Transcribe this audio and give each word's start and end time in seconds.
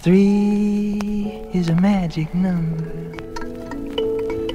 Three 0.00 1.40
is 1.54 1.68
a 1.68 1.76
magic 1.76 2.34
number. 2.34 2.84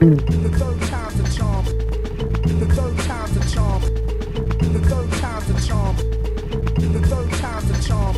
The 0.01 0.51
third 0.57 0.81
time's 0.81 1.19
a 1.21 1.37
charm. 1.37 1.65
The 2.43 2.65
third 2.75 2.97
time's 3.05 3.37
a 3.37 3.55
charm. 3.55 3.81
The 4.73 4.81
third 4.83 5.11
time's 5.13 5.49
a 5.49 5.65
charm. 5.65 5.95
The 5.95 7.07
third 7.07 7.31
time's 7.39 7.69
a 7.69 7.87
charm. 7.87 8.15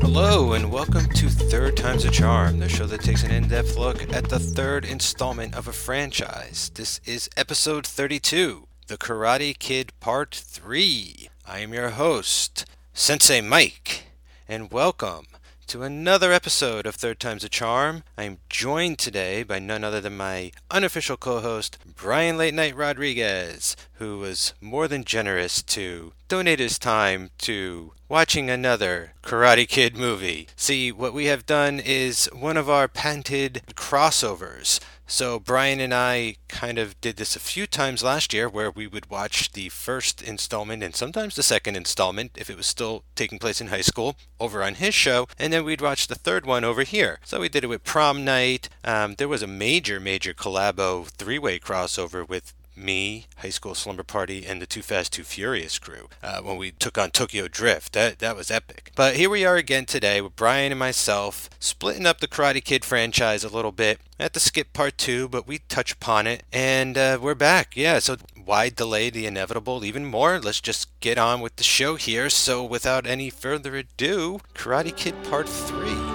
Hello, 0.00 0.54
and 0.54 0.72
welcome 0.72 1.06
to 1.16 1.28
Third 1.28 1.76
Time's 1.76 2.06
a 2.06 2.10
Charm, 2.10 2.58
the 2.58 2.70
show 2.70 2.86
that 2.86 3.02
takes 3.02 3.24
an 3.24 3.30
in 3.30 3.48
depth 3.48 3.76
look 3.76 4.10
at 4.14 4.30
the 4.30 4.38
third 4.38 4.86
installment 4.86 5.54
of 5.54 5.68
a 5.68 5.72
franchise. 5.72 6.70
This 6.72 6.98
is 7.04 7.28
episode 7.36 7.86
32 7.86 8.66
The 8.86 8.96
Karate 8.96 9.58
Kid 9.58 9.92
Part 10.00 10.34
3. 10.34 11.28
I 11.46 11.58
am 11.58 11.74
your 11.74 11.90
host, 11.90 12.64
Sensei 12.94 13.42
Mike, 13.42 14.04
and 14.52 14.70
welcome 14.70 15.24
to 15.66 15.82
another 15.82 16.30
episode 16.30 16.84
of 16.84 16.94
Third 16.94 17.18
Time's 17.18 17.42
a 17.42 17.48
Charm. 17.48 18.04
I 18.18 18.24
am 18.24 18.36
joined 18.50 18.98
today 18.98 19.44
by 19.44 19.58
none 19.58 19.82
other 19.82 19.98
than 19.98 20.14
my 20.14 20.52
unofficial 20.70 21.16
co 21.16 21.40
host, 21.40 21.78
Brian 21.96 22.36
Late 22.36 22.52
Night 22.52 22.76
Rodriguez, 22.76 23.76
who 23.94 24.18
was 24.18 24.52
more 24.60 24.88
than 24.88 25.04
generous 25.04 25.62
to 25.62 26.12
donate 26.28 26.58
his 26.58 26.78
time 26.78 27.30
to 27.38 27.94
watching 28.10 28.50
another 28.50 29.14
Karate 29.22 29.66
Kid 29.66 29.96
movie. 29.96 30.48
See, 30.54 30.92
what 30.92 31.14
we 31.14 31.24
have 31.26 31.46
done 31.46 31.80
is 31.80 32.26
one 32.26 32.58
of 32.58 32.68
our 32.68 32.88
patented 32.88 33.62
crossovers. 33.74 34.80
So, 35.12 35.38
Brian 35.38 35.78
and 35.78 35.92
I 35.92 36.36
kind 36.48 36.78
of 36.78 36.98
did 37.02 37.18
this 37.18 37.36
a 37.36 37.38
few 37.38 37.66
times 37.66 38.02
last 38.02 38.32
year 38.32 38.48
where 38.48 38.70
we 38.70 38.86
would 38.86 39.10
watch 39.10 39.52
the 39.52 39.68
first 39.68 40.22
installment 40.22 40.82
and 40.82 40.96
sometimes 40.96 41.34
the 41.34 41.42
second 41.42 41.76
installment 41.76 42.30
if 42.34 42.48
it 42.48 42.56
was 42.56 42.66
still 42.66 43.04
taking 43.14 43.38
place 43.38 43.60
in 43.60 43.66
high 43.66 43.82
school 43.82 44.16
over 44.40 44.62
on 44.62 44.76
his 44.76 44.94
show, 44.94 45.28
and 45.38 45.52
then 45.52 45.66
we'd 45.66 45.82
watch 45.82 46.06
the 46.06 46.14
third 46.14 46.46
one 46.46 46.64
over 46.64 46.82
here. 46.82 47.18
So, 47.26 47.40
we 47.40 47.50
did 47.50 47.62
it 47.62 47.66
with 47.66 47.84
Prom 47.84 48.24
Night. 48.24 48.70
Um, 48.84 49.16
there 49.16 49.28
was 49.28 49.42
a 49.42 49.46
major, 49.46 50.00
major 50.00 50.32
collabo 50.32 51.06
three 51.08 51.38
way 51.38 51.58
crossover 51.58 52.26
with 52.26 52.54
me, 52.82 53.26
High 53.38 53.50
School 53.50 53.74
Slumber 53.74 54.02
Party, 54.02 54.44
and 54.46 54.60
the 54.60 54.66
Too 54.66 54.82
Fast, 54.82 55.12
Too 55.12 55.22
Furious 55.22 55.78
crew 55.78 56.08
uh, 56.22 56.40
when 56.40 56.56
we 56.56 56.72
took 56.72 56.98
on 56.98 57.10
Tokyo 57.10 57.48
Drift. 57.48 57.92
That 57.92 58.18
that 58.18 58.36
was 58.36 58.50
epic. 58.50 58.92
But 58.94 59.16
here 59.16 59.30
we 59.30 59.44
are 59.44 59.56
again 59.56 59.86
today 59.86 60.20
with 60.20 60.36
Brian 60.36 60.72
and 60.72 60.78
myself, 60.78 61.48
splitting 61.58 62.06
up 62.06 62.20
the 62.20 62.28
Karate 62.28 62.62
Kid 62.62 62.84
franchise 62.84 63.44
a 63.44 63.48
little 63.48 63.72
bit. 63.72 64.00
I 64.18 64.24
had 64.24 64.34
to 64.34 64.40
skip 64.40 64.72
part 64.72 64.98
two, 64.98 65.28
but 65.28 65.46
we 65.46 65.58
touch 65.58 65.92
upon 65.92 66.26
it, 66.26 66.42
and 66.52 66.98
uh, 66.98 67.18
we're 67.20 67.34
back. 67.34 67.76
Yeah, 67.76 67.98
so 67.98 68.16
why 68.44 68.68
delay 68.68 69.10
the 69.10 69.26
inevitable 69.26 69.84
even 69.84 70.04
more? 70.04 70.40
Let's 70.40 70.60
just 70.60 70.88
get 71.00 71.18
on 71.18 71.40
with 71.40 71.56
the 71.56 71.64
show 71.64 71.96
here. 71.96 72.28
So 72.30 72.64
without 72.64 73.06
any 73.06 73.30
further 73.30 73.76
ado, 73.76 74.40
Karate 74.54 74.96
Kid 74.96 75.14
Part 75.24 75.48
3. 75.48 76.11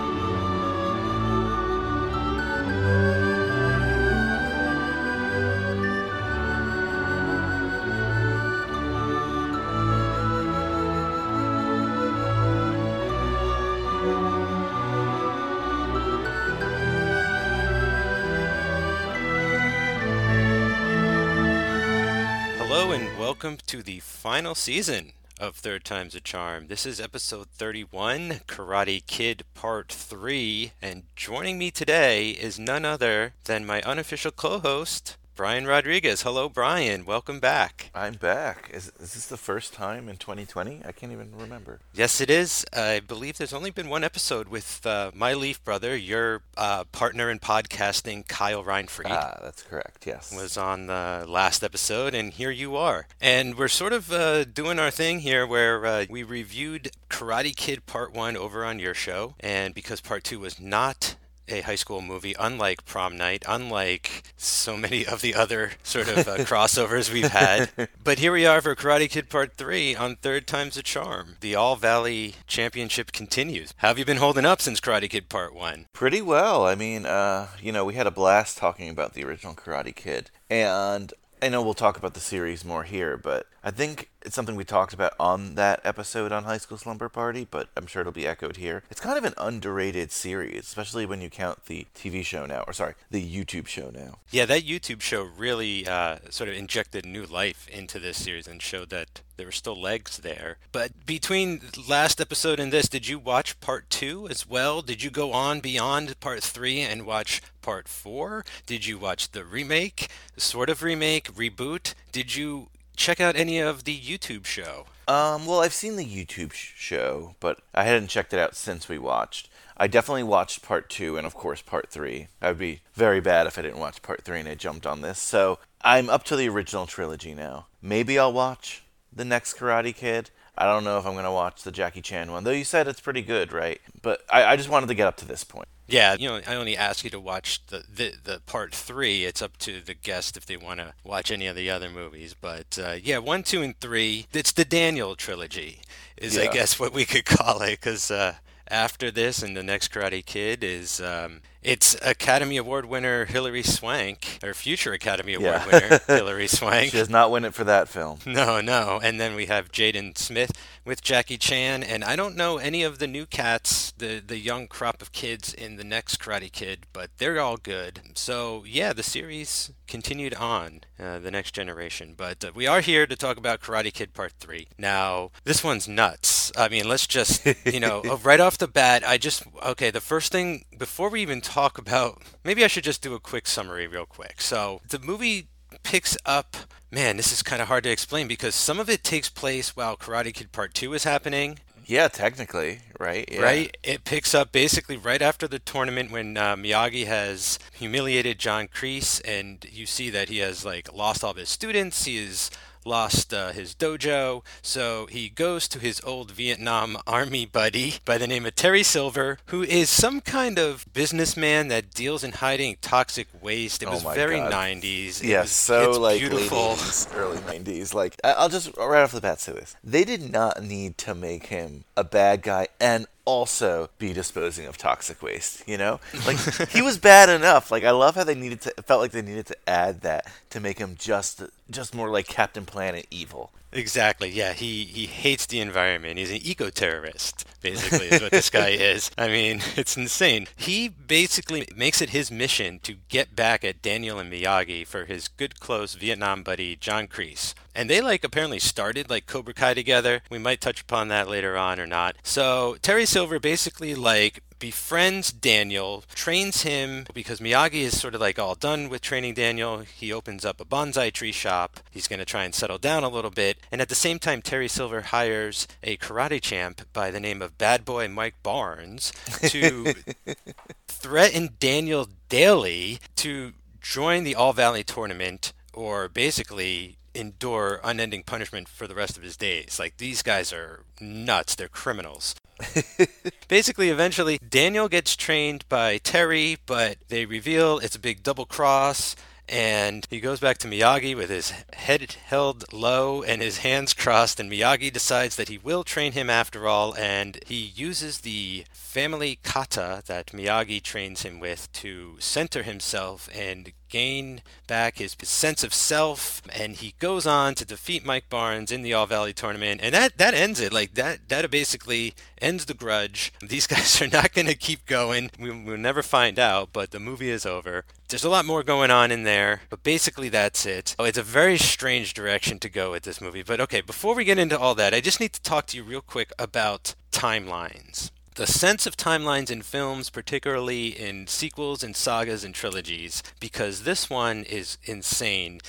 Welcome 23.47 23.65
to 23.65 23.81
the 23.81 23.99
final 24.01 24.53
season 24.53 25.13
of 25.39 25.55
Third 25.55 25.85
Time's 25.85 26.13
a 26.15 26.19
Charm. 26.19 26.67
This 26.67 26.85
is 26.85 26.99
episode 26.99 27.47
31, 27.51 28.41
Karate 28.45 29.05
Kid 29.07 29.45
Part 29.53 29.87
3, 29.87 30.73
and 30.81 31.03
joining 31.15 31.57
me 31.57 31.71
today 31.71 32.31
is 32.31 32.59
none 32.59 32.83
other 32.83 33.35
than 33.45 33.65
my 33.65 33.81
unofficial 33.83 34.31
co 34.31 34.59
host, 34.59 35.15
Brian 35.37 35.67
Rodriguez. 35.67 36.23
Hello, 36.23 36.49
Brian. 36.49 37.05
Welcome 37.05 37.39
back. 37.39 37.91
I'm 37.93 38.15
back. 38.15 38.71
Is, 38.73 38.91
is 38.99 39.13
this 39.13 39.27
the 39.27 39.37
first 39.37 39.71
time 39.71 40.09
in 40.09 40.17
2020? 40.17 40.81
I 40.83 40.91
can't 40.91 41.11
even 41.11 41.31
remember. 41.37 41.79
Yes, 41.93 42.19
it 42.19 42.31
is. 42.31 42.65
I 42.75 43.01
believe 43.01 43.37
there's 43.37 43.53
only 43.53 43.69
been 43.69 43.87
one 43.87 44.03
episode 44.03 44.47
with 44.47 44.83
uh, 44.83 45.11
my 45.13 45.35
Leaf 45.35 45.63
brother, 45.63 45.95
your 45.95 46.41
uh, 46.57 46.85
partner 46.85 47.29
in 47.29 47.37
podcasting, 47.37 48.27
Kyle 48.27 48.63
Reinfried. 48.63 49.11
Ah, 49.11 49.37
that's 49.43 49.61
correct. 49.61 50.07
Yes. 50.07 50.35
was 50.35 50.57
on 50.57 50.87
the 50.87 51.23
last 51.27 51.63
episode, 51.63 52.15
and 52.15 52.33
here 52.33 52.49
you 52.49 52.75
are. 52.75 53.07
And 53.21 53.59
we're 53.59 53.67
sort 53.67 53.93
of 53.93 54.11
uh, 54.11 54.43
doing 54.43 54.79
our 54.79 54.89
thing 54.89 55.19
here 55.19 55.45
where 55.45 55.85
uh, 55.85 56.05
we 56.09 56.23
reviewed 56.23 56.89
Karate 57.11 57.55
Kid 57.55 57.85
Part 57.85 58.11
1 58.11 58.35
over 58.35 58.65
on 58.65 58.79
your 58.79 58.95
show, 58.95 59.35
and 59.39 59.75
because 59.75 60.01
Part 60.01 60.23
2 60.23 60.39
was 60.39 60.59
not 60.59 61.15
a 61.49 61.61
high 61.61 61.75
school 61.75 62.01
movie, 62.01 62.35
unlike 62.39 62.85
Prom 62.85 63.17
Night, 63.17 63.43
unlike 63.47 64.23
so 64.37 64.77
many 64.77 65.05
of 65.05 65.21
the 65.21 65.35
other 65.35 65.71
sort 65.83 66.07
of 66.07 66.27
uh, 66.27 66.37
crossovers 66.45 67.11
we've 67.11 67.31
had. 67.31 67.69
But 68.03 68.19
here 68.19 68.31
we 68.31 68.45
are 68.45 68.61
for 68.61 68.75
Karate 68.75 69.09
Kid 69.09 69.29
Part 69.29 69.53
3 69.53 69.95
on 69.95 70.15
Third 70.15 70.47
Time's 70.47 70.77
a 70.77 70.83
Charm. 70.83 71.37
The 71.41 71.55
All 71.55 71.75
Valley 71.75 72.35
Championship 72.47 73.11
continues. 73.11 73.73
How 73.77 73.89
have 73.89 73.99
you 73.99 74.05
been 74.05 74.17
holding 74.17 74.45
up 74.45 74.61
since 74.61 74.79
Karate 74.79 75.09
Kid 75.09 75.29
Part 75.29 75.53
1? 75.53 75.87
Pretty 75.93 76.21
well. 76.21 76.65
I 76.65 76.75
mean, 76.75 77.05
uh, 77.05 77.47
you 77.61 77.71
know, 77.71 77.85
we 77.85 77.95
had 77.95 78.07
a 78.07 78.11
blast 78.11 78.57
talking 78.57 78.89
about 78.89 79.13
the 79.13 79.23
original 79.23 79.53
Karate 79.53 79.95
Kid, 79.95 80.31
and 80.49 81.13
I 81.41 81.49
know 81.49 81.61
we'll 81.61 81.73
talk 81.75 81.97
about 81.97 82.13
the 82.15 82.19
series 82.19 82.65
more 82.65 82.83
here, 82.83 83.15
but 83.15 83.47
I 83.67 83.71
think 83.71 84.09
it's 84.21 84.33
something 84.33 84.55
we 84.55 84.63
talked 84.63 84.93
about 84.93 85.11
on 85.19 85.55
that 85.55 85.81
episode 85.83 86.31
on 86.31 86.45
High 86.45 86.57
School 86.57 86.77
Slumber 86.77 87.09
Party, 87.09 87.45
but 87.51 87.67
I'm 87.75 87.85
sure 87.85 87.99
it'll 87.99 88.13
be 88.13 88.25
echoed 88.25 88.55
here. 88.55 88.83
It's 88.89 89.01
kind 89.01 89.17
of 89.17 89.25
an 89.25 89.33
underrated 89.37 90.13
series, 90.13 90.61
especially 90.61 91.05
when 91.05 91.19
you 91.19 91.29
count 91.29 91.65
the 91.65 91.85
TV 91.93 92.23
show 92.23 92.45
now, 92.45 92.63
or 92.65 92.71
sorry, 92.71 92.93
the 93.11 93.21
YouTube 93.21 93.67
show 93.67 93.89
now. 93.93 94.19
Yeah, 94.31 94.45
that 94.45 94.63
YouTube 94.63 95.01
show 95.01 95.23
really 95.23 95.85
uh, 95.85 96.19
sort 96.29 96.49
of 96.49 96.55
injected 96.55 97.05
new 97.05 97.25
life 97.25 97.67
into 97.67 97.99
this 97.99 98.23
series 98.23 98.47
and 98.47 98.61
showed 98.61 98.89
that 98.91 99.19
there 99.35 99.45
were 99.45 99.51
still 99.51 99.79
legs 99.79 100.19
there. 100.19 100.59
But 100.71 101.05
between 101.05 101.59
last 101.89 102.21
episode 102.21 102.61
and 102.61 102.71
this, 102.71 102.87
did 102.87 103.09
you 103.09 103.19
watch 103.19 103.59
part 103.59 103.89
two 103.89 104.29
as 104.29 104.47
well? 104.47 104.81
Did 104.81 105.03
you 105.03 105.09
go 105.09 105.33
on 105.33 105.59
beyond 105.59 106.17
part 106.21 106.41
three 106.41 106.79
and 106.79 107.05
watch 107.05 107.41
part 107.61 107.89
four? 107.89 108.45
Did 108.65 108.85
you 108.85 108.97
watch 108.97 109.31
the 109.31 109.43
remake, 109.43 110.07
sort 110.37 110.69
of 110.69 110.83
remake, 110.83 111.33
reboot? 111.33 111.95
Did 112.13 112.33
you 112.33 112.69
check 112.97 113.21
out 113.21 113.37
any 113.37 113.59
of 113.59 113.85
the 113.85 113.97
YouTube 113.97 114.45
show? 114.45 114.87
Um, 115.07 115.45
well, 115.45 115.61
I've 115.61 115.73
seen 115.73 115.95
the 115.95 116.05
YouTube 116.05 116.51
sh- 116.51 116.73
show, 116.75 117.35
but 117.39 117.59
I 117.73 117.83
hadn't 117.83 118.07
checked 118.07 118.33
it 118.33 118.39
out 118.39 118.55
since 118.55 118.89
we 118.89 118.97
watched. 118.97 119.49
I 119.77 119.87
definitely 119.87 120.23
watched 120.23 120.63
part 120.63 120.89
two 120.89 121.15
and, 121.15 121.25
of 121.25 121.33
course, 121.33 121.61
part 121.61 121.89
three. 121.89 122.27
I 122.41 122.49
would 122.49 122.57
be 122.57 122.81
very 122.93 123.21
bad 123.21 123.47
if 123.47 123.57
I 123.57 123.61
didn't 123.61 123.79
watch 123.79 124.01
part 124.01 124.23
three 124.23 124.39
and 124.39 124.49
I 124.49 124.55
jumped 124.55 124.85
on 124.85 125.01
this. 125.01 125.19
So 125.19 125.59
I'm 125.81 126.09
up 126.09 126.23
to 126.25 126.35
the 126.35 126.49
original 126.49 126.87
trilogy 126.87 127.33
now. 127.33 127.67
Maybe 127.81 128.19
I'll 128.19 128.33
watch 128.33 128.83
the 129.13 129.23
next 129.23 129.55
Karate 129.55 129.95
Kid. 129.95 130.31
I 130.57 130.65
don't 130.65 130.83
know 130.83 130.97
if 130.97 131.05
I'm 131.05 131.13
going 131.13 131.25
to 131.25 131.31
watch 131.31 131.63
the 131.63 131.71
Jackie 131.71 132.01
Chan 132.01 132.31
one, 132.31 132.43
though 132.43 132.51
you 132.51 132.63
said 132.63 132.87
it's 132.87 132.99
pretty 132.99 133.21
good, 133.21 133.51
right? 133.51 133.79
But 134.01 134.21
I, 134.29 134.43
I 134.45 134.55
just 134.55 134.69
wanted 134.69 134.87
to 134.87 134.95
get 134.95 135.07
up 135.07 135.17
to 135.17 135.25
this 135.25 135.43
point. 135.43 135.67
Yeah, 135.87 136.15
you 136.19 136.27
know, 136.27 136.41
I 136.45 136.55
only 136.55 136.75
ask 136.75 137.05
you 137.05 137.09
to 137.11 137.19
watch 137.19 137.65
the, 137.67 137.83
the, 137.93 138.13
the 138.21 138.41
part 138.45 138.75
three. 138.75 139.23
It's 139.23 139.41
up 139.41 139.57
to 139.59 139.79
the 139.79 139.93
guest 139.93 140.35
if 140.35 140.45
they 140.45 140.57
want 140.57 140.81
to 140.81 140.93
watch 141.03 141.31
any 141.31 141.47
of 141.47 141.55
the 141.55 141.69
other 141.69 141.89
movies. 141.89 142.35
But 142.39 142.77
uh, 142.81 142.95
yeah, 143.01 143.19
one, 143.19 143.43
two, 143.43 143.61
and 143.61 143.79
three. 143.79 144.27
It's 144.33 144.51
the 144.51 144.65
Daniel 144.65 145.15
trilogy, 145.15 145.79
is 146.17 146.37
I 146.37 146.47
guess 146.47 146.79
what 146.79 146.93
we 146.93 147.05
could 147.05 147.25
call 147.25 147.61
it, 147.61 147.79
because 147.79 148.11
uh, 148.11 148.35
after 148.67 149.11
this 149.11 149.41
and 149.41 149.55
the 149.55 149.63
next 149.63 149.93
Karate 149.93 150.25
Kid 150.25 150.63
is 150.63 150.99
um, 150.99 151.41
it's 151.67 151.95
Academy 152.01 152.57
Award 152.57 152.85
winner 152.85 153.25
Hilary 153.25 153.61
Swank, 153.63 154.39
or 154.43 154.53
future 154.53 154.93
Academy 154.93 155.33
Award 155.33 155.53
Yeah. 155.53 155.65
winner 155.67 155.99
Hilary 156.07 156.47
Swank. 156.47 156.91
She 156.91 156.97
does 156.97 157.09
not 157.09 157.29
win 157.29 157.43
it 157.45 157.53
for 157.53 157.65
that 157.65 157.89
film. 157.89 158.19
No, 158.25 158.61
no. 158.61 158.99
And 159.03 159.19
then 159.19 159.35
we 159.35 159.47
have 159.47 159.71
Jaden 159.71 160.17
Smith 160.17 160.51
with 160.87 161.01
Jackie 161.01 161.37
Chan, 161.37 161.83
and 161.83 162.03
I 162.03 162.15
don't 162.15 162.37
know 162.37 162.57
any 162.57 162.81
of 162.81 162.97
the 162.97 163.07
new 163.07 163.25
cats, 163.25 163.91
the 163.97 164.23
the 164.25 164.39
young 164.39 164.67
crop 164.67 165.01
of 165.01 165.11
kids 165.11 165.53
in 165.53 165.75
the 165.75 165.83
next 165.83 166.19
Karate 166.19 166.51
Kid, 166.51 166.85
but 166.93 167.11
they're 167.17 167.39
all 167.39 167.57
good. 167.57 167.99
So 168.15 168.63
yeah, 168.65 168.93
the 168.93 169.03
series 169.03 169.71
continued 169.87 170.33
on, 170.33 170.81
uh, 170.97 171.19
the 171.19 171.29
next 171.29 171.53
generation. 171.53 172.13
But 172.15 172.43
uh, 172.43 172.51
we 172.55 172.67
are 172.67 172.81
here 172.81 173.05
to 173.05 173.15
talk 173.15 173.37
about 173.37 173.59
Karate 173.59 173.93
Kid 173.93 174.13
Part 174.13 174.33
Three. 174.39 174.69
Now, 174.77 175.31
this 175.43 175.63
one's 175.63 175.87
nuts. 175.87 176.51
I 176.57 176.69
mean, 176.69 176.87
let's 176.87 177.05
just 177.05 177.45
you 177.65 177.81
know, 177.81 178.01
uh, 178.09 178.17
right 178.17 178.39
off 178.39 178.57
the 178.57 178.67
bat, 178.67 179.03
I 179.05 179.17
just 179.17 179.43
okay. 179.63 179.91
The 179.91 180.01
first 180.01 180.31
thing 180.31 180.63
before 180.77 181.09
we 181.09 181.21
even 181.21 181.41
talk 181.41 181.77
about, 181.77 182.21
maybe 182.45 182.63
I 182.63 182.67
should 182.67 182.85
just 182.85 183.01
do 183.01 183.13
a 183.13 183.19
quick 183.19 183.45
summary, 183.45 183.87
real 183.87 184.05
quick. 184.05 184.39
So 184.39 184.79
the 184.89 184.99
movie 184.99 185.49
picks 185.87 186.17
up 186.25 186.57
man 186.91 187.15
this 187.15 187.31
is 187.31 187.41
kind 187.41 187.61
of 187.61 187.69
hard 187.69 187.83
to 187.85 187.89
explain 187.89 188.27
because 188.27 188.53
some 188.55 188.77
of 188.79 188.89
it 188.89 189.03
takes 189.03 189.29
place 189.29 189.73
while 189.75 189.95
karate 189.95 190.33
kid 190.33 190.51
part 190.51 190.73
2 190.73 190.93
is 190.93 191.03
happening 191.05 191.59
Yeah, 191.85 192.09
technically, 192.09 192.79
right? 192.99 193.25
Yeah. 193.31 193.41
right 193.41 193.77
it 193.83 194.03
picks 194.03 194.35
up 194.35 194.51
basically 194.51 194.97
right 194.97 195.21
after 195.21 195.47
the 195.47 195.59
tournament 195.59 196.11
when 196.11 196.35
uh, 196.35 196.55
miyagi 196.57 197.05
has 197.05 197.57
humiliated 197.73 198.37
john 198.37 198.67
kreese 198.67 199.21
and 199.25 199.65
you 199.71 199.85
see 199.85 200.09
that 200.09 200.27
he 200.27 200.39
has 200.39 200.65
like 200.65 200.91
lost 200.93 201.23
all 201.23 201.31
of 201.31 201.37
his 201.37 201.47
students 201.49 202.03
he 202.03 202.17
has 202.25 202.51
lost 202.87 203.33
uh, 203.33 203.51
his 203.51 203.75
dojo. 203.75 204.43
So 204.61 205.05
he 205.07 205.29
goes 205.29 205.67
to 205.69 205.79
his 205.79 206.01
old 206.03 206.31
Vietnam 206.31 206.97
Army 207.05 207.45
buddy 207.45 207.95
by 208.05 208.17
the 208.17 208.27
name 208.27 208.45
of 208.45 208.55
Terry 208.55 208.83
Silver, 208.83 209.37
who 209.47 209.61
is 209.63 209.89
some 209.89 210.21
kind 210.21 210.57
of 210.57 210.85
businessman 210.93 211.67
that 211.67 211.91
deals 211.93 212.23
in 212.23 212.31
hiding 212.31 212.77
toxic 212.81 213.27
waste. 213.41 213.83
It 213.83 213.87
Oh 213.89 213.91
was 213.91 214.03
my 214.03 214.15
very 214.15 214.37
God. 214.37 214.51
90s. 214.53 215.21
It 215.21 215.27
Yes, 215.27 215.43
was- 215.43 215.51
so 215.51 215.91
like 215.99 216.19
beautiful. 216.19 216.57
80s, 216.75 217.15
early 217.15 217.37
90s. 217.39 217.93
Like 217.93 218.15
I'll 218.23 218.49
just 218.49 218.75
right 218.77 219.03
off 219.03 219.11
the 219.11 219.21
bat 219.21 219.39
say 219.39 219.51
this: 219.53 219.75
they 219.83 220.03
did 220.03 220.31
not 220.31 220.63
need 220.63 220.97
to 220.99 221.13
make 221.13 221.47
him 221.47 221.83
a 221.95 222.03
bad 222.03 222.41
guy 222.41 222.67
and 222.79 223.05
also 223.27 223.89
be 223.99 224.13
disposing 224.13 224.65
of 224.65 224.77
toxic 224.77 225.21
waste. 225.21 225.61
You 225.67 225.77
know, 225.77 225.99
like 226.25 226.37
he 226.69 226.81
was 226.81 226.97
bad 226.97 227.29
enough. 227.29 227.69
Like 227.69 227.83
I 227.83 227.91
love 227.91 228.15
how 228.15 228.23
they 228.23 228.33
needed 228.33 228.61
to. 228.61 228.73
Felt 228.83 229.01
like 229.01 229.11
they 229.11 229.21
needed 229.21 229.45
to 229.47 229.69
add 229.69 230.01
that 230.01 230.31
to 230.49 230.59
make 230.59 230.79
him 230.79 230.95
just 230.97 231.43
just 231.69 231.93
more 231.93 232.09
like 232.09 232.27
Captain 232.27 232.65
Planet 232.65 233.05
evil. 233.11 233.51
Exactly. 233.71 234.29
Yeah, 234.29 234.53
he 234.53 234.85
he 234.85 235.05
hates 235.05 235.45
the 235.45 235.59
environment. 235.59 236.17
He's 236.17 236.31
an 236.31 236.37
eco-terrorist, 236.41 237.45
basically, 237.61 238.07
is 238.07 238.21
what 238.21 238.31
this 238.31 238.49
guy 238.49 238.69
is. 238.71 239.11
I 239.17 239.27
mean, 239.27 239.61
it's 239.75 239.97
insane. 239.97 240.47
He 240.55 240.87
basically 240.87 241.67
makes 241.75 242.01
it 242.01 242.11
his 242.11 242.31
mission 242.31 242.79
to 242.83 242.95
get 243.09 243.35
back 243.35 243.63
at 243.65 243.81
Daniel 243.81 244.19
and 244.19 244.31
Miyagi 244.31 244.87
for 244.87 245.05
his 245.05 245.27
good 245.27 245.59
close 245.59 245.95
Vietnam 245.95 246.43
buddy 246.43 246.75
John 246.75 247.07
Kreese. 247.07 247.53
And 247.75 247.89
they 247.89 248.01
like 248.01 248.23
apparently 248.23 248.59
started 248.59 249.09
like 249.09 249.27
Cobra 249.27 249.53
Kai 249.53 249.73
together. 249.75 250.21
We 250.31 250.39
might 250.39 250.61
touch 250.61 250.81
upon 250.81 251.09
that 251.09 251.27
later 251.27 251.55
on 251.57 251.79
or 251.79 251.85
not. 251.85 252.15
So 252.23 252.77
Terry 252.81 253.05
Silver 253.05 253.39
basically 253.39 253.93
like 253.93 254.41
befriends 254.59 255.31
Daniel, 255.31 256.03
trains 256.13 256.63
him 256.63 257.05
because 257.13 257.39
Miyagi 257.39 257.81
is 257.81 257.99
sort 257.99 258.15
of 258.15 258.21
like 258.21 258.39
all 258.39 258.55
done 258.55 258.89
with 258.89 259.01
training 259.01 259.33
Daniel. 259.33 259.79
He 259.79 260.11
opens 260.11 260.45
up 260.45 260.59
a 260.59 260.65
bonsai 260.65 261.11
tree 261.11 261.31
shop. 261.31 261.79
He's 261.91 262.07
going 262.07 262.19
to 262.19 262.25
try 262.25 262.43
and 262.43 262.53
settle 262.53 262.77
down 262.77 263.03
a 263.03 263.09
little 263.09 263.31
bit. 263.31 263.57
And 263.71 263.81
at 263.81 263.89
the 263.89 263.95
same 263.95 264.19
time, 264.19 264.41
Terry 264.41 264.67
Silver 264.67 265.01
hires 265.01 265.67
a 265.83 265.97
karate 265.97 266.41
champ 266.41 266.81
by 266.93 267.11
the 267.11 267.19
name 267.19 267.41
of 267.41 267.57
Bad 267.57 267.85
Boy 267.85 268.07
Mike 268.07 268.41
Barnes 268.43 269.11
to 269.43 269.93
threaten 270.87 271.49
Daniel 271.59 272.07
daily 272.29 272.99
to 273.17 273.53
join 273.81 274.23
the 274.23 274.35
All 274.35 274.53
Valley 274.53 274.83
tournament 274.83 275.53
or 275.73 276.09
basically 276.09 276.97
endure 277.13 277.79
unending 277.83 278.23
punishment 278.23 278.67
for 278.67 278.87
the 278.87 278.95
rest 278.95 279.17
of 279.17 279.23
his 279.23 279.37
days. 279.37 279.79
Like 279.79 279.97
these 279.97 280.21
guys 280.21 280.53
are 280.53 280.83
nuts, 280.99 281.55
they're 281.55 281.67
criminals. 281.67 282.35
Basically, 283.47 283.89
eventually, 283.89 284.39
Daniel 284.47 284.87
gets 284.87 285.15
trained 285.15 285.67
by 285.69 285.97
Terry, 285.99 286.57
but 286.65 286.97
they 287.07 287.25
reveal 287.25 287.79
it's 287.79 287.95
a 287.95 287.99
big 287.99 288.23
double 288.23 288.45
cross. 288.45 289.15
And 289.49 290.05
he 290.09 290.19
goes 290.19 290.41
back 290.41 290.57
to 290.59 290.67
Miyagi 290.67 291.15
with 291.15 291.29
his 291.29 291.53
head 291.71 292.17
held 292.25 292.73
low 292.73 293.23
and 293.23 293.41
his 293.41 293.59
hands 293.59 293.93
crossed. 293.93 294.41
And 294.41 294.51
Miyagi 294.51 294.91
decides 294.91 295.37
that 295.37 295.47
he 295.47 295.57
will 295.57 295.85
train 295.85 296.11
him 296.11 296.29
after 296.29 296.67
all. 296.67 296.93
And 296.97 297.39
he 297.47 297.55
uses 297.55 298.19
the 298.19 298.65
family 298.73 299.39
kata 299.43 300.03
that 300.07 300.27
Miyagi 300.27 300.81
trains 300.81 301.21
him 301.21 301.39
with 301.39 301.71
to 301.73 302.17
center 302.19 302.63
himself 302.63 303.29
and 303.33 303.71
gain 303.89 304.41
back 304.67 304.97
his 304.97 305.15
sense 305.23 305.63
of 305.63 305.73
self 305.73 306.41
and 306.53 306.75
he 306.77 306.93
goes 306.99 307.25
on 307.25 307.55
to 307.55 307.65
defeat 307.65 308.05
Mike 308.05 308.29
Barnes 308.29 308.71
in 308.71 308.81
the 308.81 308.93
All 308.93 309.05
Valley 309.05 309.33
tournament 309.33 309.81
and 309.83 309.93
that 309.93 310.17
that 310.17 310.33
ends 310.33 310.59
it. 310.59 310.73
Like 310.73 310.93
that 310.95 311.29
that 311.29 311.49
basically 311.51 312.13
ends 312.41 312.65
the 312.65 312.73
grudge. 312.73 313.33
These 313.41 313.67
guys 313.67 314.01
are 314.01 314.07
not 314.07 314.33
going 314.33 314.47
to 314.47 314.55
keep 314.55 314.85
going. 314.85 315.31
We, 315.39 315.51
we'll 315.51 315.77
never 315.77 316.03
find 316.03 316.39
out 316.39 316.69
but 316.73 316.91
the 316.91 316.99
movie 316.99 317.29
is 317.29 317.45
over. 317.45 317.85
There's 318.09 318.23
a 318.23 318.29
lot 318.29 318.45
more 318.45 318.63
going 318.63 318.91
on 318.91 319.11
in 319.11 319.23
there 319.23 319.61
but 319.69 319.83
basically 319.83 320.29
that's 320.29 320.65
it. 320.65 320.95
Oh, 320.99 321.05
it's 321.05 321.17
a 321.17 321.23
very 321.23 321.57
strange 321.57 322.13
direction 322.13 322.59
to 322.59 322.69
go 322.69 322.91
with 322.91 323.03
this 323.03 323.21
movie 323.21 323.43
but 323.43 323.59
okay 323.61 323.81
before 323.81 324.15
we 324.15 324.23
get 324.23 324.39
into 324.39 324.57
all 324.57 324.75
that 324.75 324.93
I 324.93 325.01
just 325.01 325.19
need 325.19 325.33
to 325.33 325.41
talk 325.41 325.67
to 325.67 325.77
you 325.77 325.83
real 325.83 326.01
quick 326.01 326.31
about 326.37 326.95
timelines 327.11 328.11
the 328.37 328.47
sense 328.47 328.85
of 328.85 328.95
timelines 328.95 329.49
in 329.49 329.63
films, 329.63 330.11
particularly 330.11 330.89
in 330.89 331.25
sequels 331.25 331.83
and 331.83 331.95
sagas 331.95 332.43
and 332.43 332.53
trilogies, 332.53 333.23
because 333.39 333.83
this 333.83 334.11
one 334.11 334.43
is 334.43 334.77
insane. 334.83 335.59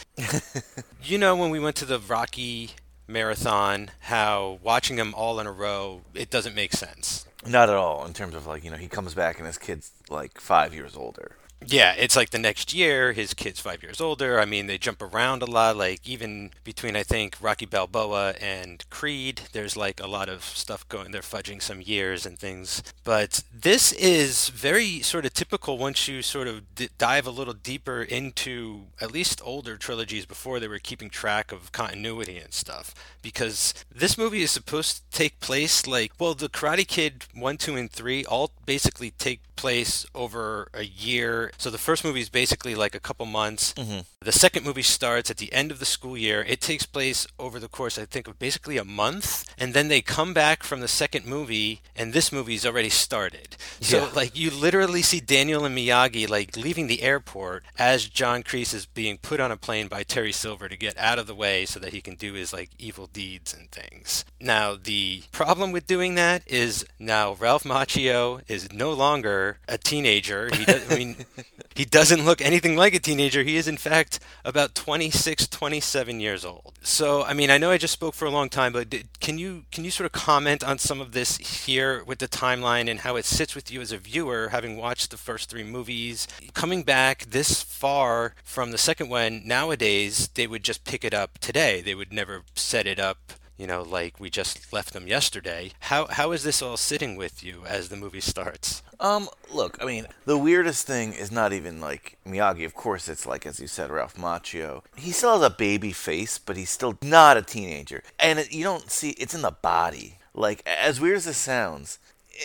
you 1.02 1.16
know, 1.16 1.34
when 1.34 1.48
we 1.48 1.58
went 1.58 1.76
to 1.76 1.86
the 1.86 1.98
Rocky 1.98 2.72
marathon, 3.06 3.90
how 4.00 4.58
watching 4.62 4.96
them 4.96 5.14
all 5.14 5.40
in 5.40 5.46
a 5.46 5.52
row, 5.52 6.02
it 6.14 6.28
doesn't 6.28 6.54
make 6.54 6.74
sense. 6.74 7.26
Not 7.46 7.70
at 7.70 7.74
all 7.74 8.04
in 8.04 8.12
terms 8.12 8.34
of 8.34 8.46
like 8.46 8.64
you 8.64 8.70
know 8.70 8.76
he 8.76 8.88
comes 8.88 9.14
back 9.14 9.38
and 9.38 9.46
his 9.46 9.56
kid's 9.56 9.90
like 10.10 10.38
five 10.38 10.74
years 10.74 10.94
older. 10.94 11.36
Yeah, 11.66 11.92
it's 11.98 12.14
like 12.14 12.30
the 12.30 12.38
next 12.38 12.72
year, 12.72 13.12
his 13.12 13.34
kid's 13.34 13.58
five 13.60 13.82
years 13.82 14.00
older. 14.00 14.38
I 14.38 14.44
mean, 14.44 14.68
they 14.68 14.78
jump 14.78 15.02
around 15.02 15.42
a 15.42 15.46
lot. 15.46 15.76
Like, 15.76 16.00
even 16.08 16.52
between, 16.62 16.94
I 16.94 17.02
think, 17.02 17.36
Rocky 17.40 17.66
Balboa 17.66 18.34
and 18.40 18.88
Creed, 18.90 19.42
there's 19.52 19.76
like 19.76 20.00
a 20.00 20.06
lot 20.06 20.28
of 20.28 20.44
stuff 20.44 20.88
going. 20.88 21.10
They're 21.10 21.20
fudging 21.20 21.60
some 21.60 21.82
years 21.82 22.24
and 22.24 22.38
things. 22.38 22.82
But 23.02 23.42
this 23.52 23.92
is 23.92 24.50
very 24.50 25.00
sort 25.02 25.26
of 25.26 25.34
typical 25.34 25.78
once 25.78 26.06
you 26.06 26.22
sort 26.22 26.46
of 26.46 26.74
d- 26.76 26.90
dive 26.96 27.26
a 27.26 27.30
little 27.32 27.54
deeper 27.54 28.02
into 28.02 28.86
at 29.00 29.10
least 29.10 29.40
older 29.44 29.76
trilogies 29.76 30.26
before 30.26 30.60
they 30.60 30.68
were 30.68 30.78
keeping 30.78 31.10
track 31.10 31.50
of 31.50 31.72
continuity 31.72 32.38
and 32.38 32.54
stuff. 32.54 32.94
Because 33.20 33.74
this 33.92 34.16
movie 34.16 34.42
is 34.42 34.52
supposed 34.52 34.96
to 35.10 35.18
take 35.18 35.40
place 35.40 35.88
like, 35.88 36.12
well, 36.20 36.34
the 36.34 36.48
Karate 36.48 36.86
Kid 36.86 37.24
1, 37.34 37.56
2, 37.56 37.74
and 37.76 37.90
3 37.90 38.24
all 38.26 38.52
basically 38.64 39.10
take 39.10 39.40
place 39.56 40.06
over 40.14 40.68
a 40.72 40.84
year. 40.84 41.47
So 41.56 41.70
the 41.70 41.78
first 41.78 42.04
movie 42.04 42.20
is 42.20 42.28
basically 42.28 42.74
like 42.74 42.94
a 42.94 43.00
couple 43.00 43.26
months. 43.26 43.72
Mm-hmm. 43.74 44.00
The 44.20 44.32
second 44.32 44.64
movie 44.66 44.82
starts 44.82 45.30
at 45.30 45.36
the 45.38 45.52
end 45.52 45.70
of 45.70 45.78
the 45.78 45.84
school 45.86 46.16
year. 46.16 46.44
It 46.46 46.60
takes 46.60 46.84
place 46.86 47.26
over 47.38 47.58
the 47.60 47.68
course, 47.68 47.98
I 47.98 48.04
think, 48.04 48.28
of 48.28 48.38
basically 48.38 48.76
a 48.76 48.84
month. 48.84 49.44
And 49.56 49.74
then 49.74 49.88
they 49.88 50.00
come 50.02 50.34
back 50.34 50.62
from 50.62 50.80
the 50.80 50.88
second 50.88 51.24
movie, 51.24 51.80
and 51.96 52.12
this 52.12 52.32
movie's 52.32 52.66
already 52.66 52.88
started. 52.90 53.56
So, 53.80 53.98
Yeah. 54.06 54.10
like, 54.14 54.36
you 54.36 54.50
literally 54.50 55.02
see 55.02 55.20
Daniel 55.20 55.64
and 55.64 55.76
Miyagi, 55.76 56.28
like, 56.28 56.56
leaving 56.56 56.88
the 56.88 57.02
airport 57.02 57.64
as 57.78 58.06
John 58.06 58.42
Kreese 58.42 58.74
is 58.74 58.86
being 58.86 59.18
put 59.18 59.40
on 59.40 59.50
a 59.52 59.56
plane 59.56 59.86
by 59.88 60.02
Terry 60.02 60.32
Silver 60.32 60.68
to 60.68 60.76
get 60.76 60.98
out 60.98 61.18
of 61.18 61.26
the 61.26 61.34
way 61.34 61.64
so 61.64 61.78
that 61.80 61.92
he 61.92 62.00
can 62.00 62.16
do 62.16 62.32
his, 62.34 62.52
like, 62.52 62.70
evil 62.78 63.06
deeds 63.06 63.54
and 63.54 63.70
things. 63.70 64.24
Now, 64.40 64.76
the 64.76 65.22
problem 65.32 65.72
with 65.72 65.86
doing 65.86 66.16
that 66.16 66.42
is 66.46 66.84
now 66.98 67.34
Ralph 67.34 67.64
Macchio 67.64 68.42
is 68.48 68.72
no 68.72 68.92
longer 68.92 69.58
a 69.68 69.78
teenager. 69.78 70.50
He 70.54 70.64
does, 70.64 70.90
I 70.90 70.96
mean, 70.96 71.16
he 71.74 71.84
doesn't 71.84 72.24
look 72.24 72.40
anything 72.40 72.76
like 72.76 72.94
a 72.94 72.98
teenager. 72.98 73.42
He 73.42 73.56
is, 73.56 73.68
in 73.68 73.76
fact, 73.76 74.18
about 74.44 74.74
26, 74.74 75.48
27 75.48 76.20
years 76.20 76.44
old. 76.44 76.74
So, 76.82 77.22
I 77.22 77.34
mean, 77.34 77.50
I 77.50 77.58
know 77.58 77.70
I 77.70 77.78
just 77.78 77.92
spoke 77.92 78.14
for 78.14 78.24
a 78.24 78.30
long 78.30 78.48
time, 78.48 78.72
but 78.72 78.94
can 79.20 79.38
you 79.38 79.64
can 79.70 79.84
you 79.84 79.90
sort 79.90 80.06
of 80.06 80.12
comment 80.12 80.64
on 80.64 80.78
some 80.78 81.00
of 81.00 81.12
this 81.12 81.36
here 81.36 82.02
with 82.04 82.18
the 82.18 82.28
timeline 82.28 82.90
and 82.90 83.00
how 83.00 83.16
it 83.16 83.24
sits 83.24 83.54
with 83.54 83.70
you 83.70 83.80
as 83.80 83.92
a 83.92 83.98
viewer, 83.98 84.48
having 84.50 84.76
watched 84.76 85.10
the 85.10 85.16
first 85.16 85.48
three 85.50 85.64
movies, 85.64 86.26
coming 86.54 86.82
back 86.82 87.24
this 87.24 87.62
far 87.62 88.34
from 88.44 88.70
the 88.70 88.78
second 88.78 89.08
one? 89.08 89.42
Nowadays, 89.44 90.28
they 90.34 90.46
would 90.46 90.64
just 90.64 90.84
pick 90.84 91.04
it 91.04 91.14
up 91.14 91.38
today. 91.38 91.80
They 91.80 91.94
would 91.94 92.12
never 92.12 92.42
set 92.54 92.86
it 92.86 92.98
up 92.98 93.32
you 93.58 93.66
know, 93.66 93.82
like 93.82 94.20
we 94.20 94.30
just 94.30 94.72
left 94.72 94.92
them 94.92 95.08
yesterday. 95.08 95.72
How 95.80 96.06
how 96.06 96.30
is 96.30 96.44
this 96.44 96.62
all 96.62 96.76
sitting 96.76 97.16
with 97.16 97.42
you 97.42 97.64
as 97.66 97.88
the 97.88 97.96
movie 97.96 98.20
starts? 98.20 98.82
Um, 99.00 99.28
look, 99.52 99.78
I 99.80 99.84
mean, 99.84 100.06
the 100.24 100.38
weirdest 100.38 100.86
thing 100.86 101.12
is 101.12 101.30
not 101.30 101.52
even 101.52 101.80
like 101.80 102.18
Miyagi. 102.26 102.64
Of 102.64 102.74
course, 102.74 103.08
it's 103.08 103.26
like 103.26 103.46
as 103.46 103.60
you 103.60 103.68
said, 103.68 103.90
Ralph 103.90 104.16
Macchio. 104.16 104.82
He 104.96 105.12
still 105.12 105.34
has 105.34 105.42
a 105.42 105.54
baby 105.54 105.92
face, 105.92 106.38
but 106.38 106.56
he's 106.56 106.70
still 106.70 106.98
not 107.00 107.36
a 107.36 107.42
teenager, 107.42 108.02
and 108.18 108.40
it, 108.40 108.52
you 108.52 108.64
don't 108.64 108.90
see 108.90 109.10
it's 109.10 109.34
in 109.34 109.42
the 109.42 109.52
body. 109.52 110.18
Like 110.34 110.66
as 110.66 111.00
weird 111.00 111.16
as 111.18 111.24
this 111.26 111.36
sounds, 111.36 111.98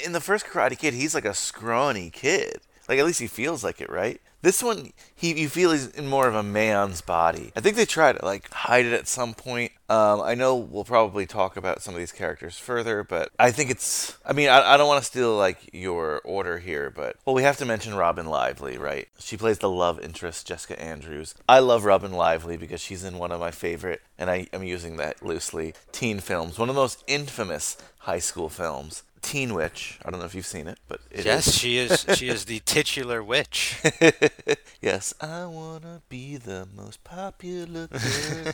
in 0.06 0.12
the 0.12 0.22
first 0.22 0.46
Karate 0.46 0.78
Kid, 0.78 0.94
he's 0.94 1.16
like 1.16 1.26
a 1.26 1.34
scrawny 1.34 2.10
kid. 2.10 2.60
Like 2.88 3.00
at 3.00 3.06
least 3.06 3.20
he 3.20 3.28
feels 3.28 3.64
like 3.64 3.82
it, 3.82 3.90
right? 3.90 4.22
This 4.44 4.62
one, 4.62 4.92
he 5.16 5.40
you 5.40 5.48
feel 5.48 5.72
he's 5.72 5.88
in 5.88 6.06
more 6.06 6.28
of 6.28 6.36
a 6.36 6.44
man's 6.44 7.00
body. 7.00 7.54
I 7.56 7.62
think 7.62 7.78
they 7.78 7.86
try 7.86 8.12
to 8.12 8.26
like 8.26 8.52
hide 8.52 8.86
it 8.86 8.92
at 8.92 9.08
some 9.08 9.34
point. 9.34 9.72
Um, 9.88 10.20
I 10.20 10.36
know 10.36 10.58
we'll 10.58 10.84
probably 10.84 11.26
talk 11.26 11.56
about 11.56 11.82
some 11.82 11.94
of 11.94 12.00
these 12.00 12.12
characters 12.12 12.60
further, 12.60 13.06
but 13.06 13.32
I 13.40 13.52
think 13.52 13.72
it's. 13.72 14.18
I 14.26 14.34
mean, 14.34 14.50
I, 14.50 14.74
I 14.74 14.76
don't 14.76 14.90
want 14.90 15.02
to 15.02 15.10
steal 15.10 15.38
like 15.38 15.70
your 15.72 16.20
order 16.26 16.60
here, 16.60 16.90
but 16.90 17.16
well, 17.24 17.36
we 17.36 17.44
have 17.44 17.56
to 17.60 17.66
mention 17.66 17.96
Robin 17.96 18.26
Lively, 18.26 18.78
right? 18.78 19.08
She 19.18 19.38
plays 19.38 19.60
the 19.60 19.70
love 19.70 19.98
interest, 20.02 20.46
Jessica 20.46 20.78
Andrews. 20.78 21.36
I 21.48 21.60
love 21.60 21.86
Robin 21.86 22.12
Lively 22.12 22.58
because 22.58 22.82
she's 22.82 23.06
in 23.06 23.20
one 23.20 23.32
of 23.32 23.40
my 23.40 23.52
favorite, 23.52 24.02
and 24.18 24.30
I 24.30 24.48
am 24.52 24.64
using 24.64 24.98
that 24.98 25.26
loosely, 25.26 25.74
teen 25.94 26.20
films. 26.20 26.60
One 26.60 26.68
of 26.68 26.76
the 26.76 26.82
most 26.82 27.02
infamous 27.08 27.78
high 28.00 28.20
school 28.20 28.50
films. 28.50 29.04
Teen 29.24 29.56
Witch. 29.56 29.98
I 30.06 30.12
don't 30.12 30.20
know 30.20 30.26
if 30.28 30.36
you've 30.36 30.46
seen 30.46 30.68
it, 30.68 30.78
but 30.88 31.00
it 31.10 31.22
is. 31.22 31.26
yes, 31.26 31.52
she 31.56 31.78
is. 31.80 32.06
She 32.16 32.28
is 32.30 32.46
the 32.46 32.60
titular 32.60 33.24
witch. 33.24 33.82
yes, 34.82 35.14
I 35.20 35.46
wanna 35.48 36.02
be 36.10 36.38
the 36.38 36.68
most 36.76 37.04
popular 37.04 37.88
girl. 37.88 38.54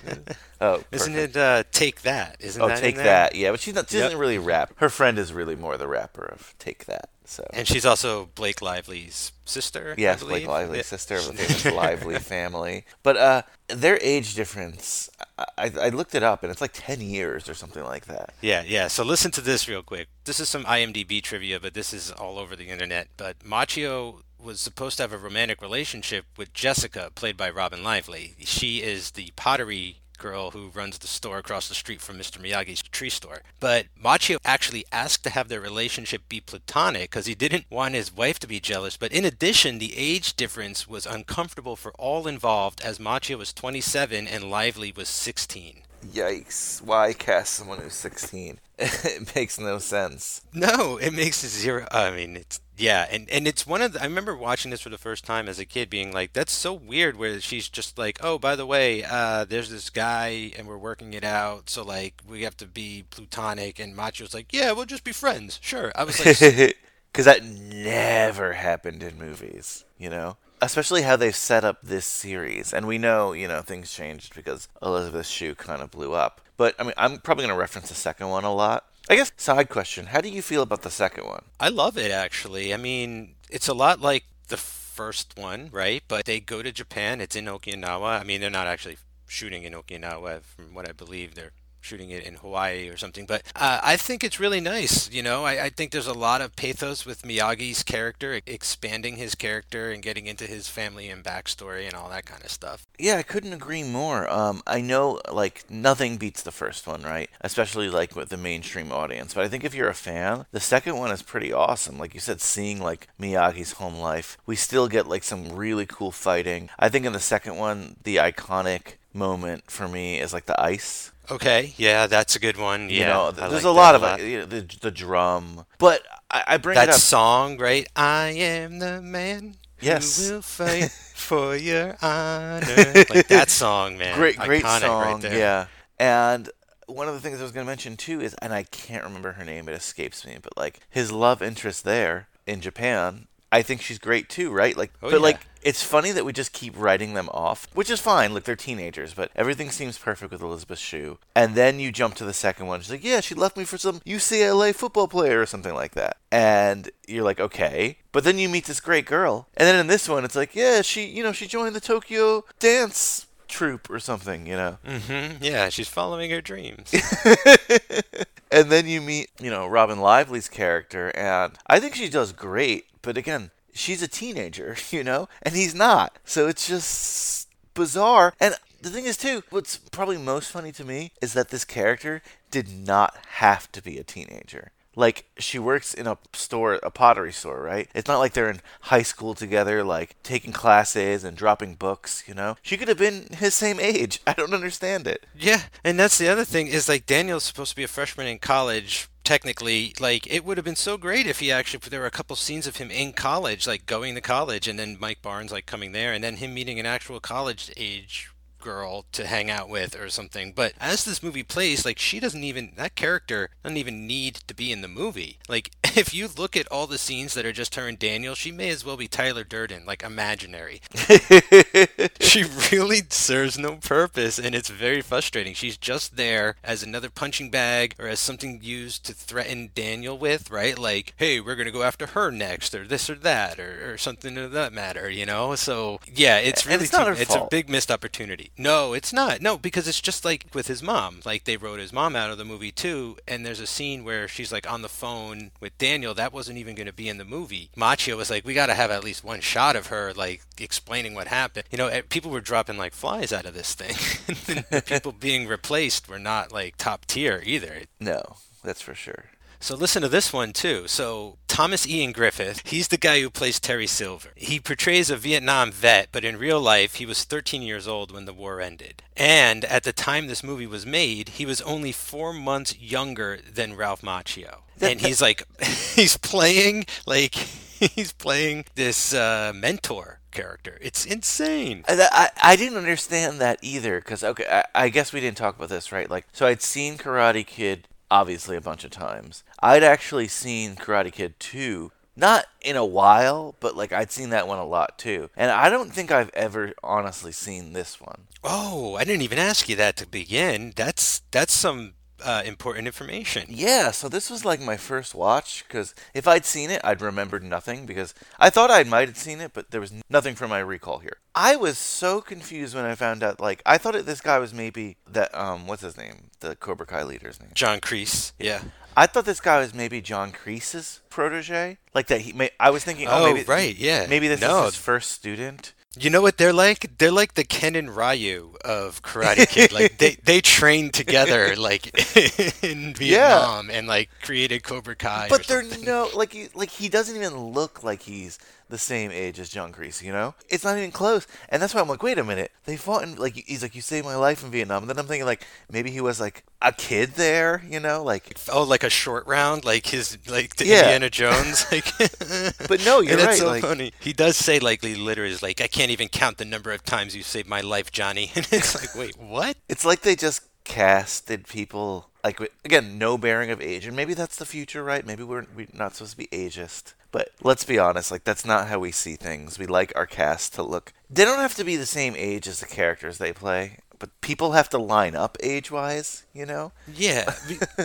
oh, 0.62 0.84
Isn't 0.92 1.14
perfect. 1.14 1.36
it 1.36 1.38
uh, 1.38 1.64
Take 1.72 2.04
That? 2.04 2.38
Isn't 2.40 2.62
Oh, 2.62 2.68
that 2.70 2.78
take 2.80 2.96
that. 2.96 3.36
Yeah, 3.36 3.52
but 3.52 3.60
she's 3.60 3.74
not. 3.76 3.90
She 3.90 3.98
Yep. 3.98 4.06
doesn't 4.06 4.20
really 4.20 4.38
rap. 4.38 4.72
Her 4.78 4.90
friend 4.90 5.18
is 5.20 5.34
really 5.34 5.56
more 5.58 5.76
the 5.78 5.88
rapper 5.88 6.24
of 6.24 6.54
Take 6.60 6.86
That. 6.86 7.10
So 7.30 7.46
And 7.54 7.68
she's 7.68 7.86
also 7.86 8.30
Blake 8.34 8.60
Lively's 8.62 9.32
sister. 9.46 9.94
Yes. 9.98 10.24
Blake 10.24 10.48
Lively's 10.48 10.78
Yeah. 10.78 10.98
sister 10.98 11.16
of 11.16 11.28
the 11.28 11.34
famous 11.44 11.66
Lively 11.66 12.18
family. 12.20 12.86
But 13.04 13.18
uh, 13.18 13.42
their 13.68 14.00
age 14.02 14.34
difference, 14.34 15.10
I, 15.38 15.46
I 15.58 15.72
I 15.86 15.90
looked 15.90 16.16
it 16.16 16.24
up, 16.24 16.42
and 16.44 16.52
it's 16.52 16.60
like 16.62 16.72
10 16.74 17.02
years 17.02 17.48
or 17.48 17.54
something 17.54 17.84
like 17.84 18.06
that. 18.08 18.34
Yeah, 18.42 18.64
yeah. 18.66 18.88
So 18.88 19.04
listen 19.04 19.30
to 19.32 19.42
this 19.42 19.68
real 19.68 19.84
quick. 19.84 20.08
This 20.26 20.40
is 20.40 20.50
some 20.50 20.64
IMDb 20.66 21.22
trivia, 21.22 21.60
but 21.60 21.74
this 21.76 21.94
is 21.94 22.12
all 22.12 22.40
over 22.40 22.56
the 22.56 22.70
internet. 22.70 23.10
But 23.16 23.40
Macchio 23.40 24.22
was 24.40 24.60
supposed 24.60 24.98
to 24.98 25.04
have 25.04 25.14
a 25.14 25.18
romantic 25.18 25.62
relationship 25.62 26.26
with 26.38 26.54
Jessica, 26.54 27.12
played 27.14 27.38
by 27.38 27.50
Robin 27.50 27.84
Lively. 27.84 28.36
She 28.40 28.82
is 28.82 29.12
the 29.12 29.32
pottery 29.36 29.98
girl 30.20 30.52
who 30.52 30.70
runs 30.70 31.00
the 31.00 31.08
store 31.08 31.40
across 31.40 31.68
the 31.68 31.74
street 31.74 32.02
from 32.02 32.20
Mr. 32.20 32.38
Miyagi's 32.40 32.84
tree 32.84 33.10
store. 33.10 33.42
But 33.60 33.88
Macchio 34.02 34.38
actually 34.46 34.86
asked 34.92 35.24
to 35.24 35.32
have 35.32 35.48
their 35.48 35.62
relationship 35.62 36.30
be 36.30 36.42
platonic 36.42 37.10
because 37.10 37.26
he 37.26 37.34
didn't 37.34 37.66
want 37.72 37.96
his 37.96 38.16
wife 38.16 38.38
to 38.40 38.48
be 38.48 38.60
jealous. 38.60 38.98
But 38.98 39.12
in 39.12 39.26
addition, 39.26 39.80
the 39.80 39.98
age 39.98 40.36
difference 40.36 40.88
was 40.88 41.06
uncomfortable 41.06 41.76
for 41.76 41.92
all 41.94 42.28
involved 42.28 42.82
as 42.82 43.00
Macchio 43.00 43.38
was 43.38 43.54
27 43.54 44.28
and 44.28 44.52
Lively 44.52 44.94
was 44.96 45.10
16. 45.10 45.84
Yikes. 46.06 46.82
Why 46.82 47.14
cast 47.14 47.54
someone 47.54 47.80
who's 47.80 47.94
16? 47.94 48.60
it 48.80 49.36
makes 49.36 49.60
no 49.60 49.80
sense. 49.80 50.42
No, 50.54 50.98
it 50.98 51.12
makes 51.14 51.46
zero. 51.46 51.88
I 51.92 52.12
mean, 52.12 52.38
it's 52.38 52.60
yeah, 52.78 53.08
and 53.12 53.30
and 53.30 53.46
it's 53.46 53.68
one 53.68 53.82
of 53.82 53.92
the. 53.92 54.02
I 54.02 54.06
remember 54.06 54.36
watching 54.38 54.72
this 54.72 54.80
for 54.80 54.88
the 54.90 54.98
first 54.98 55.26
time 55.26 55.50
as 55.50 55.60
a 55.60 55.66
kid, 55.66 55.90
being 55.90 56.14
like, 56.14 56.32
"That's 56.32 56.54
so 56.54 56.74
weird." 56.74 57.18
Where 57.18 57.42
she's 57.42 57.68
just 57.68 57.98
like, 57.98 58.20
"Oh, 58.22 58.40
by 58.40 58.56
the 58.56 58.66
way, 58.66 59.04
uh, 59.04 59.44
there's 59.44 59.70
this 59.70 59.90
guy, 59.90 60.54
and 60.58 60.66
we're 60.66 60.78
working 60.78 61.14
it 61.14 61.26
out, 61.26 61.70
so 61.70 61.84
like 61.84 62.22
we 62.26 62.44
have 62.44 62.56
to 62.58 62.66
be 62.66 63.04
plutonic." 63.10 63.80
And 63.80 63.96
Macho's 63.98 64.34
like, 64.34 64.54
"Yeah, 64.54 64.72
we'll 64.72 64.86
just 64.86 65.04
be 65.04 65.12
friends, 65.12 65.60
sure." 65.62 65.92
I 65.94 66.06
was 66.06 66.26
like, 66.26 66.40
Because 67.12 67.26
that 67.26 67.44
never 67.44 68.54
happened 68.54 69.02
in 69.02 69.18
movies, 69.18 69.84
you 69.98 70.10
know? 70.10 70.38
Especially 70.62 71.04
how 71.04 71.16
they've 71.16 71.36
set 71.36 71.64
up 71.64 71.82
this 71.82 72.06
series. 72.06 72.74
And 72.74 72.88
we 72.88 72.98
know, 72.98 73.34
you 73.34 73.48
know, 73.48 73.62
things 73.62 73.94
changed 73.94 74.36
because 74.36 74.68
Elizabeth 74.82 75.26
Shue 75.26 75.56
kind 75.56 75.82
of 75.82 75.92
blew 75.92 76.14
up. 76.14 76.42
But, 76.58 76.76
I 76.78 76.84
mean, 76.84 76.94
I'm 76.98 77.20
probably 77.20 77.46
going 77.46 77.56
to 77.56 77.60
reference 77.60 77.90
the 77.90 77.96
second 77.96 78.30
one 78.30 78.44
a 78.44 78.54
lot. 78.54 78.86
I 79.10 79.16
guess, 79.16 79.32
side 79.38 79.70
question 79.70 80.08
how 80.08 80.22
do 80.22 80.30
you 80.30 80.44
feel 80.44 80.62
about 80.62 80.84
the 80.84 80.92
second 80.92 81.26
one? 81.26 81.46
I 81.60 81.70
love 81.70 81.98
it 81.98 82.12
actually. 82.12 82.74
I 82.74 82.78
mean, 82.78 83.34
it's 83.50 83.68
a 83.68 83.74
lot 83.74 84.02
like 84.02 84.26
the 84.50 84.58
first 84.58 85.38
one, 85.38 85.70
right? 85.72 86.04
But 86.08 86.26
they 86.26 86.40
go 86.40 86.62
to 86.62 86.72
Japan. 86.72 87.20
It's 87.20 87.36
in 87.36 87.46
Okinawa. 87.46 88.22
I 88.22 88.24
mean, 88.24 88.40
they're 88.40 88.50
not 88.52 88.68
actually 88.68 88.98
shooting 89.28 89.64
in 89.64 89.74
Okinawa, 89.74 90.42
from 90.42 90.74
what 90.74 90.88
I 90.88 90.92
believe. 90.92 91.34
They're 91.36 91.54
shooting 91.82 92.10
it 92.10 92.24
in 92.24 92.36
Hawaii 92.36 92.90
or 92.90 92.98
something. 92.98 93.26
But 93.26 93.44
uh, 93.56 93.80
I 93.84 93.98
think 93.98 94.24
it's 94.24 94.40
really 94.40 94.62
nice. 94.62 95.12
You 95.12 95.24
know, 95.24 95.46
I, 95.46 95.66
I 95.66 95.70
think 95.70 95.92
there's 95.92 96.08
a 96.08 96.14
lot 96.14 96.42
of 96.42 96.56
pathos 96.56 97.06
with 97.06 97.24
Miyagi's 97.24 97.84
character, 97.84 98.40
expanding 98.46 99.16
his 99.18 99.36
character 99.36 99.92
and 99.92 100.04
getting 100.04 100.28
into 100.28 100.46
his 100.46 100.68
family 100.68 101.10
and 101.10 101.24
backstory 101.24 101.86
and 101.86 101.94
all 101.94 102.10
that 102.10 102.26
kind 102.26 102.44
of 102.44 102.52
stuff. 102.52 102.86
Yeah, 102.98 103.18
I 103.18 103.24
couldn't 103.24 103.54
agree 103.54 103.84
more. 103.84 104.30
Um, 104.30 104.62
I 104.68 104.82
know, 104.82 105.20
like, 105.32 105.64
nothing 105.70 106.18
beats 106.18 106.42
the 106.42 106.52
first 106.52 106.88
one, 106.88 107.04
right? 107.04 107.30
Especially, 107.42 107.90
like, 107.90 108.16
with 108.16 108.30
the 108.30 108.38
mainstream 108.38 108.92
audience. 108.92 109.34
But 109.34 109.44
I 109.44 109.48
think 109.48 109.64
if 109.64 109.74
you're 109.74 109.90
a 109.90 109.94
fan, 109.94 110.46
the 110.52 110.60
second 110.60 110.98
one 110.98 111.12
is 111.12 111.22
pretty 111.22 111.54
awesome. 111.54 111.98
Like 111.98 112.14
you 112.14 112.20
said, 112.20 112.42
seeing, 112.42 112.80
like, 112.82 113.08
Miyagi's 113.20 113.74
home 113.74 113.96
life, 113.96 114.38
we 114.46 114.56
still 114.56 114.88
get, 114.88 115.08
like, 115.08 115.24
some 115.24 115.56
really 115.56 115.86
cool 115.86 116.12
fighting. 116.12 116.70
I 116.78 116.90
think 116.90 117.06
in 117.06 117.14
the 117.14 117.20
second 117.20 117.56
one, 117.56 117.96
the 118.04 118.18
iconic 118.18 118.96
moment 119.14 119.72
for 119.72 119.88
me 119.88 120.20
is, 120.20 120.34
like, 120.34 120.46
the 120.46 120.62
ice. 120.62 121.12
Okay, 121.32 121.74
yeah, 121.78 122.08
that's 122.08 122.36
a 122.36 122.40
good 122.40 122.58
one. 122.58 122.90
Yeah, 122.90 122.98
You 123.00 123.06
know, 123.06 123.32
th- 123.32 123.50
there's 123.52 123.64
like 123.64 123.64
a 123.64 123.70
lot 123.70 123.96
of 123.96 124.02
lot. 124.02 124.22
You 124.22 124.40
know, 124.40 124.46
the, 124.46 124.62
the 124.82 124.92
drum. 124.92 125.66
But 125.78 126.04
I, 126.32 126.44
I 126.48 126.58
bring 126.58 126.76
That 126.76 126.90
it 126.90 126.96
up. 126.96 127.00
song, 127.02 127.58
right? 127.58 127.88
I 127.96 128.30
am 128.30 128.80
the 128.80 129.02
man 129.02 129.56
Yes. 129.82 130.28
who 130.28 130.36
will 130.36 130.42
fight 130.42 130.90
for 131.16 131.56
your 131.56 131.96
honor. 132.02 132.66
like 133.10 133.28
that 133.28 133.50
song, 133.50 133.98
man. 133.98 134.16
great 134.18 134.38
great 134.38 134.64
Iconic 134.64 134.80
song 134.82 135.02
right 135.04 135.22
there. 135.22 135.38
yeah 135.38 135.66
and 136.00 136.50
one 136.88 137.08
of 137.08 137.14
the 137.14 137.20
things 137.20 137.40
i 137.40 137.44
was 137.44 137.52
going 137.52 137.66
to 137.66 137.70
mention 137.70 137.96
too 137.96 138.20
is 138.20 138.34
and 138.42 138.52
i 138.54 138.64
can't 138.64 139.04
remember 139.04 139.34
her 139.34 139.46
name 139.46 139.70
it 139.70 139.74
escapes 139.74 140.26
me 140.26 140.38
but 140.42 140.58
like 140.58 140.80
his 140.90 141.12
love 141.12 141.42
interest 141.42 141.84
there 141.86 142.28
in 142.48 142.62
japan 142.62 143.28
i 143.52 143.62
think 143.62 143.80
she's 143.82 144.00
great 144.00 144.28
too 144.28 144.50
right 144.52 144.76
like 144.76 144.92
Oh, 145.04 145.10
but 145.12 145.18
yeah. 145.18 145.24
like 145.24 145.42
it's 145.62 145.84
funny 145.84 146.12
that 146.12 146.26
we 146.26 146.32
just 146.34 146.54
keep 146.54 146.74
writing 146.80 147.14
them 147.14 147.30
off 147.30 147.68
which 147.74 147.90
is 147.90 148.00
fine 148.00 148.34
look 148.34 148.44
they're 148.44 148.56
teenagers 148.56 149.14
but 149.14 149.32
everything 149.36 149.70
seems 149.70 149.98
perfect 149.98 150.32
with 150.32 150.42
elizabeth 150.42 150.80
shue 150.80 151.18
and 151.36 151.56
then 151.56 151.80
you 151.80 151.92
jump 151.92 152.16
to 152.16 152.26
the 152.26 152.34
second 152.34 152.68
one 152.68 152.80
she's 152.82 152.92
like 152.92 153.04
yeah 153.04 153.20
she 153.20 153.36
left 153.36 153.58
me 153.58 153.64
for 153.64 153.78
some 153.78 154.00
ucla 154.02 154.74
football 154.74 155.08
player 155.08 155.42
or 155.42 155.46
something 155.46 155.74
like 155.74 155.94
that 155.94 156.18
and 156.32 156.90
you're 157.08 157.24
like 157.24 157.40
okay 157.40 157.98
but 158.12 158.24
then 158.24 158.38
you 158.38 158.48
meet 158.50 158.66
this 158.66 158.80
great 158.80 159.06
girl 159.06 159.48
and 159.58 159.68
then 159.68 159.76
in 159.76 159.88
this 159.88 160.08
one 160.08 160.24
it's 160.24 160.36
like 160.36 160.56
yeah 160.56 160.82
she 160.82 161.06
you 161.06 161.24
know 161.24 161.32
she 161.32 161.48
joined 161.48 161.76
the 161.76 161.82
tokyo 161.82 162.44
dance 162.60 163.26
troupe 163.48 163.90
or 163.90 164.00
something 164.00 164.46
you 164.46 164.56
know 164.56 164.78
Mm-hmm. 164.86 165.44
Yeah, 165.44 165.70
she's 165.70 165.88
following 165.88 166.30
her 166.32 166.40
dreams. 166.42 166.94
and 168.52 168.70
then 168.72 168.88
you 168.88 169.02
meet, 169.02 169.30
you 169.40 169.50
know, 169.50 169.68
Robin 169.68 170.00
Lively's 170.00 170.48
character, 170.48 171.12
and 171.16 171.54
I 171.68 171.80
think 171.80 171.96
she 171.96 172.10
does 172.10 172.32
great. 172.32 172.86
But 173.02 173.18
again, 173.18 173.52
she's 173.74 174.02
a 174.02 174.08
teenager, 174.08 174.76
you 174.92 175.04
know, 175.04 175.28
and 175.42 175.56
he's 175.56 175.76
not. 175.76 176.18
So 176.26 176.48
it's 176.48 176.68
just 176.68 177.48
bizarre. 177.74 178.34
And 178.40 178.56
the 178.82 178.90
thing 178.90 179.06
is, 179.06 179.18
too, 179.18 179.44
what's 179.50 179.78
probably 179.78 180.18
most 180.18 180.52
funny 180.52 180.72
to 180.74 180.86
me 180.86 181.12
is 181.22 181.34
that 181.34 181.50
this 181.50 181.66
character 181.66 182.22
did 182.52 182.70
not 182.70 183.18
have 183.32 183.72
to 183.74 183.82
be 183.82 183.98
a 183.98 184.04
teenager. 184.04 184.72
Like 184.96 185.26
she 185.38 185.60
works 185.60 185.94
in 185.94 186.08
a 186.08 186.18
store, 186.34 186.74
a 186.84 186.92
pottery 186.92 187.32
store, 187.32 187.62
right? 187.62 187.88
It's 187.94 188.08
not 188.08 188.20
like 188.20 188.34
they're 188.34 188.50
in 188.50 188.60
high 188.82 189.04
school 189.04 189.34
together, 189.34 189.84
like 189.84 190.16
taking 190.24 190.52
classes 190.52 191.24
and 191.24 191.38
dropping 191.38 191.76
books. 191.76 192.24
You 192.28 192.34
know, 192.34 192.58
she 192.62 192.76
could 192.76 192.90
have 192.90 192.98
been 192.98 193.28
his 193.32 193.54
same 193.54 193.80
age. 193.80 194.20
I 194.28 194.34
don't 194.34 194.54
understand 194.54 195.08
it. 195.08 195.26
yeah, 195.38 195.64
and 195.86 195.98
that's 195.98 196.18
the 196.18 196.28
other 196.28 196.44
thing 196.44 196.68
is 196.68 196.90
like 196.90 197.06
Daniel's 197.06 197.46
supposed 197.46 197.70
to 197.70 197.76
be 197.78 197.84
a 197.84 197.88
freshman 197.88 198.28
in 198.28 198.40
college. 198.40 199.08
Technically, 199.30 199.94
like 200.00 200.26
it 200.26 200.44
would 200.44 200.58
have 200.58 200.66
been 200.66 200.76
so 200.76 200.98
great 200.98 201.28
if 201.28 201.38
he 201.38 201.52
actually 201.52 201.88
there 201.88 202.00
were 202.00 202.08
a 202.08 202.10
couple 202.10 202.36
scenes 202.36 202.66
of 202.66 202.78
him 202.78 202.90
in 202.90 203.14
college, 203.14 203.68
like 203.68 203.86
going 203.86 204.16
to 204.16 204.22
college, 204.22 204.68
and 204.68 204.80
then 204.80 204.98
Mike 205.00 205.22
Barnes 205.22 205.52
like 205.52 205.68
coming 205.68 205.92
there, 205.92 206.14
and 206.14 206.24
then 206.24 206.38
him 206.38 206.52
meeting 206.52 206.80
an 206.80 206.88
actual 206.88 207.20
college 207.20 207.72
age 207.78 208.32
girl 208.60 209.06
to 209.14 209.26
hang 209.26 209.50
out 209.50 209.70
with 209.70 210.00
or 210.00 210.10
something. 210.10 210.52
But 210.54 210.74
as 210.80 211.06
this 211.06 211.24
movie 211.24 211.44
plays, 211.44 211.86
like 211.86 212.00
she 212.00 212.20
doesn't 212.20 212.44
even 212.44 212.74
that 212.76 212.96
character 212.96 213.50
doesn't 213.64 213.78
even 213.78 214.08
need 214.08 214.36
to 214.48 214.54
be 214.54 214.72
in 214.72 214.82
the 214.82 214.88
movie. 214.88 215.40
Like 215.48 215.72
if 215.96 216.14
you 216.14 216.28
look 216.38 216.56
at 216.56 216.68
all 216.68 216.88
the 216.88 216.98
scenes 216.98 217.34
that 217.34 217.46
are 217.46 217.52
just 217.52 217.76
her 217.76 217.88
and 217.88 217.98
Daniel, 217.98 218.36
she 218.36 218.52
may 218.52 218.70
as 218.70 218.86
well 218.86 218.98
be 218.98 219.08
Tyler 219.08 219.44
Durden, 219.44 219.86
like 219.86 220.04
imaginary. 220.04 220.82
she 222.20 222.46
really 222.72 223.02
serves 223.10 223.58
no 223.58 223.76
purpose 223.78 224.38
and 224.40 224.54
it's 224.56 224.70
very 224.70 225.02
frustrating. 225.02 225.54
She's 225.54 225.78
just 225.78 226.16
there 226.18 226.56
as 226.64 226.84
another 226.84 227.10
punching 227.10 227.50
bag 227.50 227.96
or 228.00 228.08
as 228.08 228.20
something 228.20 228.60
used 228.62 229.06
to 229.06 229.14
threaten 229.14 229.72
Daniel 229.74 230.18
with, 230.18 230.52
right? 230.52 230.78
Like, 230.78 231.14
hey, 231.18 231.40
we're 231.40 231.56
gonna 231.56 231.72
go 231.72 231.84
after 231.84 232.08
her 232.08 232.32
next 232.32 232.74
or 232.76 232.86
this 232.86 233.10
or 233.10 233.16
that 233.16 233.60
or, 233.60 233.94
or 233.94 233.98
something 233.98 234.38
of 234.38 234.52
that 234.52 234.74
matter, 234.74 235.10
you 235.10 235.26
know? 235.26 235.56
So 235.56 236.00
yeah, 236.06 236.38
it's 236.38 236.66
really 236.66 236.84
it's 236.86 236.94
not 236.94 237.16
too- 237.16 237.22
it's 237.22 237.36
a 237.36 237.48
big 237.50 237.70
missed 237.70 237.92
opportunity. 237.92 238.49
No, 238.58 238.94
it's 238.94 239.14
not. 239.14 239.42
No, 239.42 239.58
because 239.58 239.88
it's 239.88 240.02
just 240.02 240.26
like 240.26 240.46
with 240.54 240.68
his 240.68 240.84
mom. 240.84 241.22
Like 241.26 241.46
they 241.46 241.58
wrote 241.58 241.80
his 241.80 241.94
mom 241.94 242.16
out 242.16 242.32
of 242.32 242.38
the 242.38 242.46
movie 242.46 242.72
too, 242.72 243.18
and 243.28 243.46
there's 243.46 243.60
a 243.60 243.68
scene 243.68 244.04
where 244.04 244.28
she's 244.28 244.52
like 244.52 244.70
on 244.72 244.82
the 244.82 244.90
phone 244.90 245.52
with 245.60 245.78
Daniel. 245.78 246.14
That 246.14 246.34
wasn't 246.34 246.58
even 246.58 246.76
going 246.76 246.88
to 246.88 246.94
be 246.94 247.10
in 247.10 247.18
the 247.18 247.26
movie. 247.26 247.70
Macchio 247.76 248.18
was 248.18 248.30
like, 248.30 248.46
we 248.46 248.54
got 248.54 248.68
to 248.68 248.74
have 248.74 248.92
at 248.92 249.04
least 249.04 249.24
one 249.24 249.40
shot 249.42 249.76
of 249.76 249.88
her 249.88 250.14
like 250.14 250.42
explaining 250.60 251.14
what 251.14 251.28
happened. 251.28 251.66
You 251.72 251.78
know, 251.78 251.88
eh, 251.88 252.02
people 252.08 252.32
were 252.32 252.42
dropping 252.42 252.78
like 252.78 252.94
flies 252.94 253.32
out 253.32 253.46
of 253.46 253.54
this 253.54 253.74
thing. 253.74 254.64
people 254.86 255.12
being 255.12 255.48
replaced 255.48 256.10
were 256.10 256.20
not 256.20 256.52
like 256.52 256.76
top 256.78 257.06
tier 257.06 257.42
either. 257.46 257.84
No, 258.00 258.38
that's 258.64 258.82
for 258.82 258.94
sure. 258.94 259.26
So 259.60 259.76
listen 259.76 260.02
to 260.02 260.10
this 260.10 260.32
one 260.32 260.54
too. 260.54 260.88
So 260.88 261.38
Thomas 261.48 261.86
Ian 261.88 262.14
Griffith, 262.14 262.62
he's 262.66 262.88
the 262.88 262.98
guy 262.98 263.22
who 263.22 263.30
plays 263.30 263.60
Terry 263.60 263.88
Silver. 263.88 264.30
He 264.36 264.60
portrays 264.60 265.10
a 265.10 265.18
Vietnam 265.18 265.72
vet, 265.72 266.10
but 266.12 266.24
in 266.24 266.38
real 266.38 266.62
life 266.62 266.96
he 266.96 267.06
was 267.06 267.26
13 267.26 267.62
years 267.62 267.88
old 267.88 268.12
when 268.12 268.26
the 268.26 268.34
war 268.34 268.62
ended. 268.62 269.04
And 269.18 269.66
at 269.66 269.84
the 269.84 269.92
time 269.92 270.28
this 270.28 270.44
movie 270.44 270.68
was 270.68 270.86
made, 270.86 271.30
he 271.30 271.46
was 271.46 271.62
only 271.62 271.92
4 271.92 272.32
months 272.32 272.80
younger 272.80 273.40
than 273.46 273.76
Ralph 273.76 274.02
Macchio. 274.02 274.60
And 274.80 275.02
he's 275.02 275.22
like 275.22 275.44
he's 275.62 276.16
playing 276.16 276.86
like 277.06 277.34
he's 277.80 278.14
playing 278.14 278.66
this 278.76 279.14
uh, 279.14 279.52
mentor 279.54 280.20
character. 280.32 280.78
It's 280.82 281.06
insane. 281.06 281.84
I, 281.88 282.08
I, 282.12 282.52
I 282.52 282.56
didn't 282.56 282.78
understand 282.78 283.42
that 283.42 283.60
either 283.62 284.00
because 284.00 284.24
okay 284.24 284.46
I, 284.50 284.86
I 284.86 284.90
guess 284.90 285.12
we 285.12 285.20
didn't 285.20 285.38
talk 285.38 285.58
about 285.58 285.70
this 285.70 285.92
right 285.92 286.10
like 286.10 286.28
so 286.32 286.46
I'd 286.46 286.62
seen 286.62 286.98
Karate 286.98 287.46
Kid 287.46 287.90
obviously 288.12 288.56
a 288.56 288.62
bunch 288.62 288.84
of 288.84 288.92
times. 288.92 289.44
I'd 289.62 289.84
actually 289.84 290.28
seen 290.28 290.76
Karate 290.76 291.12
Kid 291.12 291.40
2 291.40 291.92
not 292.16 292.48
in 292.62 292.76
a 292.76 292.86
while 292.86 293.56
but 293.62 293.78
like 293.78 293.94
I'd 293.94 294.12
seen 294.12 294.30
that 294.32 294.48
one 294.48 294.60
a 294.60 294.66
lot 294.66 294.98
too. 294.98 295.30
And 295.36 295.52
I 295.52 295.70
don't 295.70 295.94
think 295.94 296.12
I've 296.12 296.32
ever 296.34 296.74
honestly 296.84 297.32
seen 297.32 297.74
this 297.74 298.02
one. 298.02 298.28
Oh, 298.44 298.96
I 298.96 299.04
didn't 299.04 299.22
even 299.22 299.38
ask 299.38 299.70
you 299.70 299.76
that 299.78 299.96
to 299.98 300.08
begin. 300.08 300.74
That's 300.76 301.22
that's 301.32 301.54
some 301.54 301.94
uh, 302.24 302.42
important 302.46 302.88
information. 302.88 303.46
Yeah, 303.50 303.92
so 303.92 304.10
this 304.10 304.30
was 304.30 304.46
like 304.46 304.60
my 304.62 304.78
first 304.78 305.14
watch 305.16 305.64
because 305.68 305.94
if 306.14 306.28
I'd 306.28 306.46
seen 306.46 306.70
it, 306.70 306.82
I'd 306.84 307.02
remembered 307.02 307.44
nothing 307.44 307.86
because 307.86 308.14
I 308.40 308.50
thought 308.50 308.72
I 308.72 308.84
might 308.84 309.08
have 309.08 309.18
seen 309.18 309.42
it, 309.42 309.52
but 309.54 309.72
there 309.72 309.82
was 309.82 309.94
nothing 310.10 310.36
from 310.36 310.50
my 310.50 310.60
recall 310.60 311.00
here. 311.00 311.18
I 311.36 311.56
was 311.56 311.78
so 311.78 312.22
confused 312.22 312.76
when 312.76 312.86
I 312.86 312.96
found 312.96 313.24
out. 313.24 313.40
Like, 313.40 313.62
I 313.66 313.78
thought 313.78 313.96
it, 313.96 314.06
this 314.06 314.22
guy 314.22 314.40
was 314.40 314.54
maybe 314.54 314.98
that 315.10 315.34
um, 315.34 315.68
what's 315.68 315.82
his 315.84 315.98
name, 315.98 316.30
the 316.40 316.56
Cobra 316.56 316.86
Kai 316.86 317.04
leader's 317.04 317.40
name. 317.40 317.52
John 317.54 317.80
Kreese. 317.80 318.34
Yeah. 318.40 318.62
I 318.98 319.06
thought 319.08 319.24
this 319.26 319.40
guy 319.40 319.60
was 319.60 319.74
maybe 319.74 320.02
John 320.02 320.32
Kreese's 320.34 321.02
protege. 321.10 321.78
Like 321.94 322.08
that 322.08 322.22
he 322.22 322.34
may. 322.34 322.50
I 322.60 322.70
was 322.72 322.84
thinking, 322.84 323.08
oh, 323.08 323.26
Oh, 323.28 323.34
maybe 323.34 323.46
right, 323.46 323.76
yeah. 323.78 324.08
maybe 324.10 324.28
this 324.28 324.42
No. 324.42 324.60
is 324.66 324.74
his 324.74 324.84
first 324.84 325.12
student. 325.12 325.74
You 326.00 326.10
know 326.10 326.22
what 326.22 326.38
they're 326.38 326.54
like? 326.54 326.98
They're 326.98 327.12
like 327.12 327.34
the 327.34 327.44
Ken 327.44 327.76
and 327.76 327.96
Ryu 327.96 328.54
of 328.64 329.02
Karate 329.02 329.48
Kid. 329.48 329.72
like 329.72 329.98
they 329.98 330.16
they 330.24 330.42
trained 330.42 330.94
together 330.94 331.56
like 331.56 331.88
in 332.64 332.94
Vietnam 332.94 333.70
and 333.70 333.88
like 333.88 334.10
created 334.22 334.64
Cobra 334.64 334.96
Kai. 334.96 335.28
But 335.30 335.46
they're 335.48 335.62
something. 335.64 335.84
no 335.86 336.10
like 336.16 336.34
he, 336.34 336.48
like 336.54 336.70
he 336.70 336.90
doesn't 336.90 337.16
even 337.16 337.36
look 337.38 337.84
like 337.84 338.02
he's 338.04 338.40
the 338.70 338.78
same 338.78 339.10
age 339.10 339.40
as 339.40 339.50
John 339.50 339.74
Kreese, 339.74 340.04
you 340.04 340.12
know? 340.12 340.36
It's 340.48 340.64
not 340.64 340.78
even 340.78 340.92
close. 340.92 341.26
And 341.50 341.60
that's 341.60 341.74
why 341.74 341.82
I'm 341.82 341.88
like, 341.88 342.04
wait 342.04 342.20
a 342.20 342.24
minute. 342.24 342.52
They 342.66 342.78
fought 342.78 343.02
in 343.02 343.16
like 343.16 343.34
he's 343.34 343.64
like 343.64 343.74
you 343.76 343.82
saved 343.82 344.06
my 344.06 344.16
life 344.16 344.44
in 344.44 344.52
Vietnam. 344.52 344.84
And 344.84 344.90
then 344.92 345.00
I'm 345.00 345.08
thinking 345.08 345.26
like 345.26 345.46
maybe 345.72 345.90
he 345.90 346.02
was 346.02 346.20
like 346.20 346.44
a 346.62 346.72
kid 346.72 347.14
there, 347.16 347.64
you 347.68 347.80
know? 347.80 348.04
Like 348.04 348.38
Oh, 348.54 348.62
like 348.64 348.84
a 348.84 348.90
short 348.92 349.26
round, 349.26 349.66
like 349.66 349.88
his 349.88 350.20
like 350.30 350.58
the 350.58 350.66
Yeah. 350.68 350.82
Indiana 350.82 351.10
Jones. 351.10 351.66
Like, 351.72 351.92
But 352.68 352.86
no, 352.86 353.00
you're 353.02 353.14
and 353.14 353.20
that's 353.22 353.28
right, 353.28 353.38
so 353.40 353.48
like- 353.48 353.64
funny. 353.64 353.92
He 354.00 354.14
does 354.14 354.38
say 354.38 354.60
like 354.60 354.84
he 354.84 354.94
literally 354.96 355.32
is 355.34 355.42
like, 355.42 355.62
I 355.62 355.68
can't 355.68 355.89
even 355.92 356.08
count 356.08 356.38
the 356.38 356.46
number 356.46 356.72
of 356.72 356.84
times 356.84 357.16
you 357.16 357.24
saved 357.24 357.48
my 357.48 357.62
life, 357.62 357.92
Johnny. 357.92 358.32
And 358.36 358.48
it's 358.52 358.76
like, 358.76 358.96
wait, 358.96 359.18
what? 359.20 359.58
it's 359.68 359.86
like 359.86 360.02
they 360.02 360.16
just 360.16 360.44
casted 360.64 361.48
people 361.48 362.10
like 362.24 362.40
again, 362.66 362.98
no 362.98 363.18
bearing 363.18 363.50
of 363.50 363.62
age. 363.62 363.86
And 363.86 363.96
maybe 363.96 364.14
that's 364.14 364.36
the 364.36 364.46
future, 364.46 364.84
right? 364.84 365.06
Maybe 365.06 365.24
we're 365.24 365.46
we're 365.56 365.68
not 365.74 365.96
supposed 365.96 366.12
to 366.12 366.18
be 366.18 366.28
ageist. 366.28 366.94
But 367.12 367.30
let's 367.42 367.64
be 367.64 367.80
honest, 367.80 368.12
like 368.12 368.24
that's 368.24 368.46
not 368.46 368.68
how 368.68 368.80
we 368.80 368.92
see 368.92 369.16
things. 369.16 369.58
We 369.58 369.66
like 369.66 369.92
our 369.96 370.06
cast 370.06 370.54
to 370.56 370.64
look 370.64 370.94
they 371.10 371.26
don't 371.26 371.40
have 371.40 371.56
to 371.56 371.64
be 371.64 371.76
the 371.76 371.86
same 371.86 372.14
age 372.16 372.48
as 372.48 372.60
the 372.60 372.68
characters 372.68 373.18
they 373.18 373.34
play, 373.34 373.80
but 373.98 374.22
people 374.22 374.52
have 374.52 374.70
to 374.70 374.78
line 374.78 375.16
up 375.16 375.38
age 375.42 375.72
wise, 375.72 376.24
you 376.40 376.46
know? 376.46 376.72
Yeah, 376.96 377.36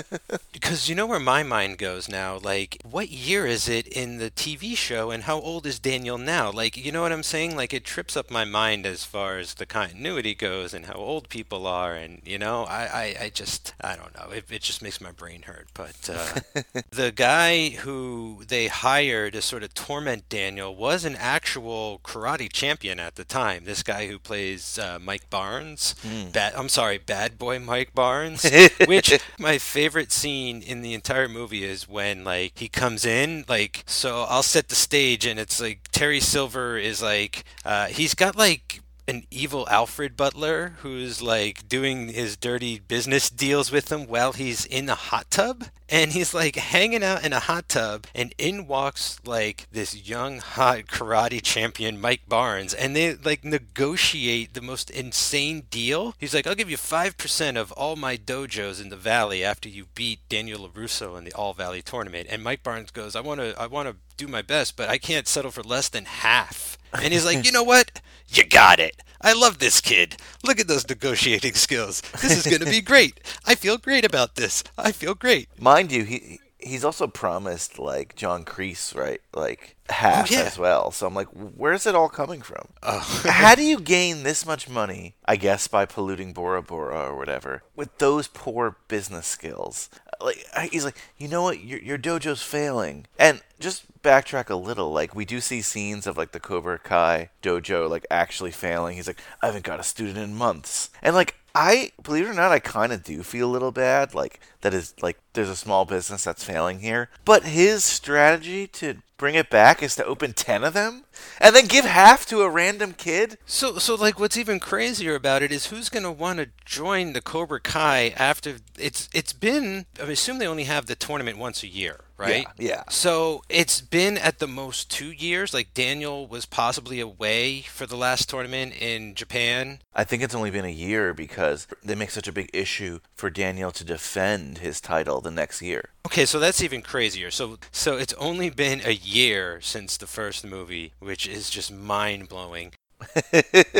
because 0.52 0.88
you 0.88 0.94
know 0.94 1.06
where 1.06 1.18
my 1.18 1.42
mind 1.42 1.76
goes 1.76 2.08
now. 2.08 2.38
Like, 2.38 2.78
what 2.88 3.10
year 3.10 3.46
is 3.46 3.68
it 3.68 3.88
in 3.88 4.18
the 4.18 4.30
TV 4.30 4.76
show, 4.76 5.10
and 5.10 5.24
how 5.24 5.40
old 5.40 5.66
is 5.66 5.80
Daniel 5.80 6.18
now? 6.18 6.52
Like, 6.52 6.76
you 6.76 6.92
know 6.92 7.02
what 7.02 7.10
I'm 7.10 7.24
saying? 7.24 7.56
Like, 7.56 7.74
it 7.74 7.84
trips 7.84 8.16
up 8.16 8.30
my 8.30 8.44
mind 8.44 8.86
as 8.86 9.04
far 9.04 9.38
as 9.38 9.54
the 9.54 9.66
continuity 9.66 10.36
goes, 10.36 10.72
and 10.72 10.86
how 10.86 10.94
old 10.94 11.28
people 11.28 11.66
are, 11.66 11.94
and 11.94 12.22
you 12.24 12.38
know, 12.38 12.62
I, 12.64 12.84
I, 12.84 13.16
I 13.24 13.30
just, 13.34 13.74
I 13.80 13.96
don't 13.96 14.14
know. 14.16 14.30
It, 14.30 14.44
it 14.48 14.62
just 14.62 14.80
makes 14.82 15.00
my 15.00 15.10
brain 15.10 15.42
hurt. 15.42 15.66
But 15.74 16.08
uh, 16.08 16.62
the 16.90 17.10
guy 17.10 17.70
who 17.70 18.44
they 18.46 18.68
hired 18.68 19.32
to 19.32 19.42
sort 19.42 19.64
of 19.64 19.74
torment 19.74 20.28
Daniel 20.28 20.76
was 20.76 21.04
an 21.04 21.16
actual 21.16 22.00
karate 22.04 22.52
champion 22.52 23.00
at 23.00 23.16
the 23.16 23.24
time. 23.24 23.64
This 23.64 23.82
guy 23.82 24.06
who 24.06 24.20
plays 24.20 24.78
uh, 24.78 25.00
Mike 25.02 25.28
Barnes, 25.28 25.96
bad, 26.32 26.54
I'm 26.54 26.68
sorry, 26.68 26.98
Bad 26.98 27.36
Boy 27.36 27.58
Mike 27.58 27.94
Barnes, 27.94 28.43
which 28.86 29.18
my 29.38 29.58
favorite 29.58 30.12
scene 30.12 30.62
in 30.62 30.82
the 30.82 30.94
entire 30.94 31.28
movie 31.28 31.64
is 31.64 31.88
when 31.88 32.24
like 32.24 32.58
he 32.58 32.68
comes 32.68 33.04
in, 33.04 33.44
like 33.48 33.84
so 33.86 34.24
I'll 34.28 34.42
set 34.42 34.68
the 34.68 34.74
stage 34.74 35.26
and 35.26 35.38
it's 35.38 35.60
like 35.60 35.88
Terry 35.92 36.20
Silver 36.20 36.76
is 36.76 37.02
like 37.02 37.44
uh, 37.64 37.86
he's 37.86 38.14
got 38.14 38.36
like 38.36 38.80
an 39.06 39.24
evil 39.30 39.68
Alfred 39.68 40.16
Butler 40.16 40.76
who's 40.78 41.20
like 41.20 41.68
doing 41.68 42.08
his 42.08 42.36
dirty 42.36 42.78
business 42.78 43.28
deals 43.28 43.70
with 43.70 43.92
him 43.92 44.06
while 44.06 44.32
he's 44.32 44.64
in 44.64 44.88
a 44.88 44.94
hot 44.94 45.30
tub. 45.30 45.64
And 45.88 46.12
he's 46.12 46.32
like 46.32 46.56
hanging 46.56 47.04
out 47.04 47.24
in 47.24 47.32
a 47.32 47.40
hot 47.40 47.68
tub, 47.68 48.06
and 48.14 48.34
in 48.38 48.66
walks 48.66 49.20
like 49.24 49.66
this 49.70 50.08
young, 50.08 50.38
hot 50.38 50.86
karate 50.86 51.42
champion, 51.42 52.00
Mike 52.00 52.22
Barnes. 52.28 52.72
And 52.72 52.96
they 52.96 53.14
like 53.14 53.44
negotiate 53.44 54.54
the 54.54 54.62
most 54.62 54.90
insane 54.90 55.66
deal. 55.70 56.14
He's 56.18 56.34
like, 56.34 56.46
I'll 56.46 56.54
give 56.54 56.70
you 56.70 56.78
5% 56.78 57.56
of 57.56 57.72
all 57.72 57.96
my 57.96 58.16
dojos 58.16 58.80
in 58.80 58.88
the 58.88 58.96
valley 58.96 59.44
after 59.44 59.68
you 59.68 59.86
beat 59.94 60.20
Daniel 60.28 60.68
LaRusso 60.68 61.18
in 61.18 61.24
the 61.24 61.32
All 61.34 61.52
Valley 61.52 61.82
tournament. 61.82 62.28
And 62.30 62.42
Mike 62.42 62.62
Barnes 62.62 62.90
goes, 62.90 63.14
I 63.14 63.20
want 63.20 63.40
to, 63.40 63.54
I 63.60 63.66
want 63.66 63.88
to 63.88 63.96
do 64.16 64.26
my 64.26 64.42
best, 64.42 64.76
but 64.76 64.88
I 64.88 64.98
can't 64.98 65.28
settle 65.28 65.50
for 65.50 65.62
less 65.62 65.88
than 65.88 66.06
half. 66.06 66.78
And 66.92 67.12
he's 67.12 67.24
like, 67.24 67.44
you 67.44 67.52
know 67.52 67.62
what? 67.62 68.00
You 68.28 68.44
got 68.44 68.80
it. 68.80 69.02
I 69.20 69.32
love 69.32 69.58
this 69.58 69.80
kid. 69.80 70.16
Look 70.44 70.60
at 70.60 70.68
those 70.68 70.86
negotiating 70.86 71.54
skills. 71.54 72.02
This 72.20 72.36
is 72.36 72.44
going 72.44 72.62
to 72.62 72.70
be 72.70 72.82
great. 72.82 73.20
I 73.46 73.54
feel 73.54 73.78
great 73.78 74.04
about 74.04 74.34
this. 74.34 74.62
I 74.76 74.92
feel 74.92 75.14
great. 75.14 75.48
Mind 75.74 75.90
you, 75.90 76.04
he 76.04 76.38
he's 76.60 76.84
also 76.84 77.08
promised 77.08 77.80
like 77.80 78.14
John 78.14 78.44
Kreese, 78.44 78.94
right? 78.94 79.20
Like 79.34 79.74
half 79.90 80.30
Oh, 80.30 80.34
yeah. 80.36 80.42
as 80.42 80.56
well. 80.56 80.92
So 80.92 81.04
I'm 81.04 81.14
like, 81.14 81.26
where's 81.26 81.84
it 81.84 81.96
all 81.96 82.08
coming 82.08 82.42
from? 82.42 82.68
Oh. 82.84 83.00
How 83.24 83.56
do 83.56 83.62
you 83.72 83.80
gain 83.80 84.22
this 84.22 84.46
much 84.46 84.68
money? 84.68 85.16
I 85.24 85.34
guess 85.34 85.66
by 85.66 85.84
polluting 85.84 86.32
Bora 86.32 86.62
Bora 86.62 87.10
or 87.10 87.16
whatever 87.16 87.64
with 87.74 87.98
those 87.98 88.28
poor 88.28 88.76
business 88.86 89.26
skills. 89.26 89.90
Like 90.20 90.46
he's 90.70 90.84
like, 90.84 90.96
you 91.18 91.26
know 91.26 91.42
what? 91.42 91.58
Your 91.64 91.80
your 91.80 91.98
dojo's 91.98 92.40
failing. 92.42 93.06
And 93.18 93.42
just 93.58 94.00
backtrack 94.00 94.48
a 94.50 94.54
little. 94.54 94.92
Like 94.92 95.12
we 95.16 95.24
do 95.24 95.40
see 95.40 95.60
scenes 95.60 96.06
of 96.06 96.16
like 96.16 96.30
the 96.30 96.38
Cobra 96.40 96.78
Kai 96.78 97.30
dojo 97.42 97.90
like 97.90 98.06
actually 98.12 98.52
failing. 98.52 98.94
He's 98.94 99.08
like, 99.08 99.20
I 99.42 99.46
haven't 99.46 99.64
got 99.64 99.80
a 99.80 99.82
student 99.82 100.18
in 100.18 100.36
months. 100.36 100.90
And 101.02 101.16
like 101.16 101.34
I 101.54 101.92
believe 102.02 102.26
it 102.26 102.30
or 102.30 102.34
not, 102.34 102.50
I 102.50 102.58
kind 102.58 102.92
of 102.92 103.04
do 103.04 103.22
feel 103.22 103.48
a 103.48 103.52
little 103.52 103.70
bad, 103.70 104.14
like 104.14 104.40
that 104.62 104.74
is 104.74 104.94
like 105.00 105.18
there's 105.34 105.48
a 105.48 105.56
small 105.56 105.84
business 105.84 106.24
that's 106.24 106.42
failing 106.42 106.80
here. 106.80 107.10
But 107.24 107.44
his 107.44 107.84
strategy 107.84 108.66
to 108.68 108.96
bring 109.16 109.36
it 109.36 109.50
back 109.50 109.82
is 109.82 109.94
to 109.96 110.04
open 110.04 110.32
ten 110.32 110.64
of 110.64 110.74
them 110.74 111.04
and 111.38 111.54
then 111.54 111.66
give 111.66 111.84
half 111.84 112.26
to 112.26 112.42
a 112.42 112.50
random 112.50 112.92
kid. 112.92 113.38
So, 113.46 113.78
so 113.78 113.94
like, 113.94 114.18
what's 114.18 114.36
even 114.36 114.58
crazier 114.58 115.14
about 115.14 115.42
it 115.42 115.52
is 115.52 115.66
who's 115.66 115.88
going 115.88 116.02
to 116.02 116.10
want 116.10 116.40
to 116.40 116.48
join 116.64 117.12
the 117.12 117.20
Cobra 117.20 117.60
Kai 117.60 118.12
after 118.16 118.56
it's 118.78 119.08
it's 119.14 119.32
been. 119.32 119.86
I 120.02 120.06
assume 120.06 120.38
they 120.38 120.48
only 120.48 120.64
have 120.64 120.86
the 120.86 120.96
tournament 120.96 121.38
once 121.38 121.62
a 121.62 121.68
year, 121.68 122.03
right? 122.16 122.46
Yeah, 122.58 122.68
yeah. 122.68 122.82
So 122.90 123.42
it's 123.48 123.80
been 123.80 124.18
at 124.18 124.38
the 124.38 124.46
most 124.46 124.90
two 124.90 125.10
years. 125.10 125.54
Like 125.54 125.74
Daniel 125.74 126.26
was 126.26 126.46
possibly 126.46 127.00
away 127.00 127.62
for 127.62 127.86
the 127.86 127.96
last 127.96 128.28
tournament 128.28 128.74
in 128.80 129.14
Japan. 129.14 129.80
I 129.94 130.04
think 130.04 130.22
it's 130.22 130.34
only 130.34 130.50
been 130.50 130.64
a 130.64 130.68
year 130.68 131.14
because 131.14 131.66
they 131.82 131.94
make 131.94 132.10
such 132.10 132.28
a 132.28 132.32
big 132.32 132.50
issue 132.52 133.00
for 133.14 133.30
Daniel 133.30 133.70
to 133.72 133.84
defend 133.84 134.58
his 134.58 134.80
title 134.80 135.20
the 135.20 135.30
next 135.30 135.62
year. 135.62 135.90
Okay, 136.06 136.26
so 136.26 136.38
that's 136.38 136.62
even 136.62 136.82
crazier. 136.82 137.30
So, 137.30 137.58
so 137.72 137.96
it's 137.96 138.12
only 138.14 138.50
been 138.50 138.82
a 138.84 138.92
year 138.92 139.60
since 139.60 139.96
the 139.96 140.06
first 140.06 140.44
movie, 140.44 140.92
which 140.98 141.26
is 141.26 141.48
just 141.50 141.72
mind 141.72 142.28
blowing. 142.28 142.72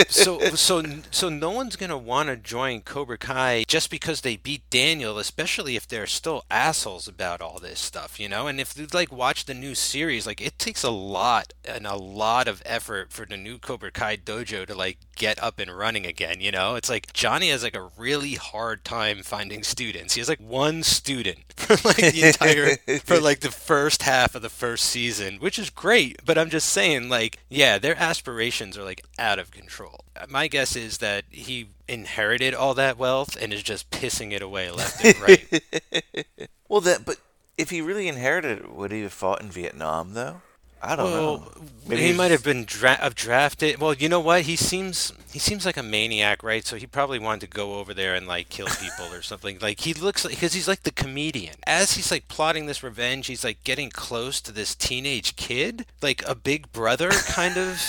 So, 0.08 0.38
so, 0.54 0.82
so 1.10 1.28
no 1.28 1.50
one's 1.50 1.76
gonna 1.76 1.98
want 1.98 2.28
to 2.28 2.37
join 2.37 2.80
Cobra 2.80 3.18
Kai 3.18 3.64
just 3.66 3.90
because 3.90 4.20
they 4.20 4.37
beat 4.37 4.68
Daniel, 4.70 5.18
especially 5.18 5.76
if 5.76 5.87
they're 5.87 6.06
still 6.06 6.44
assholes 6.50 7.08
about 7.08 7.40
all 7.40 7.58
this 7.58 7.80
stuff, 7.80 8.18
you 8.20 8.28
know. 8.28 8.46
And 8.46 8.60
if 8.60 8.76
you 8.78 8.87
like 8.92 9.12
watch 9.12 9.44
the 9.44 9.54
new 9.54 9.74
series, 9.74 10.26
like 10.26 10.40
it 10.40 10.58
takes 10.58 10.82
a 10.82 10.90
lot 10.90 11.52
and 11.64 11.87
a 11.87 11.96
lot 11.96 12.48
of 12.48 12.62
effort 12.64 13.12
for 13.12 13.26
the 13.26 13.37
new 13.37 13.58
Cobra 13.58 13.90
Kai 13.90 14.16
dojo 14.16 14.66
to 14.66 14.74
like 14.74 14.98
get 15.16 15.42
up 15.42 15.58
and 15.58 15.70
running 15.70 16.06
again. 16.06 16.40
You 16.40 16.50
know, 16.50 16.74
it's 16.74 16.90
like 16.90 17.12
Johnny 17.12 17.50
has 17.50 17.62
like 17.62 17.76
a 17.76 17.90
really 17.96 18.34
hard 18.34 18.84
time 18.84 19.22
finding 19.22 19.62
students. 19.62 20.14
He 20.14 20.20
has 20.20 20.28
like 20.28 20.40
one 20.40 20.82
student 20.82 21.38
for 21.56 21.74
like 21.88 22.12
the 22.12 22.22
entire 22.24 22.76
for 22.98 23.20
like 23.20 23.40
the 23.40 23.50
first 23.50 24.02
half 24.02 24.34
of 24.34 24.42
the 24.42 24.48
first 24.50 24.87
season, 24.87 25.37
which 25.37 25.58
is 25.58 25.70
great. 25.70 26.24
But 26.24 26.38
I'm 26.38 26.50
just 26.50 26.68
saying, 26.68 27.08
like, 27.08 27.38
yeah, 27.48 27.78
their 27.78 27.98
aspirations 27.98 28.76
are 28.76 28.84
like 28.84 29.02
out 29.18 29.38
of 29.38 29.50
control. 29.50 30.05
Uh, 30.16 30.27
my 30.29 30.48
guess 30.48 30.77
is 30.77 30.98
that 30.98 31.24
he 31.31 31.68
inherited 31.88 32.55
all 32.55 32.74
that 32.74 32.98
wealth 32.98 33.37
and 33.40 33.53
is 33.53 33.62
just 33.62 33.90
pissing 33.90 34.33
it 34.33 34.42
away 34.42 34.70
left 34.70 35.05
and 35.05 35.20
right. 35.20 35.62
Well, 36.68 36.81
that 36.81 37.05
but 37.05 37.18
if 37.57 37.70
he 37.70 37.81
really 37.81 38.09
inherited 38.09 38.59
it, 38.59 38.72
would 38.74 38.90
he 38.90 39.03
have 39.03 39.12
fought 39.12 39.42
in 39.42 39.50
Vietnam 39.50 40.14
though? 40.14 40.40
I 40.85 40.96
don't 40.96 41.11
know. 41.11 41.50
Maybe 41.87 42.03
he 42.03 42.09
he's 42.09 42.16
might 42.16 42.31
have 42.31 42.44
been 42.44 42.64
dra- 42.64 42.96
have 42.96 43.14
drafted. 43.14 43.81
Well, 43.81 43.94
you 43.94 44.09
know 44.09 44.20
what? 44.20 44.42
He 44.42 44.55
seems 44.55 45.12
he 45.33 45.38
seems 45.38 45.64
like 45.64 45.79
a 45.79 45.83
maniac, 45.83 46.42
right? 46.42 46.64
So 46.66 46.77
he 46.77 46.87
probably 46.87 47.18
wanted 47.18 47.40
to 47.40 47.46
go 47.46 47.77
over 47.77 47.94
there 47.94 48.14
and 48.14 48.27
like 48.27 48.50
kill 48.50 48.66
people 48.66 49.07
or 49.07 49.22
something. 49.22 49.59
Like 49.62 49.81
he 49.81 49.94
looks 49.94 50.24
like 50.24 50.35
because 50.35 50.53
he's 50.53 50.68
like 50.68 50.83
the 50.83 50.90
comedian. 50.90 51.55
As 51.66 51.94
he's 51.94 52.11
like 52.11 52.29
plotting 52.29 52.66
this 52.66 52.83
revenge, 52.83 53.29
he's 53.29 53.44
like 53.44 53.64
getting 53.64 53.88
close 53.88 54.42
to 54.42 54.53
this 54.53 54.74
teenage 54.74 55.37
kid, 55.37 55.87
like 56.03 56.22
a 56.29 56.35
big 56.35 56.70
brother 56.70 57.11
kind 57.11 57.57
of 57.57 57.81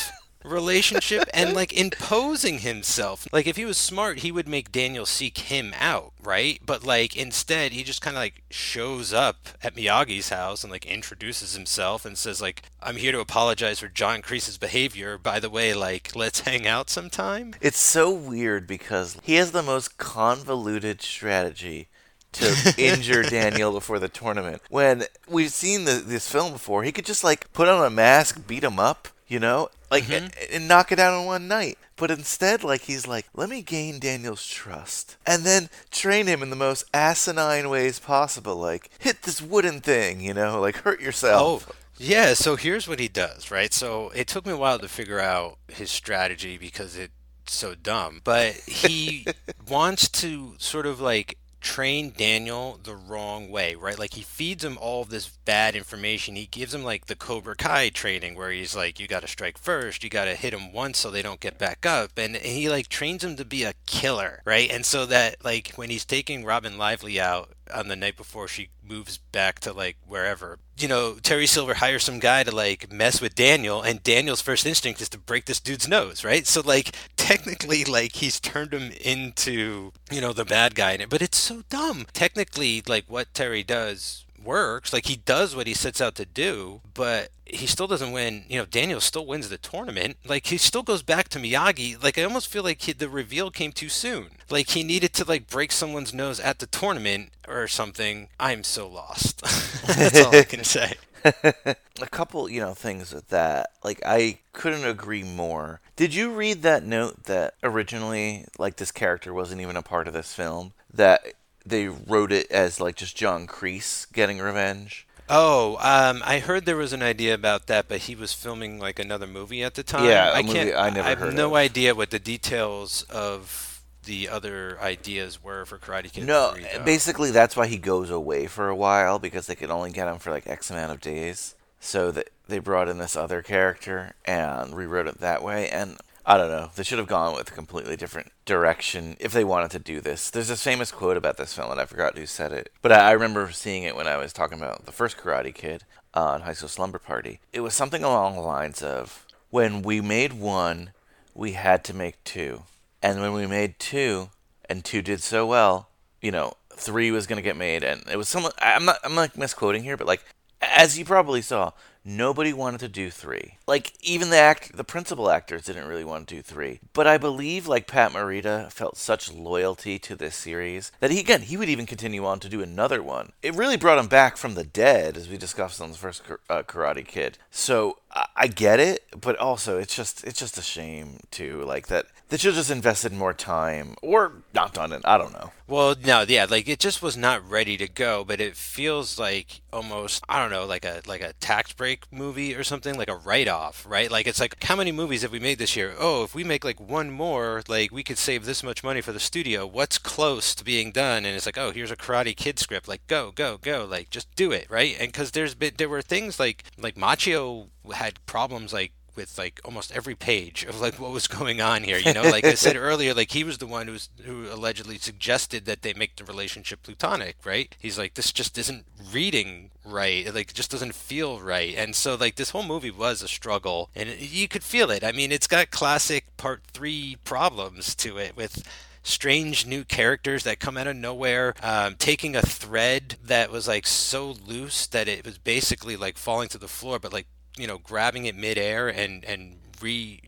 relationship 0.46 1.28
and 1.34 1.54
like 1.54 1.74
imposing 1.74 2.60
himself. 2.60 3.28
Like 3.32 3.48
if 3.48 3.58
he 3.58 3.66
was 3.66 3.78
smart, 3.78 4.20
he 4.20 4.32
would 4.32 4.48
make 4.48 4.72
Daniel 4.72 5.06
seek 5.06 5.38
him 5.38 5.74
out, 5.80 6.14
right? 6.24 6.60
But 6.66 6.84
like 6.84 7.16
instead, 7.16 7.72
he 7.72 7.84
just 7.84 8.02
kind 8.02 8.16
of 8.16 8.22
like 8.22 8.44
shows 8.50 9.14
up 9.14 9.50
at 9.64 9.76
Miyagi's 9.76 10.30
house 10.30 10.64
and 10.64 10.72
like 10.72 10.86
introduces 10.86 11.56
himself 11.56 12.06
and 12.06 12.18
says 12.18 12.42
like, 12.42 12.64
"I'm 12.82 12.98
here 12.98 13.12
to 13.12 13.20
apologize 13.20 13.80
for 13.80 13.88
John 13.88 14.22
Kreese's 14.22 14.58
behavior. 14.58 15.18
By 15.18 15.40
the 15.40 15.50
way, 15.50 15.74
like 15.74 16.16
let's 16.16 16.42
hang 16.42 16.68
out 16.68 16.90
sometime." 16.90 17.56
It's 17.62 17.80
so 17.80 18.12
weird 18.12 18.68
because 18.68 19.18
he 19.24 19.36
has 19.36 19.52
the 19.52 19.64
most 19.64 19.98
convoluted 19.98 21.02
strategy 21.02 21.90
to 22.36 22.74
injure 22.78 23.24
Daniel 23.24 23.72
before 23.72 24.00
the 24.00 24.10
tournament. 24.10 24.62
When 24.70 25.04
we've 25.28 25.52
seen 25.52 25.86
the, 25.86 25.94
this 25.94 26.30
film 26.30 26.54
before, 26.54 26.84
he 26.84 26.92
could 26.92 27.06
just 27.06 27.24
like 27.24 27.52
put 27.54 27.68
on 27.68 27.86
a 27.86 27.90
mask, 27.90 28.46
beat 28.48 28.64
him 28.64 28.80
up, 28.80 29.08
you 29.28 29.40
know, 29.40 29.70
like 29.90 30.06
mm-hmm. 30.06 30.26
and, 30.26 30.34
and 30.52 30.68
knock 30.68 30.92
it 30.92 31.00
out 31.00 31.20
in 31.20 31.26
one 31.26 31.48
night. 31.48 31.78
But 31.98 32.12
instead, 32.12 32.64
like 32.64 32.82
he's 32.82 33.08
like, 33.08 33.26
let 33.34 33.50
me 33.50 33.62
gain 33.62 34.00
Daniel's 34.00 34.46
trust, 34.46 35.18
and 35.26 35.44
then 35.44 35.70
train 35.92 36.28
him 36.28 36.44
in 36.44 36.50
the 36.50 36.56
most 36.56 36.86
asinine 36.94 37.70
ways 37.70 38.00
possible. 38.00 38.56
Like 38.56 38.90
hit 39.00 39.24
this 39.24 39.42
wooden 39.42 39.80
thing, 39.80 40.22
you 40.22 40.34
know, 40.34 40.60
like 40.66 40.78
hurt 40.78 41.00
yourself. 41.00 41.68
Oh, 41.70 41.76
yeah. 41.98 42.34
So 42.34 42.56
here's 42.56 42.88
what 42.88 43.00
he 43.00 43.08
does, 43.08 43.50
right? 43.50 43.74
So 43.74 44.10
it 44.10 44.28
took 44.28 44.46
me 44.46 44.52
a 44.52 44.58
while 44.58 44.80
to 44.80 44.88
figure 44.88 45.20
out 45.20 45.58
his 45.68 45.90
strategy 45.90 46.58
because 46.58 46.98
it's 46.98 47.14
so 47.48 47.76
dumb. 47.76 48.22
But 48.24 48.54
he 48.68 49.28
wants 49.70 50.10
to 50.10 50.56
sort 50.58 50.86
of 50.86 51.00
like 51.00 51.38
train 51.66 52.14
Daniel 52.16 52.80
the 52.84 52.96
wrong 52.96 53.50
way, 53.50 53.74
right? 53.74 53.98
Like 53.98 54.14
he 54.14 54.22
feeds 54.22 54.64
him 54.64 54.78
all 54.80 55.02
of 55.02 55.10
this 55.10 55.30
bad 55.46 55.76
information. 55.76 56.36
He 56.36 56.46
gives 56.46 56.74
him 56.74 56.84
like 56.84 57.08
the 57.08 57.16
Cobra 57.16 57.56
Kai 57.56 57.90
training 57.90 58.36
where 58.36 58.52
he's 58.52 58.76
like, 58.76 59.00
you 59.00 59.08
got 59.08 59.24
to 59.24 59.28
strike 59.28 59.58
first, 59.58 60.04
you 60.04 60.10
got 60.12 60.26
to 60.26 60.36
hit 60.36 60.54
him 60.54 60.72
once 60.72 61.00
so 61.00 61.10
they 61.10 61.24
don't 61.24 61.40
get 61.40 61.58
back 61.58 61.84
up. 61.84 62.12
And 62.18 62.36
he 62.36 62.70
like 62.70 62.88
trains 62.88 63.24
him 63.24 63.36
to 63.38 63.44
be 63.44 63.64
a 63.64 63.74
killer, 63.88 64.44
right? 64.46 64.70
And 64.72 64.86
so 64.86 65.08
that 65.08 65.44
like 65.44 65.74
when 65.76 65.90
he's 65.90 66.06
taking 66.06 66.46
Robin 66.46 66.78
Lively 66.78 67.20
out 67.20 67.50
on 67.74 67.88
the 67.88 67.96
night 67.96 68.18
before 68.18 68.48
she 68.48 68.70
moves 68.84 69.18
back 69.18 69.60
to 69.62 69.74
like 69.74 69.98
wherever. 70.06 70.60
You 70.78 70.88
know, 70.88 71.16
Terry 71.22 71.48
Silver 71.48 71.76
hires 71.76 72.04
some 72.04 72.20
guy 72.20 72.44
to 72.44 72.54
like 72.54 72.92
mess 72.92 73.22
with 73.22 73.36
Daniel, 73.36 73.82
and 73.82 74.04
Daniel's 74.04 74.42
first 74.42 74.66
instinct 74.66 75.02
is 75.02 75.10
to 75.10 75.18
break 75.18 75.46
this 75.46 75.60
dude's 75.60 75.88
nose, 75.88 76.24
right? 76.24 76.46
So 76.46 76.62
like 76.62 76.96
technically, 77.16 77.84
like 77.86 78.14
he's 78.14 78.40
turned 78.40 78.74
him 78.74 78.92
into 79.02 79.92
you 80.12 80.22
know 80.22 80.34
the 80.34 80.46
bad 80.46 80.76
guy, 80.76 80.92
in 80.92 81.02
it, 81.02 81.10
but 81.10 81.22
it's 81.22 81.38
so 81.38 81.64
dumb. 81.70 82.06
Technically, 82.14 82.84
like 82.88 83.06
what 83.08 83.34
Terry 83.34 83.64
does 83.64 84.25
works. 84.46 84.94
Like 84.94 85.08
he 85.08 85.18
does 85.18 85.56
what 85.56 85.68
he 85.68 85.74
sets 85.74 86.00
out 86.00 86.16
to 86.16 86.26
do, 86.26 86.82
but 86.94 87.30
he 87.46 87.68
still 87.68 87.88
doesn't 87.88 88.12
win. 88.12 88.46
You 88.48 88.60
know, 88.60 88.66
Daniel 88.66 89.02
still 89.02 89.26
wins 89.26 89.50
the 89.50 89.58
tournament. 89.58 90.18
Like 90.26 90.48
he 90.48 90.58
still 90.58 90.84
goes 90.84 91.04
back 91.04 91.30
to 91.30 91.40
Miyagi. 91.40 92.02
Like 92.02 92.18
I 92.18 92.24
almost 92.24 92.48
feel 92.48 92.64
like 92.64 92.82
he, 92.82 92.94
the 92.94 93.10
reveal 93.10 93.52
came 93.52 93.72
too 93.72 93.90
soon. 93.90 94.30
Like 94.50 94.70
he 94.70 94.84
needed 94.84 95.14
to 95.14 95.26
like 95.26 95.48
break 95.48 95.72
someone's 95.72 96.14
nose 96.14 96.40
at 96.40 96.60
the 96.60 96.68
tournament 96.68 97.30
or 97.48 97.68
something. 97.68 98.30
I'm 98.40 98.64
so 98.64 98.88
lost. 98.88 99.42
That's 99.88 100.22
all 100.22 100.36
I 100.36 100.44
can 100.44 100.64
say. 100.64 100.94
a 101.44 102.08
couple, 102.12 102.50
you 102.50 102.60
know, 102.60 102.74
things 102.74 103.14
with 103.14 103.30
that. 103.30 103.72
Like 103.84 104.02
I 104.06 104.40
couldn't 104.54 104.86
agree 104.86 105.24
more. 105.24 105.82
Did 105.96 106.14
you 106.14 106.32
read 106.32 106.62
that 106.62 106.84
note 106.84 107.24
that 107.24 107.56
originally 107.64 108.46
like 108.58 108.78
this 108.78 108.92
character 108.92 109.34
wasn't 109.34 109.62
even 109.62 109.78
a 109.78 109.82
part 109.82 110.08
of 110.08 110.14
this 110.14 110.34
film? 110.34 110.74
That 110.94 111.34
they 111.66 111.88
wrote 111.88 112.32
it 112.32 112.50
as 112.52 112.80
like 112.80 112.96
just 112.96 113.16
John 113.18 113.48
Kreese 113.48 114.12
getting 114.14 114.40
revenge. 114.40 115.08
Oh, 115.28 115.78
um, 115.82 116.22
I 116.24 116.40
heard 116.40 116.66
there 116.66 116.76
was 116.76 116.94
an 116.94 117.02
idea 117.02 117.34
about 117.34 117.66
that, 117.68 117.88
but 117.88 118.02
he 118.02 118.16
was 118.16 118.34
filming 118.34 118.80
like 118.80 119.00
another 119.00 119.26
movie 119.26 119.64
at 119.64 119.74
the 119.74 119.82
time. 119.82 120.06
Yeah, 120.06 120.30
a 120.30 120.34
I 120.36 120.42
movie 120.44 120.54
can't. 120.54 120.76
I 120.76 120.90
never 120.92 121.10
heard 121.10 121.18
I 121.18 121.26
have 121.26 121.34
no 121.34 121.48
of. 121.48 121.54
idea 121.56 121.96
what 121.96 122.12
the 122.12 122.20
details 122.20 123.04
of 123.10 123.82
the 124.04 124.30
other 124.30 124.80
ideas 124.80 125.44
were 125.44 125.66
for 125.66 125.80
Karate 125.80 126.12
Kid. 126.12 126.28
No, 126.28 126.52
3, 126.54 126.84
basically 126.86 127.32
that's 127.32 127.56
why 127.56 127.66
he 127.66 127.78
goes 127.80 128.12
away 128.12 128.46
for 128.46 128.70
a 128.70 128.76
while 128.76 129.18
because 129.18 129.48
they 129.48 129.56
could 129.56 129.72
only 129.72 129.92
get 129.92 130.08
him 130.08 130.20
for 130.20 130.30
like 130.30 130.46
X 130.46 130.70
amount 130.70 130.92
of 130.92 131.02
days. 131.02 131.56
So 131.80 132.12
that 132.12 132.30
they 132.48 132.60
brought 132.60 132.88
in 132.90 132.98
this 132.98 133.16
other 133.16 133.42
character 133.44 134.14
and 134.26 134.76
rewrote 134.76 135.08
it 135.08 135.20
that 135.20 135.44
way. 135.44 135.70
And 135.70 135.98
I 136.28 136.38
don't 136.38 136.50
know, 136.50 136.72
they 136.76 136.84
should 136.84 136.98
have 136.98 137.08
gone 137.08 137.36
with 137.36 137.50
a 137.52 137.54
completely 137.54 137.96
different 137.96 138.32
direction 138.46 139.16
if 139.20 139.32
they 139.32 139.44
wanted 139.44 139.70
to 139.72 139.80
do 139.80 140.02
this. 140.02 140.32
There's 140.32 140.48
this 140.48 140.64
famous 140.64 140.92
quote 140.92 141.18
about 141.18 141.38
this 141.38 141.54
film, 141.54 141.72
and 141.72 141.80
I 141.80 141.86
forgot 141.86 142.18
who 142.18 142.26
said 142.26 142.52
it, 142.52 142.72
but 142.82 142.92
I 142.92 143.10
I 143.10 143.12
remember 143.12 143.52
seeing 143.52 143.84
it 143.84 143.96
when 143.96 144.08
I 144.08 144.18
was 144.18 144.34
talking 144.34 144.58
about 144.58 144.86
the 144.86 144.92
first 144.92 145.18
Karate 145.18 145.54
Kid 145.54 145.84
on 146.16 146.42
High 146.42 146.54
School 146.54 146.70
Slumber 146.70 146.98
Party. 146.98 147.40
It 147.54 147.60
was 147.60 147.76
something 147.76 148.04
along 148.04 148.36
the 148.36 148.42
lines 148.42 148.82
of, 148.82 149.26
"When 149.52 149.84
we 149.84 150.02
made 150.02 150.34
one, 150.34 150.94
we 151.36 151.52
had 151.52 151.84
to 151.86 151.94
make 151.94 152.24
two, 152.24 152.64
and 153.04 153.22
when 153.22 153.34
we 153.34 153.46
made 153.46 153.78
two, 153.78 154.30
and 154.68 154.84
two 154.84 155.04
did 155.04 155.22
so 155.22 155.46
well, 155.46 155.90
you 156.22 156.32
know, 156.32 156.54
three 156.76 157.12
was 157.12 157.28
going 157.28 157.38
to 157.38 157.44
get 157.44 157.56
made, 157.56 157.84
and 157.84 158.04
it 158.12 158.18
was 158.18 158.28
some. 158.28 158.48
I'm 158.60 158.86
not. 158.86 158.98
I'm 159.04 159.14
not 159.14 159.38
misquoting 159.38 159.84
here, 159.84 159.98
but 159.98 160.08
like, 160.08 160.24
as 160.62 160.98
you 160.98 161.06
probably 161.06 161.44
saw, 161.44 161.72
nobody 162.06 162.54
wanted 162.54 162.80
to 162.82 162.88
do 162.88 163.10
three. 163.10 163.58
Like 163.68 163.94
even 164.02 164.30
the 164.30 164.38
act, 164.38 164.78
the 164.78 164.84
principal 164.84 165.30
actors 165.30 165.64
didn't 165.64 165.88
really 165.88 166.06
want 166.06 166.28
to 166.28 166.36
do 166.36 166.42
three. 166.42 166.80
But 166.94 167.08
I 167.08 167.18
believe 167.18 167.68
like 167.68 167.88
Pat 167.88 168.12
Morita 168.12 168.72
felt 168.72 168.98
such 168.98 169.34
loyalty 169.34 169.98
to 170.00 170.16
this 170.16 170.36
series 170.36 170.92
that 171.00 171.12
he 171.12 171.20
again 171.20 171.42
he 171.42 171.58
would 171.58 171.70
even 171.70 171.86
continue 171.86 172.26
on 172.26 172.40
to 172.40 172.50
do 172.50 172.62
another 172.62 173.02
one. 173.02 173.32
It 173.42 173.56
really 173.56 173.78
brought 173.78 174.00
him 174.00 174.08
back 174.08 174.38
from 174.38 174.54
the 174.54 174.64
dead, 174.64 175.18
as 175.18 175.28
we 175.28 175.38
discussed 175.38 175.82
on 175.82 175.92
the 175.92 175.98
first 175.98 176.22
uh, 176.50 176.64
Karate 176.64 177.06
Kid. 177.06 177.38
So 177.50 177.98
I, 178.36 178.48
get 178.48 178.80
it, 178.80 179.04
but 179.20 179.38
also 179.38 179.78
it's 179.78 179.94
just 179.94 180.24
it's 180.24 180.40
just 180.40 180.58
a 180.58 180.62
shame 180.62 181.20
too, 181.32 181.64
like 181.64 181.88
that 181.88 182.06
that 182.30 182.40
should 182.40 182.56
just 182.56 182.72
invested 182.72 183.12
more 183.12 183.34
time 183.34 183.96
or 184.02 184.44
not 184.54 184.74
done 184.74 184.94
it. 184.94 185.02
I 185.04 185.18
don't 185.18 185.34
know. 185.34 185.52
Well, 185.68 185.96
no, 186.02 186.24
yeah, 186.28 186.46
like 186.50 186.70
it 186.70 186.80
just 186.80 187.02
was 187.02 187.18
not 187.18 187.48
ready 187.50 187.76
to 187.78 187.88
go, 187.90 188.24
but 188.24 188.40
it 188.40 188.56
feels 188.56 189.20
like 189.20 189.62
almost 189.74 190.24
I 190.30 190.40
don't 190.40 190.52
know, 190.52 190.66
like 190.66 190.86
a 190.86 191.02
like 191.06 191.22
a 191.22 191.34
tax 191.34 191.74
break 191.74 192.06
movie 192.12 192.56
or 192.56 192.64
something, 192.64 192.98
like 192.98 193.10
a 193.10 193.16
write 193.16 193.50
off, 193.50 193.86
right? 193.88 194.10
Like 194.10 194.28
it's 194.28 194.40
like 194.40 194.64
how 194.64 194.78
many 194.78 194.94
movies 194.94 195.24
have 195.24 195.32
we 195.32 195.40
made 195.40 195.60
this 195.60 195.76
year? 195.76 195.94
Oh, 196.00 196.24
if 196.24 196.34
we 196.34 196.46
make 196.46 196.64
like 196.64 196.80
one 196.80 197.12
more, 197.12 197.64
like 197.68 197.92
we 197.92 198.04
could 198.04 198.18
save 198.18 198.46
this 198.46 198.64
much 198.64 198.84
money 198.84 199.02
for 199.02 199.12
the 199.12 199.20
studio. 199.20 199.68
What's 199.68 199.98
close 199.98 200.56
to 200.56 200.64
being 200.64 200.92
done? 200.92 201.26
And 201.26 201.36
it's 201.36 201.46
like, 201.46 201.58
oh, 201.58 201.72
here's 201.72 201.92
a 201.92 201.98
Karate 201.98 202.36
Kid 202.36 202.60
script. 202.60 202.88
Like 202.88 203.06
go, 203.08 203.32
go, 203.32 203.58
go. 203.58 203.86
Like 203.90 204.10
just 204.10 204.34
do 204.36 204.54
it, 204.54 204.68
right? 204.70 204.96
And 205.00 205.12
because 205.12 205.32
there's 205.32 205.54
been 205.54 205.74
there 205.78 205.90
were 205.90 206.02
things 206.02 206.40
like 206.40 206.64
like 206.78 206.96
Macchio 206.96 207.68
had 207.92 208.26
problems 208.26 208.74
like 208.74 208.92
with 209.16 209.38
like 209.38 209.60
almost 209.64 209.92
every 209.94 210.16
page 210.16 210.64
of 210.66 210.80
like 210.80 211.00
what 211.00 211.12
was 211.12 211.28
going 211.40 211.62
on 211.62 211.84
here. 211.84 211.98
You 211.98 212.14
know, 212.14 212.24
like 212.24 212.46
I 212.46 212.54
said 212.54 212.76
earlier, 212.76 213.14
like 213.14 213.32
he 213.32 213.44
was 213.44 213.58
the 213.58 213.68
one 213.68 213.88
who's 213.88 214.10
who 214.24 214.48
allegedly 214.52 214.98
suggested 214.98 215.66
that 215.66 215.82
they 215.82 215.94
make 215.94 216.16
the 216.16 216.24
relationship 216.24 216.84
plutonic, 216.84 217.38
right? 217.46 217.76
He's 217.80 217.98
like, 217.98 218.16
this 218.16 218.32
just 218.32 218.58
isn't 218.58 218.86
reading 219.12 219.72
right. 219.86 220.34
Like, 220.34 220.54
just 220.54 220.72
doesn't 220.72 220.96
feel 220.96 221.40
right. 221.40 221.76
And 221.76 221.96
so 221.96 222.16
like 222.16 222.36
this 222.36 222.52
whole 222.52 222.64
movie 222.64 222.92
was 222.92 223.22
a 223.22 223.28
struggle, 223.28 223.90
and 223.96 224.10
it, 224.10 224.20
you 224.20 224.48
could 224.48 224.64
feel 224.64 224.92
it. 224.92 225.04
I 225.04 225.12
mean, 225.12 225.32
it's 225.32 225.48
got 225.48 225.72
classic 225.72 226.38
part 226.38 226.64
three 226.74 227.18
problems 227.24 227.96
to 227.96 228.18
it 228.18 228.36
with 228.36 228.68
strange 229.04 229.68
new 229.68 229.84
characters 229.84 230.44
that 230.44 230.60
come 230.60 230.78
out 230.78 230.88
of 230.88 230.96
nowhere, 230.96 231.54
um, 231.62 231.96
taking 231.96 232.36
a 232.36 232.42
thread 232.42 233.16
that 233.24 233.52
was 233.52 233.68
like 233.68 233.86
so 233.86 234.36
loose 234.46 234.88
that 234.88 235.08
it 235.08 235.24
was 235.24 235.38
basically 235.38 235.96
like 235.96 236.18
falling 236.18 236.50
to 236.50 236.58
the 236.58 236.68
floor, 236.68 236.98
but 236.98 237.14
like 237.14 237.28
you 237.58 237.68
know 237.68 237.78
grabbing 237.80 238.26
it 238.26 238.36
midair 238.36 238.90
and 238.90 239.24
and 239.26 239.56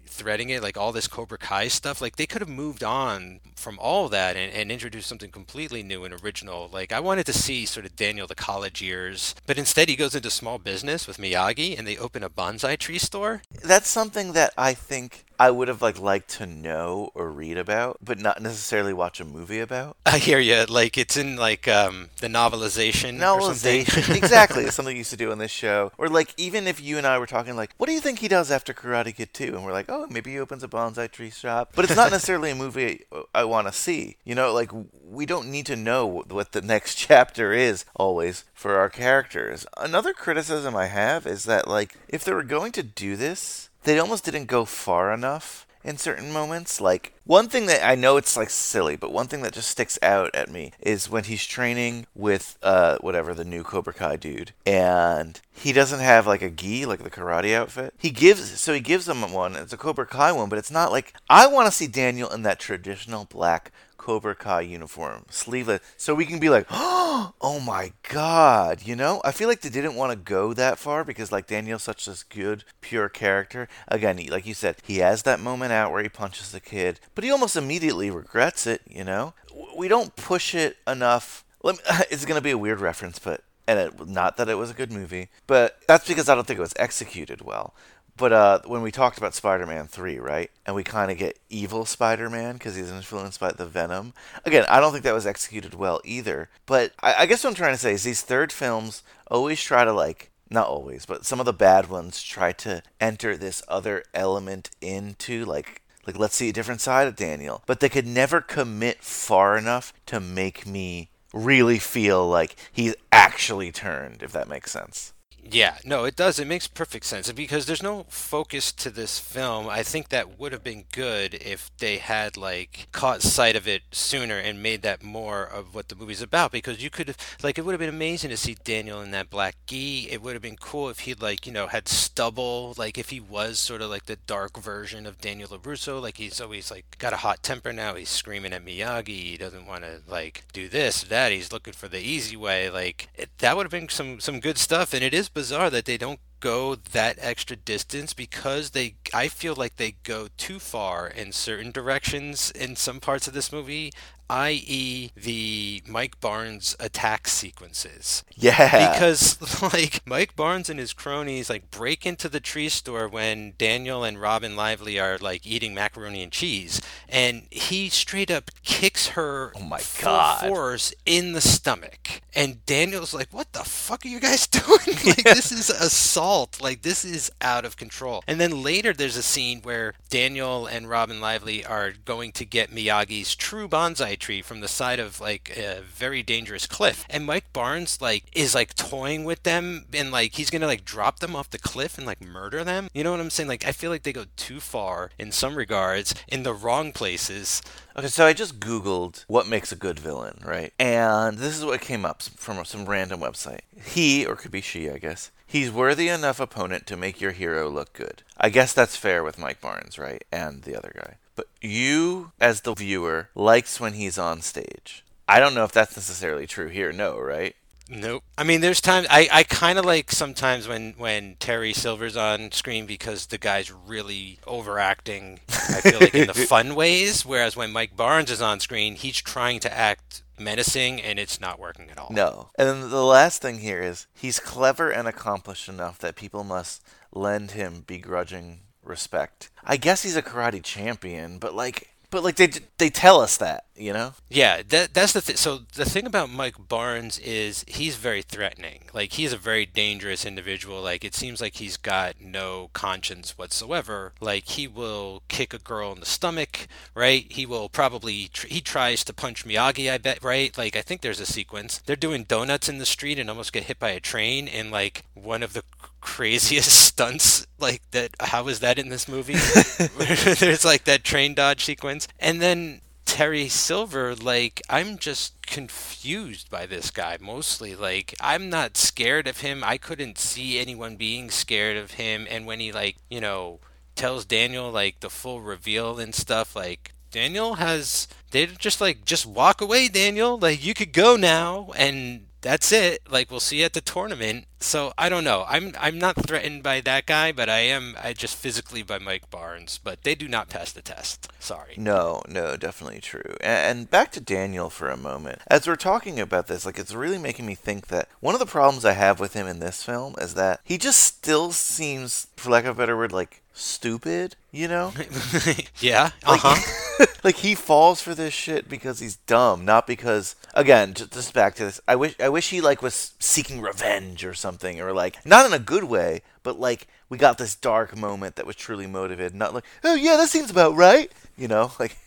re-threading 0.07 0.49
it 0.49 0.63
like 0.63 0.77
all 0.77 0.93
this 0.93 1.07
cobra 1.07 1.37
kai 1.37 1.67
stuff 1.67 2.01
like 2.01 2.15
they 2.15 2.25
could 2.25 2.41
have 2.41 2.49
moved 2.49 2.81
on 2.81 3.41
from 3.57 3.77
all 3.77 4.07
that 4.07 4.37
and, 4.37 4.53
and 4.53 4.71
introduced 4.71 5.07
something 5.09 5.29
completely 5.31 5.83
new 5.83 6.05
and 6.05 6.13
original 6.23 6.69
like 6.71 6.93
i 6.93 6.99
wanted 6.99 7.25
to 7.25 7.33
see 7.33 7.65
sort 7.65 7.85
of 7.85 7.93
daniel 7.97 8.25
the 8.25 8.33
college 8.33 8.81
years 8.81 9.35
but 9.45 9.57
instead 9.57 9.89
he 9.89 9.97
goes 9.97 10.15
into 10.15 10.29
small 10.29 10.57
business 10.57 11.07
with 11.07 11.17
miyagi 11.17 11.77
and 11.77 11.85
they 11.85 11.97
open 11.97 12.23
a 12.23 12.29
bonsai 12.29 12.77
tree 12.77 12.97
store 12.97 13.41
That's 13.63 13.89
something 13.89 14.31
that 14.33 14.53
I 14.57 14.73
think 14.73 15.25
I 15.39 15.51
would 15.51 15.67
have 15.67 15.81
like 15.81 15.99
liked 15.99 16.29
to 16.37 16.47
know 16.47 17.11
or 17.13 17.29
read 17.29 17.57
about, 17.57 17.97
but 18.01 18.17
not 18.17 18.41
necessarily 18.41 18.91
watch 18.91 19.19
a 19.19 19.25
movie 19.25 19.59
about. 19.59 19.95
i 20.05 20.17
hear 20.17 20.39
you 20.39 20.65
like 20.65 20.97
it's 20.97 21.15
in 21.15 21.35
like 21.35 21.67
um 21.67 22.09
the 22.21 22.27
novelization 22.27 23.21
or 23.21 23.41
something. 23.41 23.85
Novelization, 23.85 24.15
exactly. 24.23 24.63
It's 24.63 24.75
something 24.75 24.95
you 24.95 24.99
used 25.01 25.11
to 25.11 25.17
do 25.17 25.31
on 25.31 25.37
this 25.37 25.51
show. 25.51 25.91
Or 25.97 26.07
like 26.09 26.33
even 26.37 26.65
if 26.65 26.81
you 26.81 26.97
and 26.97 27.05
I 27.05 27.19
were 27.19 27.27
talking 27.27 27.55
like, 27.55 27.71
what 27.77 27.87
do 27.87 27.93
you 27.93 27.99
think 28.01 28.19
he 28.19 28.27
does 28.27 28.49
after 28.49 28.73
Karate 28.73 29.15
Kid 29.15 29.33
2? 29.33 29.55
And 29.55 29.63
we're 29.63 29.73
like, 29.73 29.89
oh, 29.89 29.96
Oh, 29.97 30.05
maybe 30.11 30.31
he 30.31 30.39
opens 30.39 30.63
a 30.63 30.67
bonsai 30.67 31.11
tree 31.11 31.31
shop. 31.31 31.71
But 31.75 31.85
it's 31.85 31.95
not 31.95 32.11
necessarily 32.11 32.51
a 32.51 32.55
movie 32.55 33.05
I 33.33 33.45
want 33.45 33.67
to 33.67 33.73
see. 33.73 34.17
You 34.23 34.35
know, 34.35 34.53
like 34.53 34.71
we 35.03 35.25
don't 35.25 35.49
need 35.49 35.65
to 35.67 35.75
know 35.75 36.05
what 36.05 36.51
the 36.51 36.61
next 36.61 36.95
chapter 37.07 37.51
is 37.51 37.85
always 37.95 38.45
for 38.53 38.75
our 38.75 38.89
characters. 38.89 39.65
Another 39.75 40.13
criticism 40.13 40.75
I 40.75 40.85
have 40.87 41.25
is 41.25 41.45
that 41.45 41.67
like 41.67 41.95
if 42.07 42.23
they 42.23 42.33
were 42.33 42.43
going 42.43 42.71
to 42.73 42.83
do 42.83 43.15
this, 43.15 43.69
they 43.83 43.99
almost 43.99 44.25
didn't 44.25 44.45
go 44.45 44.65
far 44.65 45.11
enough 45.11 45.66
in 45.87 45.97
certain 45.97 46.31
moments. 46.31 46.81
Like 46.81 47.13
one 47.23 47.47
thing 47.47 47.65
that 47.67 47.83
I 47.83 47.95
know 47.95 48.17
it's 48.17 48.35
like 48.35 48.49
silly, 48.49 48.97
but 48.97 49.13
one 49.13 49.27
thing 49.27 49.41
that 49.41 49.53
just 49.53 49.69
sticks 49.71 49.97
out 50.03 50.35
at 50.35 50.51
me 50.51 50.73
is 50.81 51.09
when 51.09 51.23
he's 51.23 51.45
training 51.45 52.05
with 52.13 52.57
uh 52.61 52.97
whatever 52.99 53.33
the 53.33 53.45
new 53.45 53.63
Cobra 53.63 53.93
Kai 53.93 54.17
dude, 54.17 54.51
and 54.65 55.39
he 55.53 55.71
doesn't 55.71 56.01
have 56.01 56.27
like 56.27 56.41
a 56.41 56.49
gi 56.49 56.85
like 56.85 57.03
the 57.03 57.09
karate 57.09 57.55
outfit. 57.55 57.93
He 57.97 58.11
gives 58.11 58.59
so 58.59 58.73
he 58.73 58.81
gives 58.81 59.07
him 59.07 59.31
one. 59.31 59.55
It's 59.55 59.73
a 59.73 59.77
Cobra 59.77 60.05
Kai 60.05 60.33
one, 60.33 60.49
but 60.49 60.59
it's 60.59 60.71
not 60.71 60.91
like 60.91 61.13
I 61.29 61.47
want 61.47 61.67
to 61.67 61.71
see 61.71 61.87
Daniel 61.87 62.29
in 62.29 62.43
that 62.43 62.59
traditional 62.59 63.25
black 63.25 63.71
Cobra 64.07 64.35
Kai 64.35 64.61
uniform, 64.61 65.25
sleeveless, 65.29 65.81
so 65.97 66.15
we 66.15 66.25
can 66.25 66.39
be 66.39 66.47
like, 66.47 66.65
oh 66.71 67.61
my 67.65 67.91
god, 68.07 68.83
you 68.85 68.95
know? 68.95 69.19
I 69.25 69.33
feel 69.33 69.49
like 69.49 69.59
they 69.59 69.67
didn't 69.67 69.95
want 69.95 70.13
to 70.13 70.17
go 70.17 70.53
that 70.53 70.79
far 70.79 71.03
because 71.03 71.29
like 71.29 71.45
Daniel's 71.45 71.83
such 71.83 72.05
this 72.05 72.23
good, 72.23 72.63
pure 72.79 73.09
character. 73.09 73.67
Again, 73.89 74.17
he, 74.17 74.29
like 74.29 74.45
you 74.45 74.53
said, 74.53 74.77
he 74.81 74.99
has 74.99 75.23
that 75.23 75.41
moment 75.41 75.73
out 75.73 75.91
where 75.91 76.01
he 76.01 76.07
punches 76.07 76.53
the 76.53 76.61
kid, 76.61 77.01
but 77.15 77.25
he 77.25 77.31
almost 77.31 77.57
immediately 77.57 78.09
regrets 78.09 78.65
it, 78.65 78.81
you 78.87 79.03
know? 79.03 79.33
We 79.75 79.89
don't 79.89 80.15
push 80.15 80.55
it 80.55 80.77
enough 80.87 81.43
let 81.63 81.75
me, 81.75 81.81
it's 82.09 82.23
going 82.23 82.37
to 82.37 82.43
be 82.43 82.51
a 82.51 82.57
weird 82.57 82.79
reference, 82.79 83.19
but 83.19 83.43
and 83.67 83.77
it, 83.77 84.07
not 84.07 84.37
that 84.37 84.47
it 84.47 84.55
was 84.55 84.71
a 84.71 84.73
good 84.73 84.93
movie, 84.93 85.27
but 85.47 85.79
that's 85.85 86.07
because 86.07 86.29
I 86.29 86.35
don't 86.35 86.47
think 86.47 86.59
it 86.59 86.61
was 86.61 86.73
executed 86.77 87.41
well. 87.41 87.75
But 88.17 88.33
uh, 88.33 88.59
when 88.65 88.81
we 88.81 88.91
talked 88.91 89.17
about 89.19 89.35
Spider-Man 89.35 89.87
three, 89.87 90.17
right, 90.17 90.49
and 90.65 90.75
we 90.75 90.83
kind 90.83 91.11
of 91.11 91.17
get 91.17 91.39
evil 91.49 91.85
Spider-Man 91.85 92.53
because 92.53 92.75
he's 92.75 92.91
influenced 92.91 93.39
by 93.39 93.51
the 93.51 93.65
Venom. 93.67 94.13
Again, 94.43 94.65
I 94.69 94.79
don't 94.79 94.91
think 94.91 95.03
that 95.03 95.13
was 95.13 95.27
executed 95.27 95.75
well 95.75 96.01
either. 96.03 96.49
But 96.65 96.93
I, 96.99 97.13
I 97.19 97.25
guess 97.27 97.43
what 97.43 97.51
I'm 97.51 97.55
trying 97.55 97.73
to 97.73 97.79
say 97.79 97.93
is 97.93 98.03
these 98.03 98.23
third 98.23 98.51
films 98.51 99.03
always 99.29 99.61
try 99.61 99.85
to 99.85 99.93
like 99.93 100.31
not 100.49 100.67
always, 100.67 101.05
but 101.05 101.25
some 101.25 101.39
of 101.39 101.45
the 101.45 101.53
bad 101.53 101.89
ones 101.89 102.23
try 102.23 102.51
to 102.53 102.81
enter 102.99 103.37
this 103.37 103.61
other 103.67 104.03
element 104.13 104.71
into 104.81 105.45
like 105.45 105.81
like 106.05 106.17
let's 106.17 106.35
see 106.35 106.49
a 106.49 106.53
different 106.53 106.81
side 106.81 107.07
of 107.07 107.15
Daniel, 107.15 107.61
but 107.65 107.81
they 107.81 107.89
could 107.89 108.07
never 108.07 108.41
commit 108.41 109.03
far 109.03 109.57
enough 109.57 109.93
to 110.05 110.19
make 110.19 110.65
me 110.65 111.09
really 111.33 111.77
feel 111.77 112.27
like 112.27 112.55
he's 112.71 112.95
actually 113.11 113.71
turned, 113.71 114.23
if 114.23 114.31
that 114.31 114.47
makes 114.47 114.71
sense. 114.71 115.13
Yeah, 115.49 115.77
no, 115.85 116.03
it 116.03 116.17
does. 116.17 116.39
It 116.39 116.47
makes 116.47 116.67
perfect 116.67 117.05
sense 117.05 117.31
because 117.31 117.65
there's 117.67 117.83
no 117.83 118.05
focus 118.09 118.73
to 118.73 118.89
this 118.89 119.17
film. 119.17 119.69
I 119.69 119.81
think 119.81 120.09
that 120.09 120.37
would 120.37 120.51
have 120.51 120.63
been 120.63 120.83
good 120.91 121.35
if 121.35 121.71
they 121.77 121.99
had 121.99 122.35
like 122.35 122.87
caught 122.91 123.21
sight 123.21 123.55
of 123.55 123.65
it 123.65 123.83
sooner 123.91 124.37
and 124.37 124.61
made 124.61 124.81
that 124.81 125.03
more 125.03 125.43
of 125.43 125.73
what 125.73 125.87
the 125.87 125.95
movie's 125.95 126.21
about 126.21 126.51
because 126.51 126.83
you 126.83 126.89
could 126.89 127.07
have 127.07 127.17
like 127.41 127.57
it 127.57 127.63
would 127.63 127.71
have 127.71 127.79
been 127.79 127.87
amazing 127.87 128.29
to 128.31 128.35
see 128.35 128.57
Daniel 128.65 128.99
in 128.99 129.11
that 129.11 129.29
black 129.29 129.55
gi. 129.67 130.09
It 130.11 130.21
would 130.21 130.33
have 130.33 130.41
been 130.41 130.57
cool 130.57 130.89
if 130.89 131.01
he'd 131.01 131.21
like, 131.21 131.45
you 131.45 131.53
know, 131.53 131.67
had 131.67 131.87
stubble, 131.87 132.73
like 132.77 132.97
if 132.97 133.11
he 133.11 133.21
was 133.21 133.57
sort 133.57 133.81
of 133.81 133.89
like 133.89 134.07
the 134.07 134.17
dark 134.27 134.57
version 134.57 135.05
of 135.05 135.21
Daniel 135.21 135.47
LaRusso, 135.49 136.01
like 136.01 136.17
he's 136.17 136.41
always 136.41 136.69
like 136.71 136.97
got 136.97 137.13
a 137.13 137.17
hot 137.17 137.41
temper 137.41 137.71
now, 137.71 137.95
he's 137.95 138.09
screaming 138.09 138.51
at 138.51 138.65
Miyagi, 138.65 139.07
he 139.07 139.37
doesn't 139.37 139.65
want 139.65 139.83
to 139.83 140.01
like 140.09 140.43
do 140.51 140.67
this, 140.67 141.03
that, 141.03 141.31
he's 141.31 141.53
looking 141.53 141.73
for 141.73 141.87
the 141.87 142.01
easy 142.01 142.35
way. 142.35 142.69
Like 142.69 143.07
it, 143.15 143.29
that 143.37 143.55
would 143.55 143.63
have 143.63 143.71
been 143.71 143.87
some 143.87 144.19
some 144.19 144.41
good 144.41 144.57
stuff 144.57 144.93
and 144.93 145.03
it 145.03 145.13
is 145.13 145.29
bizarre 145.37 145.69
that 145.69 145.85
they 145.85 145.99
don't 145.99 146.19
go 146.39 146.73
that 146.73 147.15
extra 147.21 147.55
distance 147.55 148.11
because 148.11 148.71
they 148.71 148.95
I 149.13 149.27
feel 149.27 149.53
like 149.55 149.75
they 149.75 149.91
go 150.03 150.29
too 150.35 150.57
far 150.57 151.05
in 151.07 151.31
certain 151.31 151.69
directions 151.71 152.49
in 152.49 152.75
some 152.75 152.99
parts 152.99 153.27
of 153.27 153.35
this 153.35 153.51
movie 153.51 153.91
i.e. 154.29 155.11
the 155.15 155.81
Mike 155.87 156.19
Barnes 156.19 156.75
attack 156.79 157.27
sequences. 157.27 158.23
Yeah. 158.35 158.93
Because 158.93 159.61
like 159.73 160.01
Mike 160.05 160.35
Barnes 160.35 160.69
and 160.69 160.79
his 160.79 160.93
cronies 160.93 161.49
like 161.49 161.71
break 161.71 162.05
into 162.05 162.29
the 162.29 162.39
tree 162.39 162.69
store 162.69 163.07
when 163.07 163.53
Daniel 163.57 164.03
and 164.03 164.19
Robin 164.19 164.55
Lively 164.55 164.99
are 164.99 165.17
like 165.17 165.45
eating 165.45 165.73
macaroni 165.73 166.21
and 166.23 166.31
cheese 166.31 166.81
and 167.09 167.43
he 167.51 167.89
straight 167.89 168.29
up 168.31 168.51
kicks 168.63 169.09
her 169.09 169.51
Oh 169.55 169.61
my 169.63 169.79
full 169.79 170.11
God. 170.11 170.41
force 170.47 170.93
in 171.05 171.33
the 171.33 171.41
stomach. 171.41 172.21
And 172.35 172.63
Daniel's 172.67 173.13
like, 173.15 173.29
"What 173.33 173.53
the 173.53 173.63
fuck 173.63 174.05
are 174.05 174.09
you 174.09 174.19
guys 174.19 174.45
doing? 174.47 174.65
like 175.05 175.23
this 175.23 175.51
is 175.51 175.69
assault. 175.71 176.61
Like 176.61 176.83
this 176.83 177.03
is 177.03 177.31
out 177.41 177.65
of 177.65 177.77
control." 177.77 178.23
And 178.27 178.39
then 178.39 178.61
later 178.61 178.93
there's 178.93 179.17
a 179.17 179.23
scene 179.23 179.61
where 179.63 179.93
Daniel 180.09 180.67
and 180.67 180.87
Robin 180.87 181.19
Lively 181.19 181.65
are 181.65 181.93
going 182.05 182.31
to 182.33 182.45
get 182.45 182.69
Miyagi's 182.69 183.35
true 183.35 183.67
bonsai 183.67 184.16
tree 184.17 184.41
from 184.41 184.59
the 184.59 184.67
side 184.67 184.99
of 184.99 185.21
like 185.21 185.55
a 185.57 185.81
very 185.81 186.23
dangerous 186.23 186.67
cliff. 186.67 187.05
And 187.09 187.25
Mike 187.25 187.53
Barnes 187.53 188.01
like 188.01 188.25
is 188.33 188.53
like 188.53 188.75
toying 188.75 189.23
with 189.23 189.43
them 189.43 189.85
and 189.93 190.11
like 190.11 190.33
he's 190.35 190.49
to 190.49 190.65
like 190.65 190.85
drop 190.85 191.19
them 191.19 191.35
off 191.35 191.49
the 191.49 191.59
cliff 191.59 191.97
and 191.97 192.05
like 192.05 192.21
murder 192.21 192.63
them. 192.63 192.89
You 192.93 193.03
know 193.03 193.11
what 193.11 193.19
I'm 193.19 193.29
saying? 193.29 193.49
Like 193.49 193.65
I 193.65 193.71
feel 193.71 193.91
like 193.91 194.03
they 194.03 194.13
go 194.13 194.25
too 194.35 194.59
far 194.59 195.11
in 195.17 195.31
some 195.31 195.55
regards 195.55 196.13
in 196.27 196.43
the 196.43 196.53
wrong 196.53 196.91
places. 196.91 197.61
Okay, 197.95 198.07
so 198.07 198.25
I 198.25 198.33
just 198.33 198.59
Googled 198.59 199.25
what 199.27 199.47
makes 199.47 199.71
a 199.71 199.75
good 199.75 199.99
villain, 199.99 200.39
right? 200.45 200.71
And 200.77 201.39
this 201.39 201.57
is 201.57 201.65
what 201.65 201.81
came 201.81 202.05
up 202.05 202.21
from 202.21 202.63
some 202.63 202.85
random 202.85 203.19
website. 203.21 203.61
He, 203.83 204.23
or 204.23 204.35
could 204.35 204.51
be 204.51 204.61
she, 204.61 204.89
I 204.89 204.99
guess, 204.99 205.31
he's 205.47 205.71
worthy 205.71 206.07
enough 206.07 206.39
opponent 206.39 206.85
to 206.87 206.97
make 206.97 207.19
your 207.19 207.31
hero 207.31 207.69
look 207.69 207.93
good. 207.93 208.21
I 208.37 208.49
guess 208.49 208.71
that's 208.71 208.95
fair 208.95 209.23
with 209.23 209.39
Mike 209.39 209.61
Barnes, 209.61 209.97
right? 209.97 210.23
And 210.31 210.61
the 210.61 210.77
other 210.77 210.93
guy. 210.95 211.15
But 211.37 211.47
you, 211.61 212.31
as 212.41 212.61
the 212.61 212.73
viewer, 212.73 213.29
likes 213.35 213.79
when 213.79 213.93
he's 213.93 214.17
on 214.17 214.41
stage. 214.41 215.05
I 215.27 215.39
don't 215.39 215.53
know 215.53 215.63
if 215.63 215.71
that's 215.71 215.95
necessarily 215.95 216.47
true 216.47 216.67
here, 216.67 216.91
no, 216.91 217.17
right? 217.19 217.55
Nope. 217.89 218.23
I 218.37 218.43
mean, 218.43 218.61
there's 218.61 218.81
times 218.81 219.07
I, 219.09 219.29
I 219.31 219.43
kind 219.43 219.79
of 219.79 219.85
like 219.85 220.11
sometimes 220.11 220.67
when 220.67 220.93
when 220.97 221.35
Terry 221.39 221.73
Silver's 221.73 222.17
on 222.17 222.51
screen 222.51 222.85
because 222.85 223.27
the 223.27 223.37
guy's 223.37 223.71
really 223.71 224.39
overacting. 224.45 225.39
I 225.47 225.81
feel 225.81 225.99
like 225.99 226.15
in 226.15 226.27
the 226.27 226.33
fun 226.49 226.75
ways, 226.75 227.25
whereas 227.25 227.55
when 227.55 227.71
Mike 227.71 227.95
Barnes 227.95 228.31
is 228.31 228.41
on 228.41 228.59
screen, 228.59 228.95
he's 228.95 229.21
trying 229.21 229.59
to 229.61 229.73
act 229.73 230.23
menacing 230.39 231.01
and 231.01 231.17
it's 231.17 231.39
not 231.39 231.59
working 231.59 231.89
at 231.89 231.97
all. 231.97 232.09
No. 232.11 232.49
And 232.57 232.67
then 232.67 232.89
the 232.89 233.05
last 233.05 233.41
thing 233.41 233.59
here 233.59 233.81
is 233.81 234.07
he's 234.13 234.39
clever 234.39 234.89
and 234.89 235.07
accomplished 235.07 235.69
enough 235.69 235.97
that 235.99 236.15
people 236.15 236.43
must 236.43 236.83
lend 237.13 237.51
him 237.51 237.83
begrudging 237.87 238.59
respect. 238.87 239.49
I 239.63 239.77
guess 239.77 240.03
he's 240.03 240.15
a 240.15 240.21
karate 240.21 240.63
champion, 240.63 241.39
but 241.39 241.53
like 241.53 241.89
but 242.09 242.23
like 242.23 242.37
they 242.37 242.49
they 242.77 242.89
tell 242.89 243.19
us 243.19 243.35
that, 243.37 243.65
you 243.75 243.91
know? 243.91 244.13
Yeah, 244.29 244.61
that 244.69 244.93
that's 244.93 245.11
the 245.11 245.21
thing. 245.21 245.35
So 245.35 245.59
the 245.75 245.83
thing 245.83 246.05
about 246.05 246.29
Mike 246.29 246.55
Barnes 246.69 247.19
is 247.19 247.65
he's 247.67 247.97
very 247.97 248.21
threatening. 248.21 248.83
Like 248.93 249.13
he's 249.13 249.33
a 249.33 249.37
very 249.37 249.65
dangerous 249.65 250.25
individual. 250.25 250.81
Like 250.81 251.03
it 251.03 251.13
seems 251.13 251.41
like 251.41 251.55
he's 251.55 251.75
got 251.75 252.21
no 252.21 252.69
conscience 252.73 253.37
whatsoever. 253.37 254.13
Like 254.21 254.47
he 254.47 254.67
will 254.67 255.23
kick 255.27 255.53
a 255.53 255.59
girl 255.59 255.91
in 255.91 255.99
the 255.99 256.05
stomach, 256.05 256.67
right? 256.95 257.29
He 257.29 257.45
will 257.45 257.67
probably 257.67 258.29
tr- 258.29 258.47
he 258.47 258.61
tries 258.61 259.03
to 259.03 259.13
punch 259.13 259.45
Miyagi. 259.45 259.91
I 259.91 259.97
bet, 259.97 260.23
right? 260.23 260.57
Like 260.57 260.77
I 260.77 260.81
think 260.81 261.01
there's 261.01 261.19
a 261.19 261.25
sequence. 261.25 261.79
They're 261.79 261.97
doing 261.97 262.23
donuts 262.23 262.69
in 262.69 262.77
the 262.77 262.85
street 262.85 263.19
and 263.19 263.29
almost 263.29 263.51
get 263.51 263.63
hit 263.63 263.79
by 263.79 263.89
a 263.89 263.99
train. 263.99 264.47
And 264.47 264.71
like 264.71 265.03
one 265.13 265.43
of 265.43 265.51
the 265.51 265.63
craziest 266.07 266.71
stunts 266.87 267.45
like 267.59 267.81
that 267.91 268.11
how 268.19 268.47
is 268.47 268.61
that 268.61 268.79
in 268.79 268.87
this 268.87 269.07
movie 269.07 269.33
there's 270.39 270.63
like 270.63 270.85
that 270.85 271.03
train 271.03 271.33
dodge 271.33 271.65
sequence 271.65 272.07
and 272.19 272.41
then 272.41 272.81
Terry 273.07 273.47
Silver, 273.47 274.13
like, 274.13 274.61
I'm 274.69 274.97
just 274.97 275.41
confused 275.41 276.51
by 276.51 276.65
this 276.65 276.91
guy 276.91 277.17
mostly. 277.19 277.73
Like, 277.73 278.13
I'm 278.19 278.49
not 278.49 278.75
scared 278.75 279.27
of 279.27 279.39
him. 279.39 279.63
I 279.63 279.77
couldn't 279.77 280.19
see 280.19 280.59
anyone 280.59 280.97
being 280.97 281.31
scared 281.31 281.77
of 281.77 281.91
him. 281.91 282.27
And 282.29 282.45
when 282.45 282.59
he, 282.59 282.71
like, 282.73 282.97
you 283.09 283.21
know, 283.21 283.59
tells 283.95 284.25
Daniel, 284.25 284.69
like, 284.69 284.99
the 284.99 285.09
full 285.09 285.41
reveal 285.41 285.97
and 285.99 286.13
stuff, 286.13 286.53
like, 286.53 286.91
Daniel 287.09 287.55
has, 287.55 288.09
they 288.31 288.45
just, 288.45 288.81
like, 288.81 289.05
just 289.05 289.25
walk 289.25 289.61
away, 289.61 289.87
Daniel. 289.87 290.37
Like, 290.37 290.63
you 290.63 290.73
could 290.73 290.91
go 290.91 291.15
now. 291.15 291.71
And 291.77 292.26
that's 292.47 292.71
it. 292.71 293.01
Like 293.09 293.29
we'll 293.29 293.41
see 293.41 293.59
you 293.59 293.65
at 293.65 293.73
the 293.73 293.81
tournament. 293.81 294.45
So 294.61 294.93
I 294.97 295.09
don't 295.09 295.25
know. 295.25 295.43
I'm 295.49 295.73
I'm 295.77 295.99
not 295.99 296.15
threatened 296.15 296.63
by 296.63 296.79
that 296.79 297.05
guy, 297.05 297.33
but 297.33 297.49
I 297.49 297.59
am 297.59 297.95
I 298.01 298.13
just 298.13 298.37
physically 298.37 298.83
by 298.83 298.99
Mike 298.99 299.29
Barnes. 299.29 299.81
But 299.83 300.03
they 300.03 300.15
do 300.15 300.29
not 300.29 300.47
pass 300.47 300.71
the 300.71 300.81
test. 300.81 301.29
Sorry. 301.39 301.73
No, 301.75 302.21
no, 302.27 302.55
definitely 302.55 303.01
true. 303.01 303.35
And, 303.41 303.89
back 303.89 304.11
to 304.13 304.21
Daniel 304.21 304.69
for 304.69 304.89
a 304.89 304.97
moment. 304.97 305.41
As 305.47 305.67
we're 305.67 305.75
talking 305.75 306.19
about 306.19 306.47
this, 306.47 306.65
like 306.65 306.79
it's 306.79 306.93
really 306.93 307.17
making 307.17 307.45
me 307.45 307.53
think 307.53 307.87
that 307.87 308.07
one 308.21 308.33
of 308.33 308.39
the 308.39 308.45
problems 308.45 308.85
I 308.85 308.93
have 308.93 309.19
with 309.19 309.33
him 309.33 309.45
in 309.45 309.59
this 309.59 309.83
film 309.83 310.15
is 310.19 310.33
that 310.35 310.61
he 310.63 310.77
just 310.77 311.01
still 311.01 311.51
seems, 311.51 312.27
for 312.37 312.49
lack 312.49 312.63
of 312.63 312.77
a 312.77 312.79
better 312.79 312.95
word, 312.95 313.11
like 313.11 313.41
stupid. 313.53 314.37
You 314.51 314.69
know? 314.69 314.93
yeah. 315.79 316.11
Uh 316.25 316.37
huh. 316.37 316.55
like 316.55 316.65
he 317.35 317.55
falls 317.55 318.01
for 318.01 318.15
this 318.15 318.33
shit 318.33 318.69
because 318.69 318.99
he's 318.99 319.17
dumb, 319.17 319.65
not 319.65 319.87
because 319.87 320.35
again, 320.53 320.93
just, 320.93 321.11
just 321.11 321.33
back 321.33 321.55
to 321.55 321.65
this. 321.65 321.79
I 321.87 321.95
wish 321.95 322.15
I 322.19 322.29
wish 322.29 322.49
he 322.49 322.61
like 322.61 322.81
was 322.81 323.13
seeking 323.19 323.61
revenge 323.61 324.25
or 324.25 324.33
something 324.33 324.81
or 324.81 324.93
like 324.93 325.25
not 325.25 325.45
in 325.45 325.53
a 325.53 325.59
good 325.59 325.85
way, 325.85 326.21
but 326.43 326.59
like 326.59 326.87
we 327.09 327.17
got 327.17 327.37
this 327.37 327.55
dark 327.55 327.95
moment 327.95 328.35
that 328.35 328.45
was 328.45 328.55
truly 328.55 328.87
motivated, 328.87 329.35
not 329.35 329.53
like, 329.53 329.65
"Oh 329.83 329.95
yeah, 329.95 330.17
that 330.17 330.29
seems 330.29 330.49
about 330.49 330.75
right." 330.75 331.11
You 331.37 331.47
know, 331.47 331.71
like 331.79 331.97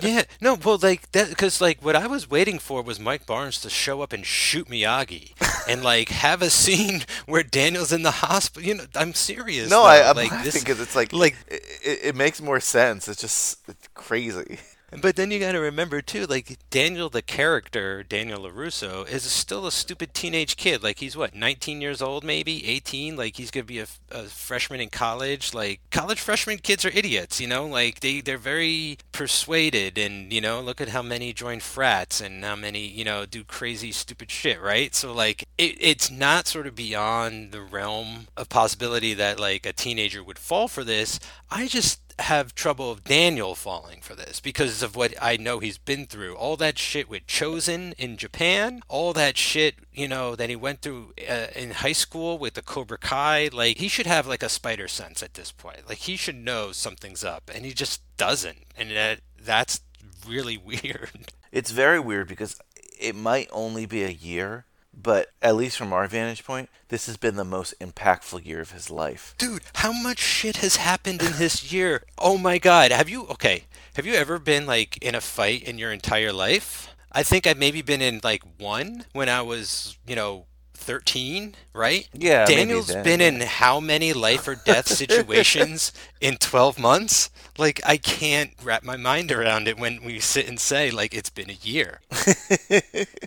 yeah, 0.00 0.22
no, 0.40 0.54
well, 0.54 0.78
like 0.82 1.10
that, 1.12 1.28
because 1.28 1.60
like 1.60 1.84
what 1.84 1.96
I 1.96 2.06
was 2.06 2.30
waiting 2.30 2.58
for 2.58 2.82
was 2.82 3.00
Mike 3.00 3.26
Barnes 3.26 3.60
to 3.62 3.70
show 3.70 4.02
up 4.02 4.12
and 4.12 4.24
shoot 4.24 4.68
Miyagi, 4.68 5.32
and 5.68 5.82
like 5.84 6.08
have 6.08 6.42
a 6.42 6.50
scene 6.50 7.02
where 7.26 7.42
Daniel's 7.42 7.92
in 7.92 8.02
the 8.02 8.10
hospital. 8.10 8.66
You 8.66 8.74
know, 8.76 8.84
I'm 8.94 9.14
serious. 9.14 9.70
No, 9.70 9.82
though. 9.82 9.88
I, 9.88 10.10
I'm 10.10 10.16
like 10.16 10.30
laughing 10.30 10.60
because 10.60 10.80
it's 10.80 10.96
like, 10.96 11.12
like 11.12 11.36
it, 11.48 11.62
it, 11.82 11.98
it 12.04 12.16
makes 12.16 12.40
more 12.40 12.60
sense. 12.60 13.08
It's 13.08 13.20
just 13.20 13.58
it's 13.68 13.88
crazy. 13.94 14.58
But 14.98 15.16
then 15.16 15.30
you 15.30 15.38
got 15.38 15.52
to 15.52 15.60
remember 15.60 16.02
too, 16.02 16.26
like 16.26 16.58
Daniel, 16.70 17.08
the 17.08 17.22
character 17.22 18.02
Daniel 18.02 18.42
Larusso, 18.42 19.08
is 19.08 19.22
still 19.24 19.66
a 19.66 19.72
stupid 19.72 20.14
teenage 20.14 20.56
kid. 20.56 20.82
Like 20.82 20.98
he's 20.98 21.16
what, 21.16 21.34
19 21.34 21.80
years 21.80 22.02
old, 22.02 22.24
maybe 22.24 22.66
18. 22.68 23.16
Like 23.16 23.36
he's 23.36 23.50
gonna 23.50 23.64
be 23.64 23.78
a, 23.78 23.86
a 24.10 24.24
freshman 24.24 24.80
in 24.80 24.90
college. 24.90 25.54
Like 25.54 25.80
college 25.90 26.20
freshman 26.20 26.58
kids 26.58 26.84
are 26.84 26.90
idiots, 26.90 27.40
you 27.40 27.46
know. 27.46 27.66
Like 27.66 28.00
they 28.00 28.20
they're 28.20 28.38
very 28.38 28.98
persuaded, 29.12 29.96
and 29.96 30.32
you 30.32 30.40
know, 30.40 30.60
look 30.60 30.80
at 30.80 30.88
how 30.88 31.02
many 31.02 31.32
join 31.32 31.60
frats 31.60 32.20
and 32.20 32.44
how 32.44 32.56
many 32.56 32.86
you 32.86 33.04
know 33.04 33.26
do 33.26 33.44
crazy 33.44 33.92
stupid 33.92 34.30
shit, 34.30 34.60
right? 34.60 34.94
So 34.94 35.12
like 35.12 35.44
it, 35.56 35.76
it's 35.80 36.10
not 36.10 36.48
sort 36.48 36.66
of 36.66 36.74
beyond 36.74 37.52
the 37.52 37.62
realm 37.62 38.26
of 38.36 38.48
possibility 38.48 39.14
that 39.14 39.38
like 39.38 39.66
a 39.66 39.72
teenager 39.72 40.24
would 40.24 40.38
fall 40.38 40.66
for 40.66 40.82
this. 40.82 41.20
I 41.50 41.68
just 41.68 42.00
have 42.20 42.54
trouble 42.54 42.90
of 42.90 43.04
Daniel 43.04 43.54
falling 43.54 44.00
for 44.00 44.14
this 44.14 44.40
because 44.40 44.82
of 44.82 44.96
what 44.96 45.14
I 45.20 45.36
know 45.36 45.58
he's 45.58 45.78
been 45.78 46.06
through. 46.06 46.34
All 46.36 46.56
that 46.56 46.78
shit 46.78 47.08
with 47.08 47.26
Chozen 47.26 47.94
in 47.94 48.16
Japan, 48.16 48.82
all 48.88 49.12
that 49.14 49.36
shit, 49.36 49.76
you 49.92 50.08
know, 50.08 50.36
that 50.36 50.50
he 50.50 50.56
went 50.56 50.82
through 50.82 51.12
uh, 51.28 51.46
in 51.54 51.70
high 51.70 51.92
school 51.92 52.38
with 52.38 52.54
the 52.54 52.62
Cobra 52.62 52.98
Kai. 52.98 53.50
Like, 53.52 53.78
he 53.78 53.88
should 53.88 54.06
have 54.06 54.26
like 54.26 54.42
a 54.42 54.48
spider 54.48 54.88
sense 54.88 55.22
at 55.22 55.34
this 55.34 55.52
point. 55.52 55.88
Like, 55.88 55.98
he 55.98 56.16
should 56.16 56.36
know 56.36 56.72
something's 56.72 57.24
up, 57.24 57.50
and 57.54 57.64
he 57.64 57.72
just 57.72 58.02
doesn't. 58.16 58.64
And 58.76 58.90
that, 58.90 59.20
that's 59.42 59.80
really 60.26 60.56
weird. 60.64 61.32
It's 61.52 61.70
very 61.70 62.00
weird 62.00 62.28
because 62.28 62.60
it 62.98 63.16
might 63.16 63.48
only 63.50 63.86
be 63.86 64.04
a 64.04 64.10
year, 64.10 64.66
but 65.02 65.30
at 65.42 65.56
least 65.56 65.76
from 65.76 65.92
our 65.92 66.06
vantage 66.06 66.44
point, 66.44 66.68
this 66.88 67.06
has 67.06 67.16
been 67.16 67.36
the 67.36 67.44
most 67.44 67.74
impactful 67.80 68.44
year 68.44 68.60
of 68.60 68.72
his 68.72 68.90
life. 68.90 69.34
Dude, 69.38 69.62
how 69.76 69.92
much 69.92 70.18
shit 70.18 70.58
has 70.58 70.76
happened 70.76 71.22
in 71.22 71.32
this 71.32 71.72
year? 71.72 72.04
Oh 72.18 72.38
my 72.38 72.58
god. 72.58 72.92
Have 72.92 73.08
you 73.08 73.26
okay, 73.28 73.64
have 73.94 74.06
you 74.06 74.14
ever 74.14 74.38
been 74.38 74.66
like 74.66 74.98
in 74.98 75.14
a 75.14 75.20
fight 75.20 75.62
in 75.62 75.78
your 75.78 75.92
entire 75.92 76.32
life? 76.32 76.88
I 77.12 77.22
think 77.22 77.46
I've 77.46 77.58
maybe 77.58 77.82
been 77.82 78.02
in 78.02 78.20
like 78.22 78.42
one 78.58 79.04
when 79.12 79.28
I 79.28 79.42
was, 79.42 79.98
you 80.06 80.14
know, 80.14 80.46
13, 80.80 81.54
right? 81.72 82.08
Yeah, 82.12 82.46
Daniel's 82.46 82.92
been 82.92 83.20
in 83.20 83.40
how 83.42 83.80
many 83.80 84.12
life 84.12 84.48
or 84.48 84.54
death 84.56 84.88
situations 85.02 85.92
in 86.20 86.36
12 86.36 86.78
months? 86.78 87.30
Like 87.58 87.80
I 87.84 87.96
can't 87.98 88.52
wrap 88.62 88.82
my 88.82 88.96
mind 88.96 89.30
around 89.30 89.68
it 89.68 89.78
when 89.78 90.02
we 90.02 90.18
sit 90.18 90.48
and 90.48 90.58
say 90.58 90.90
like 90.90 91.14
it's 91.14 91.30
been 91.30 91.50
a 91.50 91.54
year. 91.54 92.00